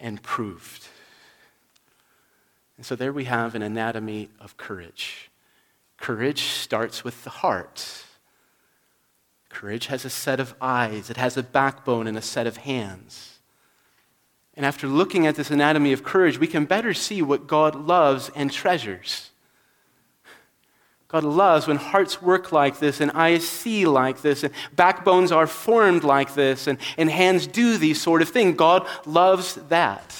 and 0.00 0.20
proved. 0.24 0.88
And 2.76 2.84
so 2.84 2.96
there 2.96 3.12
we 3.12 3.26
have 3.26 3.54
an 3.54 3.62
anatomy 3.62 4.28
of 4.40 4.56
courage. 4.56 5.30
Courage 5.98 6.42
starts 6.42 7.04
with 7.04 7.22
the 7.22 7.30
heart. 7.30 8.06
Courage 9.50 9.86
has 9.86 10.04
a 10.06 10.10
set 10.10 10.40
of 10.40 10.54
eyes, 10.60 11.10
it 11.10 11.18
has 11.18 11.36
a 11.36 11.42
backbone 11.42 12.06
and 12.06 12.16
a 12.16 12.22
set 12.22 12.46
of 12.46 12.58
hands. 12.58 13.40
And 14.54 14.64
after 14.64 14.86
looking 14.86 15.26
at 15.26 15.34
this 15.36 15.50
anatomy 15.50 15.92
of 15.92 16.02
courage, 16.02 16.38
we 16.38 16.46
can 16.46 16.64
better 16.64 16.94
see 16.94 17.20
what 17.20 17.46
God 17.46 17.74
loves 17.74 18.30
and 18.34 18.50
treasures. 18.50 19.30
God 21.08 21.24
loves 21.24 21.66
when 21.66 21.76
hearts 21.76 22.22
work 22.22 22.52
like 22.52 22.78
this, 22.78 23.00
and 23.00 23.10
eyes 23.12 23.46
see 23.46 23.84
like 23.84 24.22
this, 24.22 24.44
and 24.44 24.54
backbones 24.76 25.32
are 25.32 25.48
formed 25.48 26.04
like 26.04 26.34
this, 26.34 26.68
and, 26.68 26.78
and 26.96 27.10
hands 27.10 27.48
do 27.48 27.76
these 27.76 28.00
sort 28.00 28.22
of 28.22 28.28
things. 28.28 28.56
God 28.56 28.86
loves 29.04 29.56
that. 29.68 30.16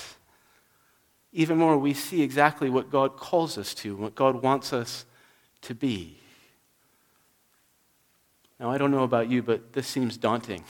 Even 1.33 1.59
more, 1.59 1.78
we 1.78 1.95
see 1.95 2.22
exactly 2.22 2.68
what 2.68 2.91
God 2.91 3.16
calls 3.16 3.57
us 3.57 3.72
to, 3.74 3.95
what 3.95 4.16
God 4.16 4.43
wants 4.43 4.72
us 4.72 5.05
to 5.62 5.74
be. 5.74 6.20
Now, 8.61 8.71
I 8.71 8.77
don't 8.77 8.91
know 8.91 9.05
about 9.05 9.31
you, 9.31 9.43
but 9.43 9.73
this 9.73 9.87
seems 9.87 10.19
daunting. 10.19 10.63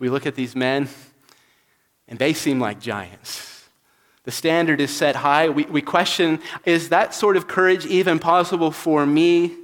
We 0.00 0.08
look 0.08 0.26
at 0.26 0.34
these 0.34 0.56
men, 0.56 0.88
and 2.08 2.18
they 2.18 2.32
seem 2.32 2.58
like 2.58 2.80
giants. 2.80 3.68
The 4.24 4.32
standard 4.32 4.80
is 4.80 4.90
set 4.94 5.14
high. 5.14 5.48
We, 5.48 5.64
we 5.66 5.80
question 5.80 6.40
is 6.64 6.88
that 6.88 7.14
sort 7.14 7.36
of 7.36 7.46
courage 7.46 7.86
even 7.86 8.18
possible 8.18 8.72
for 8.72 9.06
me? 9.06 9.54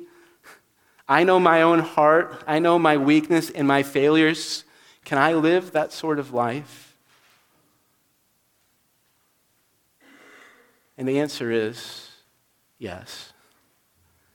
I 1.09 1.25
know 1.25 1.41
my 1.41 1.63
own 1.63 1.81
heart, 1.81 2.45
I 2.47 2.61
know 2.61 2.79
my 2.79 2.97
weakness 2.97 3.51
and 3.51 3.67
my 3.67 3.83
failures. 3.83 4.63
Can 5.05 5.19
I 5.19 5.35
live 5.35 5.73
that 5.73 5.93
sort 5.93 6.21
of 6.21 6.33
life? 6.33 6.97
And 10.97 11.09
the 11.09 11.19
answer 11.19 11.51
is 11.51 12.09
Yes. 12.79 13.32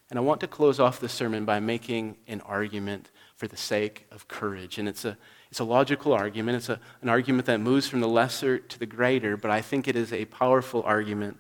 And 0.10 0.18
I 0.18 0.22
want 0.22 0.40
to 0.42 0.48
close 0.48 0.80
off 0.80 1.00
the 1.00 1.10
sermon 1.10 1.44
by 1.44 1.60
making 1.60 2.18
an 2.28 2.42
argument 2.42 3.12
for 3.36 3.48
the 3.48 3.58
sake 3.58 4.08
of 4.12 4.28
courage. 4.28 4.78
And 4.78 4.88
it's 4.88 5.04
a, 5.04 5.18
it's 5.52 5.60
a 5.60 5.66
logical 5.66 6.14
argument, 6.14 6.58
it's 6.58 6.70
a, 6.70 6.80
an 7.02 7.10
argument 7.10 7.46
that 7.48 7.60
moves 7.60 7.88
from 7.88 8.00
the 8.00 8.08
lesser 8.08 8.58
to 8.58 8.80
the 8.80 8.86
greater, 8.86 9.36
but 9.38 9.52
I 9.52 9.62
think 9.62 9.88
it 9.88 9.96
is 9.96 10.14
a 10.14 10.26
powerful 10.26 10.82
argument 10.84 11.38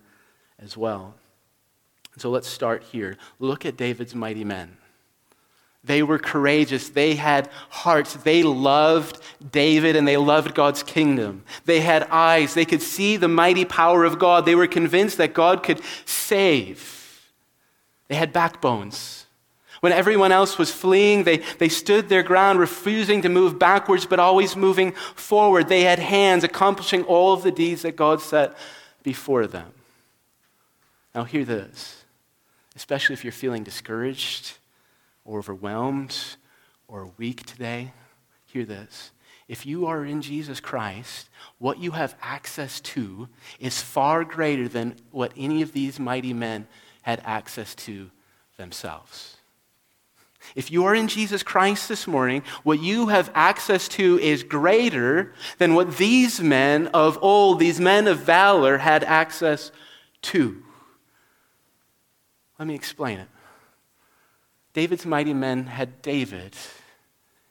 as 0.59 0.76
well. 0.76 1.15
So 2.18 2.30
let's 2.30 2.47
start 2.47 2.84
here. 2.84 3.18
Look 3.39 3.65
at 3.65 3.78
David's 3.78 4.15
mighty 4.15 4.43
men. 4.43 4.78
They 5.84 6.03
were 6.03 6.20
courageous. 6.20 6.89
They 6.89 7.15
had 7.15 7.49
hearts. 7.70 8.15
They 8.15 8.43
loved 8.43 9.20
David 9.51 9.95
and 9.95 10.07
they 10.07 10.18
loved 10.18 10.53
God's 10.53 10.84
kingdom. 10.84 11.43
They 11.65 11.80
had 11.80 12.03
eyes. 12.09 12.53
They 12.53 12.65
could 12.65 12.82
see 12.82 13.15
the 13.15 13.28
mighty 13.28 13.63
power 13.63 14.03
of 14.03 14.20
God. 14.20 14.45
They 14.45 14.55
were 14.55 14.68
convinced 14.68 15.18
that 15.18 15.34
God 15.34 15.63
could 15.63 15.82
save. 16.05 16.97
They 18.08 18.16
had 18.16 18.34
backbones. 18.34 19.26
When 19.80 19.93
everyone 19.93 20.32
else 20.32 20.58
was 20.58 20.72
fleeing, 20.72 21.24
they, 21.24 21.38
they 21.60 21.70
stood 21.70 22.10
their 22.10 22.24
ground, 22.24 22.60
refusing 22.60 23.22
to 23.22 23.30
move 23.30 23.60
backwards, 23.60 24.05
but 24.05 24.20
always 24.20 24.55
moving 24.55 24.93
forward. 24.93 25.68
They 25.68 25.82
had 25.82 25.99
hands, 25.99 26.43
accomplishing 26.43 27.03
all 27.03 27.34
of 27.34 27.43
the 27.43 27.51
deeds 27.51 27.84
that 27.84 27.95
God 27.95 28.22
set 28.22 28.58
before 29.03 29.45
them. 29.45 29.72
Now, 31.14 31.26
hear 31.26 31.45
this, 31.45 32.03
especially 32.76 33.14
if 33.14 33.24
you're 33.24 33.32
feeling 33.32 33.64
discouraged 33.64 34.53
or 35.26 35.39
overwhelmed 35.39 36.18
or 36.88 37.12
weak 37.18 37.45
today. 37.45 37.93
Hear 38.47 38.66
this. 38.66 39.12
If 39.47 39.66
you 39.66 39.86
are 39.86 40.03
in 40.03 40.22
Jesus 40.22 40.60
Christ, 40.60 41.30
what 41.58 41.80
you 41.80 41.91
have 41.91 42.16
access 42.22 42.80
to 42.82 43.30
is 43.60 43.82
far 43.82 44.24
greater 44.24 44.68
than 44.68 44.95
what 45.12 45.32
any 45.38 45.62
of 45.62 45.72
these 45.72 45.99
mighty 45.99 46.34
men 46.34 46.68
had 47.08 47.22
access 47.24 47.74
to 47.74 48.12
themselves. 48.58 49.38
If 50.55 50.70
you 50.72 50.84
are 50.84 50.93
in 50.93 51.08
Jesus 51.08 51.41
Christ 51.41 51.88
this 51.88 52.05
morning, 52.05 52.43
what 52.64 52.82
you 52.82 53.08
have 53.08 53.32
access 53.34 53.88
to 53.89 54.20
is 54.20 54.43
greater 54.43 55.34
than 55.58 55.74
what 55.74 55.95
these 55.95 56.41
men 56.41 56.88
of 56.88 57.18
old, 57.22 57.60
these 57.60 57.80
men 57.80 58.10
of 58.10 58.20
valor, 58.20 58.78
had 58.78 59.05
access 59.05 59.72
to. 60.24 60.62
Let 62.60 62.68
me 62.68 62.76
explain 62.76 63.20
it. 63.20 63.30
David's 64.74 65.05
mighty 65.05 65.34
men 65.34 65.68
had 65.68 66.01
David. 66.01 66.58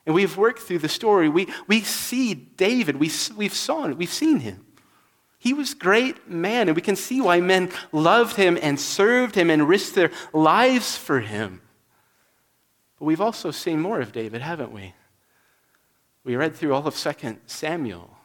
And 0.04 0.14
we've 0.14 0.36
worked 0.36 0.61
through 0.61 0.80
the 0.80 0.88
story. 0.90 1.30
We, 1.30 1.48
we 1.66 1.80
see 1.80 2.34
David. 2.34 2.96
We, 2.96 3.11
we've, 3.34 3.54
saw, 3.54 3.88
we've 3.88 4.12
seen 4.12 4.40
him. 4.40 4.65
He 5.47 5.55
was 5.55 5.74
a 5.74 5.76
great 5.76 6.28
man, 6.28 6.66
and 6.68 6.74
we 6.74 6.82
can 6.82 6.97
see 6.97 7.20
why 7.20 7.38
men 7.38 7.70
loved 7.92 8.34
him 8.34 8.59
and 8.61 8.80
served 8.80 9.36
him 9.36 9.49
and 9.49 9.68
risked 9.68 9.94
their 9.94 10.11
lives 10.32 10.97
for 10.97 11.20
him. 11.20 11.61
But 12.99 13.05
we've 13.05 13.20
also 13.20 13.53
seen 13.53 13.80
more 13.80 14.01
of 14.01 14.11
David, 14.11 14.42
haven't 14.42 14.72
we? 14.72 14.94
We 16.24 16.34
read 16.34 16.57
through 16.57 16.74
all 16.74 16.84
of 16.84 16.97
2 16.97 17.36
Samuel. 17.47 18.18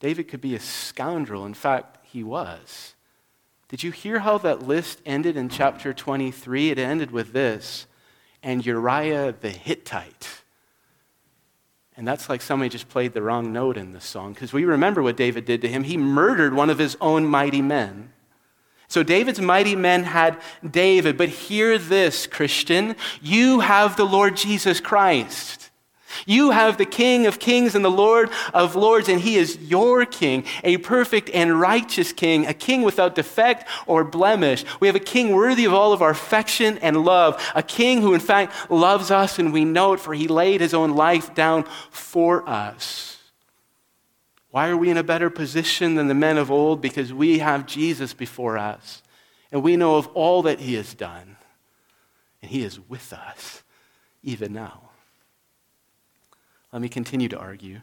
David 0.00 0.26
could 0.26 0.40
be 0.40 0.56
a 0.56 0.60
scoundrel. 0.60 1.46
In 1.46 1.54
fact, 1.54 1.98
he 2.02 2.24
was. 2.24 2.96
Did 3.68 3.84
you 3.84 3.92
hear 3.92 4.18
how 4.18 4.38
that 4.38 4.66
list 4.66 5.02
ended 5.06 5.36
in 5.36 5.48
chapter 5.48 5.92
23? 5.92 6.70
It 6.70 6.80
ended 6.80 7.12
with 7.12 7.32
this 7.32 7.86
and 8.42 8.66
Uriah 8.66 9.36
the 9.40 9.50
Hittite. 9.50 10.41
And 11.96 12.08
that's 12.08 12.28
like 12.28 12.40
somebody 12.40 12.70
just 12.70 12.88
played 12.88 13.12
the 13.12 13.22
wrong 13.22 13.52
note 13.52 13.76
in 13.76 13.92
this 13.92 14.04
song 14.04 14.32
because 14.32 14.52
we 14.52 14.64
remember 14.64 15.02
what 15.02 15.16
David 15.16 15.44
did 15.44 15.60
to 15.60 15.68
him. 15.68 15.84
He 15.84 15.96
murdered 15.96 16.54
one 16.54 16.70
of 16.70 16.78
his 16.78 16.96
own 17.00 17.26
mighty 17.26 17.60
men. 17.60 18.12
So 18.88 19.02
David's 19.02 19.40
mighty 19.40 19.74
men 19.74 20.04
had 20.04 20.40
David, 20.68 21.16
but 21.16 21.28
hear 21.28 21.78
this, 21.78 22.26
Christian. 22.26 22.96
You 23.20 23.60
have 23.60 23.96
the 23.96 24.04
Lord 24.04 24.36
Jesus 24.36 24.80
Christ. 24.80 25.70
You 26.26 26.50
have 26.50 26.78
the 26.78 26.84
King 26.84 27.26
of 27.26 27.38
kings 27.38 27.74
and 27.74 27.84
the 27.84 27.90
Lord 27.90 28.30
of 28.52 28.76
lords, 28.76 29.08
and 29.08 29.20
he 29.20 29.36
is 29.36 29.58
your 29.58 30.04
king, 30.04 30.44
a 30.64 30.76
perfect 30.78 31.30
and 31.30 31.60
righteous 31.60 32.12
king, 32.12 32.46
a 32.46 32.54
king 32.54 32.82
without 32.82 33.14
defect 33.14 33.68
or 33.86 34.04
blemish. 34.04 34.64
We 34.80 34.86
have 34.88 34.96
a 34.96 35.00
king 35.00 35.34
worthy 35.34 35.64
of 35.64 35.74
all 35.74 35.92
of 35.92 36.02
our 36.02 36.10
affection 36.10 36.78
and 36.78 37.04
love, 37.04 37.42
a 37.54 37.62
king 37.62 38.02
who, 38.02 38.14
in 38.14 38.20
fact, 38.20 38.70
loves 38.70 39.10
us, 39.10 39.38
and 39.38 39.52
we 39.52 39.64
know 39.64 39.94
it, 39.94 40.00
for 40.00 40.14
he 40.14 40.28
laid 40.28 40.60
his 40.60 40.74
own 40.74 40.94
life 40.94 41.34
down 41.34 41.64
for 41.90 42.48
us. 42.48 43.18
Why 44.50 44.68
are 44.68 44.76
we 44.76 44.90
in 44.90 44.98
a 44.98 45.02
better 45.02 45.30
position 45.30 45.94
than 45.94 46.08
the 46.08 46.14
men 46.14 46.36
of 46.36 46.50
old? 46.50 46.82
Because 46.82 47.10
we 47.12 47.38
have 47.38 47.66
Jesus 47.66 48.12
before 48.12 48.58
us, 48.58 49.02
and 49.50 49.62
we 49.62 49.76
know 49.76 49.96
of 49.96 50.08
all 50.08 50.42
that 50.42 50.60
he 50.60 50.74
has 50.74 50.92
done, 50.92 51.36
and 52.42 52.50
he 52.50 52.62
is 52.62 52.78
with 52.78 53.14
us 53.14 53.62
even 54.22 54.52
now. 54.52 54.81
Let 56.72 56.82
me 56.82 56.88
continue 56.88 57.28
to 57.28 57.38
argue. 57.38 57.80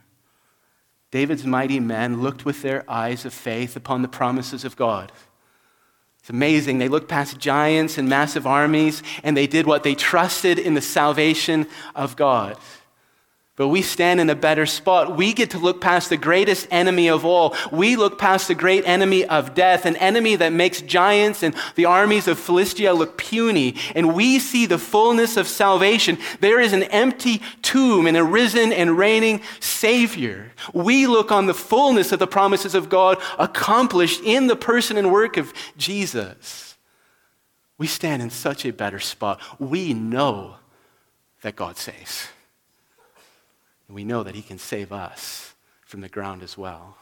David's 1.11 1.45
mighty 1.45 1.79
men 1.79 2.21
looked 2.21 2.45
with 2.45 2.61
their 2.61 2.89
eyes 2.89 3.25
of 3.25 3.33
faith 3.33 3.75
upon 3.75 4.01
the 4.01 4.07
promises 4.07 4.65
of 4.65 4.75
God. 4.75 5.11
It's 6.19 6.29
amazing. 6.29 6.77
They 6.77 6.89
looked 6.89 7.07
past 7.07 7.39
giants 7.39 7.97
and 7.97 8.09
massive 8.09 8.45
armies, 8.45 9.01
and 9.23 9.35
they 9.35 9.47
did 9.47 9.65
what 9.65 9.83
they 9.83 9.95
trusted 9.95 10.59
in 10.59 10.73
the 10.73 10.81
salvation 10.81 11.67
of 11.95 12.15
God. 12.15 12.57
But 13.59 13.67
we 13.67 13.81
stand 13.81 14.21
in 14.21 14.29
a 14.29 14.35
better 14.35 14.65
spot. 14.65 15.17
We 15.17 15.33
get 15.33 15.49
to 15.49 15.57
look 15.57 15.81
past 15.81 16.07
the 16.09 16.15
greatest 16.15 16.65
enemy 16.71 17.09
of 17.09 17.25
all. 17.25 17.53
We 17.73 17.97
look 17.97 18.17
past 18.17 18.47
the 18.47 18.55
great 18.55 18.87
enemy 18.87 19.25
of 19.25 19.53
death, 19.53 19.85
an 19.85 19.97
enemy 19.97 20.37
that 20.37 20.53
makes 20.53 20.79
giants 20.79 21.43
and 21.43 21.53
the 21.75 21.83
armies 21.83 22.29
of 22.29 22.39
Philistia 22.39 22.93
look 22.93 23.17
puny. 23.17 23.75
And 23.95 24.15
we 24.15 24.39
see 24.39 24.65
the 24.65 24.77
fullness 24.77 25.35
of 25.35 25.45
salvation. 25.45 26.17
There 26.39 26.61
is 26.61 26.71
an 26.71 26.83
empty 26.83 27.41
tomb 27.61 28.07
and 28.07 28.15
a 28.15 28.23
risen 28.23 28.71
and 28.71 28.97
reigning 28.97 29.41
Savior. 29.59 30.53
We 30.71 31.05
look 31.05 31.29
on 31.29 31.45
the 31.45 31.53
fullness 31.53 32.13
of 32.13 32.19
the 32.19 32.27
promises 32.27 32.75
of 32.75 32.87
God 32.87 33.21
accomplished 33.37 34.21
in 34.23 34.47
the 34.47 34.55
person 34.55 34.95
and 34.95 35.11
work 35.11 35.35
of 35.35 35.51
Jesus. 35.75 36.77
We 37.77 37.87
stand 37.87 38.21
in 38.21 38.29
such 38.29 38.65
a 38.65 38.71
better 38.71 38.99
spot. 38.99 39.41
We 39.59 39.93
know 39.93 40.55
that 41.41 41.57
God 41.57 41.75
saves. 41.75 42.29
And 43.89 43.95
we 43.95 44.03
know 44.03 44.21
that 44.21 44.35
He 44.35 44.43
can 44.43 44.59
save 44.59 44.93
us 44.93 45.55
from 45.81 46.01
the 46.01 46.09
ground 46.09 46.43
as 46.43 46.55
well. 46.57 46.95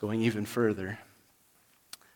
Going 0.00 0.22
even 0.22 0.46
further, 0.46 1.00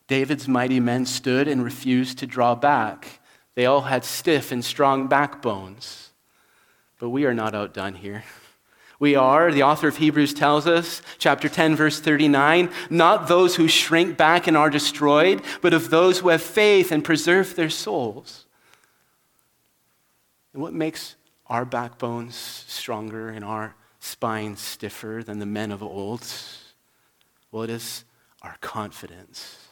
David's 0.07 0.47
mighty 0.47 0.79
men 0.79 1.05
stood 1.05 1.49
and 1.49 1.65
refused 1.65 2.19
to 2.19 2.27
draw 2.27 2.55
back. 2.55 3.21
They 3.57 3.67
all 3.67 3.83
had 3.83 4.05
stiff 4.05 4.53
and 4.53 4.65
strong 4.65 5.09
backbones. 5.09 6.11
But 7.01 7.11
we 7.11 7.25
are 7.25 7.35
not 7.35 7.57
outdone 7.57 7.95
here. 7.95 8.23
We 9.01 9.17
are, 9.17 9.51
the 9.51 9.65
author 9.65 9.89
of 9.89 9.97
Hebrews 9.97 10.33
tells 10.33 10.69
us, 10.69 11.03
chapter 11.19 11.49
10, 11.49 11.75
verse 11.75 11.99
39, 11.99 12.71
not 12.89 13.27
those 13.27 13.57
who 13.57 13.67
shrink 13.67 14.17
back 14.17 14.47
and 14.47 14.57
are 14.57 14.71
destroyed, 14.71 15.43
but 15.61 15.75
of 15.75 15.91
those 15.91 16.21
who 16.21 16.29
have 16.29 16.41
faith 16.41 16.93
and 16.93 17.03
preserve 17.03 17.57
their 17.57 17.69
souls. 17.69 18.47
And 20.53 20.63
what 20.63 20.73
makes 20.73 21.17
our 21.55 21.65
backbones 21.65 22.35
stronger 22.67 23.29
and 23.29 23.45
our 23.45 23.77
spines 24.01 24.61
stiffer 24.61 25.23
than 25.25 25.39
the 25.39 25.47
men 25.47 25.71
of 25.71 25.85
old? 25.85 26.27
Well, 27.53 27.63
it 27.63 27.71
is 27.71 28.05
our 28.43 28.57
confidence. 28.61 29.69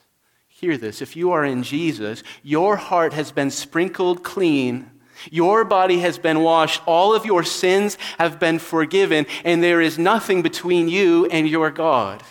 Hear 0.47 0.77
this 0.77 1.03
if 1.03 1.17
you 1.17 1.33
are 1.33 1.45
in 1.45 1.65
Jesus, 1.65 2.23
your 2.45 2.77
heart 2.77 3.15
has 3.15 3.33
been 3.33 3.51
sprinkled 3.51 4.23
clean. 4.23 4.93
Your 5.29 5.65
body 5.65 5.99
has 5.99 6.19
been 6.19 6.41
washed. 6.41 6.81
All 6.87 7.17
of 7.17 7.27
your 7.27 7.43
sins 7.43 7.99
have 8.17 8.39
been 8.39 8.61
forgiven, 8.61 9.27
and 9.45 9.61
there 9.61 9.81
is 9.81 9.99
nothing 9.99 10.41
between 10.41 10.89
you 10.89 11.27
and 11.27 11.49
your 11.49 11.73
God. 11.73 12.23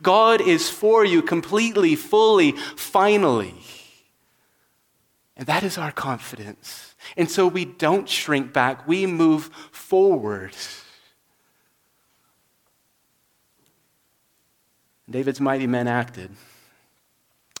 God 0.00 0.40
is 0.40 0.70
for 0.70 1.04
you 1.04 1.20
completely, 1.20 1.96
fully, 1.96 2.52
finally. 2.52 3.56
And 5.36 5.48
that 5.48 5.64
is 5.64 5.78
our 5.78 5.90
confidence. 5.90 6.89
And 7.16 7.30
so 7.30 7.46
we 7.46 7.64
don't 7.64 8.08
shrink 8.08 8.52
back, 8.52 8.86
we 8.86 9.06
move 9.06 9.44
forward. 9.72 10.56
David's 15.08 15.40
mighty 15.40 15.66
men 15.66 15.88
acted. 15.88 16.30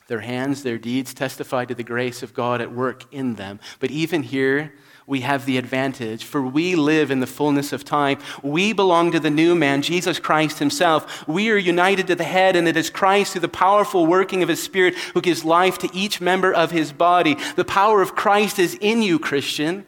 Their 0.06 0.20
hands, 0.20 0.62
their 0.62 0.78
deeds 0.78 1.14
testified 1.14 1.68
to 1.68 1.74
the 1.74 1.84
grace 1.84 2.22
of 2.22 2.34
God 2.34 2.60
at 2.60 2.72
work 2.72 3.04
in 3.12 3.34
them. 3.34 3.60
But 3.78 3.90
even 3.90 4.22
here, 4.22 4.74
we 5.10 5.22
have 5.22 5.44
the 5.44 5.58
advantage, 5.58 6.22
for 6.22 6.40
we 6.40 6.76
live 6.76 7.10
in 7.10 7.18
the 7.18 7.26
fullness 7.26 7.72
of 7.72 7.84
time. 7.84 8.16
We 8.44 8.72
belong 8.72 9.10
to 9.10 9.18
the 9.18 9.28
new 9.28 9.56
man, 9.56 9.82
Jesus 9.82 10.20
Christ 10.20 10.60
himself. 10.60 11.26
We 11.26 11.50
are 11.50 11.56
united 11.56 12.06
to 12.06 12.14
the 12.14 12.22
head, 12.22 12.54
and 12.54 12.68
it 12.68 12.76
is 12.76 12.90
Christ 12.90 13.32
through 13.32 13.40
the 13.40 13.48
powerful 13.48 14.06
working 14.06 14.40
of 14.40 14.48
his 14.48 14.62
Spirit 14.62 14.94
who 14.94 15.20
gives 15.20 15.44
life 15.44 15.78
to 15.78 15.90
each 15.92 16.20
member 16.20 16.54
of 16.54 16.70
his 16.70 16.92
body. 16.92 17.36
The 17.56 17.64
power 17.64 18.02
of 18.02 18.14
Christ 18.14 18.60
is 18.60 18.78
in 18.80 19.02
you, 19.02 19.18
Christian. 19.18 19.84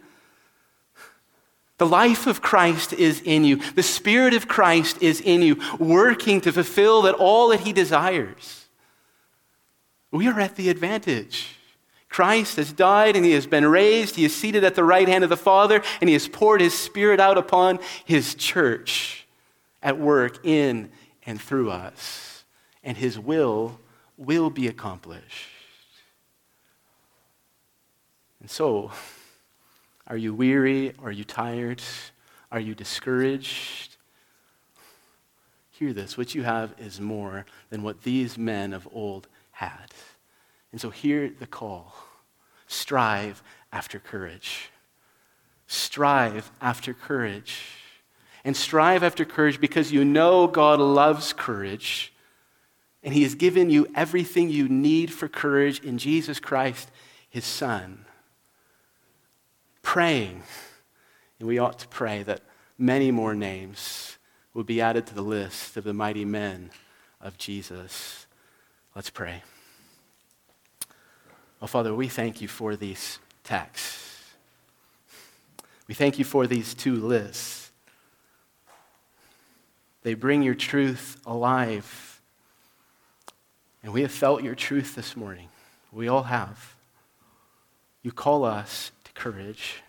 The 1.78 1.86
life 1.86 2.26
of 2.26 2.42
Christ 2.42 2.92
is 2.92 3.22
in 3.24 3.44
you. 3.44 3.56
The 3.74 3.84
Spirit 3.84 4.34
of 4.34 4.48
Christ 4.48 5.00
is 5.00 5.20
in 5.20 5.40
you, 5.40 5.60
working 5.78 6.40
to 6.40 6.52
fulfill 6.52 7.02
that 7.02 7.14
all 7.14 7.50
that 7.50 7.60
He 7.60 7.72
desires. 7.72 8.66
We 10.10 10.26
are 10.26 10.40
at 10.40 10.56
the 10.56 10.68
advantage. 10.68 11.58
Christ 12.12 12.56
has 12.56 12.74
died 12.74 13.16
and 13.16 13.24
he 13.24 13.32
has 13.32 13.46
been 13.46 13.66
raised. 13.66 14.16
He 14.16 14.26
is 14.26 14.36
seated 14.36 14.64
at 14.64 14.74
the 14.74 14.84
right 14.84 15.08
hand 15.08 15.24
of 15.24 15.30
the 15.30 15.36
Father 15.36 15.82
and 15.98 16.08
he 16.08 16.12
has 16.12 16.28
poured 16.28 16.60
his 16.60 16.78
Spirit 16.78 17.20
out 17.20 17.38
upon 17.38 17.78
his 18.04 18.34
church 18.34 19.26
at 19.82 19.98
work 19.98 20.44
in 20.44 20.90
and 21.24 21.40
through 21.40 21.70
us. 21.70 22.44
And 22.84 22.98
his 22.98 23.18
will 23.18 23.80
will 24.18 24.50
be 24.50 24.68
accomplished. 24.68 25.48
And 28.40 28.50
so, 28.50 28.90
are 30.06 30.16
you 30.18 30.34
weary? 30.34 30.92
Are 31.02 31.12
you 31.12 31.24
tired? 31.24 31.80
Are 32.50 32.60
you 32.60 32.74
discouraged? 32.74 33.96
Hear 35.70 35.94
this 35.94 36.18
what 36.18 36.34
you 36.34 36.42
have 36.42 36.74
is 36.76 37.00
more 37.00 37.46
than 37.70 37.82
what 37.82 38.02
these 38.02 38.36
men 38.36 38.74
of 38.74 38.86
old 38.92 39.28
had. 39.52 39.94
And 40.72 40.80
so, 40.80 40.90
hear 40.90 41.28
the 41.28 41.46
call 41.46 41.94
strive 42.66 43.42
after 43.72 43.98
courage. 43.98 44.70
Strive 45.66 46.50
after 46.60 46.94
courage. 46.94 47.62
And 48.44 48.56
strive 48.56 49.04
after 49.04 49.24
courage 49.24 49.60
because 49.60 49.92
you 49.92 50.04
know 50.04 50.46
God 50.46 50.80
loves 50.80 51.32
courage 51.32 52.12
and 53.04 53.14
He 53.14 53.22
has 53.22 53.34
given 53.34 53.70
you 53.70 53.86
everything 53.94 54.50
you 54.50 54.68
need 54.68 55.12
for 55.12 55.28
courage 55.28 55.80
in 55.80 55.98
Jesus 55.98 56.40
Christ, 56.40 56.90
His 57.28 57.44
Son 57.44 58.04
praying. 59.82 60.42
And 61.38 61.48
we 61.48 61.58
ought 61.58 61.78
to 61.80 61.88
pray 61.88 62.22
that 62.22 62.40
many 62.78 63.10
more 63.10 63.34
names 63.34 64.16
will 64.54 64.64
be 64.64 64.80
added 64.80 65.06
to 65.08 65.14
the 65.14 65.22
list 65.22 65.76
of 65.76 65.84
the 65.84 65.92
mighty 65.92 66.24
men 66.24 66.70
of 67.20 67.36
Jesus. 67.36 68.26
Let's 68.94 69.10
pray. 69.10 69.42
Oh, 71.62 71.68
Father, 71.68 71.94
we 71.94 72.08
thank 72.08 72.40
you 72.40 72.48
for 72.48 72.74
these 72.74 73.20
texts. 73.44 74.32
We 75.86 75.94
thank 75.94 76.18
you 76.18 76.24
for 76.24 76.48
these 76.48 76.74
two 76.74 76.96
lists. 76.96 77.70
They 80.02 80.14
bring 80.14 80.42
your 80.42 80.56
truth 80.56 81.20
alive. 81.24 82.20
And 83.84 83.92
we 83.92 84.02
have 84.02 84.10
felt 84.10 84.42
your 84.42 84.56
truth 84.56 84.96
this 84.96 85.16
morning. 85.16 85.50
We 85.92 86.08
all 86.08 86.24
have. 86.24 86.74
You 88.02 88.10
call 88.10 88.44
us 88.44 88.90
to 89.04 89.12
courage. 89.12 89.82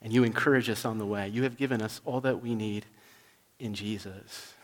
And 0.00 0.12
you 0.12 0.22
encourage 0.22 0.70
us 0.70 0.84
on 0.84 0.98
the 0.98 1.06
way. 1.06 1.26
You 1.26 1.42
have 1.42 1.56
given 1.56 1.82
us 1.82 2.00
all 2.04 2.20
that 2.20 2.40
we 2.40 2.54
need 2.54 2.86
in 3.58 3.74
Jesus. 3.74 4.54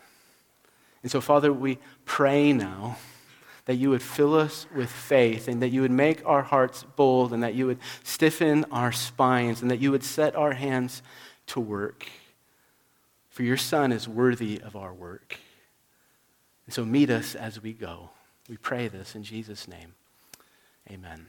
And 1.03 1.11
so, 1.11 1.19
Father, 1.19 1.51
we 1.51 1.79
pray 2.05 2.53
now 2.53 2.97
that 3.69 3.75
you 3.75 3.91
would 3.91 4.01
fill 4.01 4.33
us 4.33 4.65
with 4.73 4.89
faith 4.89 5.47
and 5.47 5.61
that 5.61 5.69
you 5.69 5.83
would 5.83 5.91
make 5.91 6.25
our 6.25 6.41
hearts 6.41 6.83
bold 6.95 7.31
and 7.31 7.43
that 7.43 7.53
you 7.53 7.67
would 7.67 7.77
stiffen 8.03 8.65
our 8.71 8.91
spines 8.91 9.61
and 9.61 9.69
that 9.69 9.77
you 9.77 9.91
would 9.91 10.03
set 10.03 10.35
our 10.35 10.53
hands 10.53 11.03
to 11.45 11.59
work. 11.59 12.07
For 13.29 13.43
your 13.43 13.57
Son 13.57 13.91
is 13.91 14.07
worthy 14.07 14.59
of 14.59 14.75
our 14.75 14.91
work. 14.91 15.37
And 16.65 16.73
so, 16.73 16.83
meet 16.83 17.11
us 17.11 17.35
as 17.35 17.61
we 17.61 17.73
go. 17.73 18.09
We 18.49 18.57
pray 18.57 18.87
this 18.87 19.13
in 19.13 19.21
Jesus' 19.21 19.67
name. 19.67 19.93
Amen. 20.89 21.27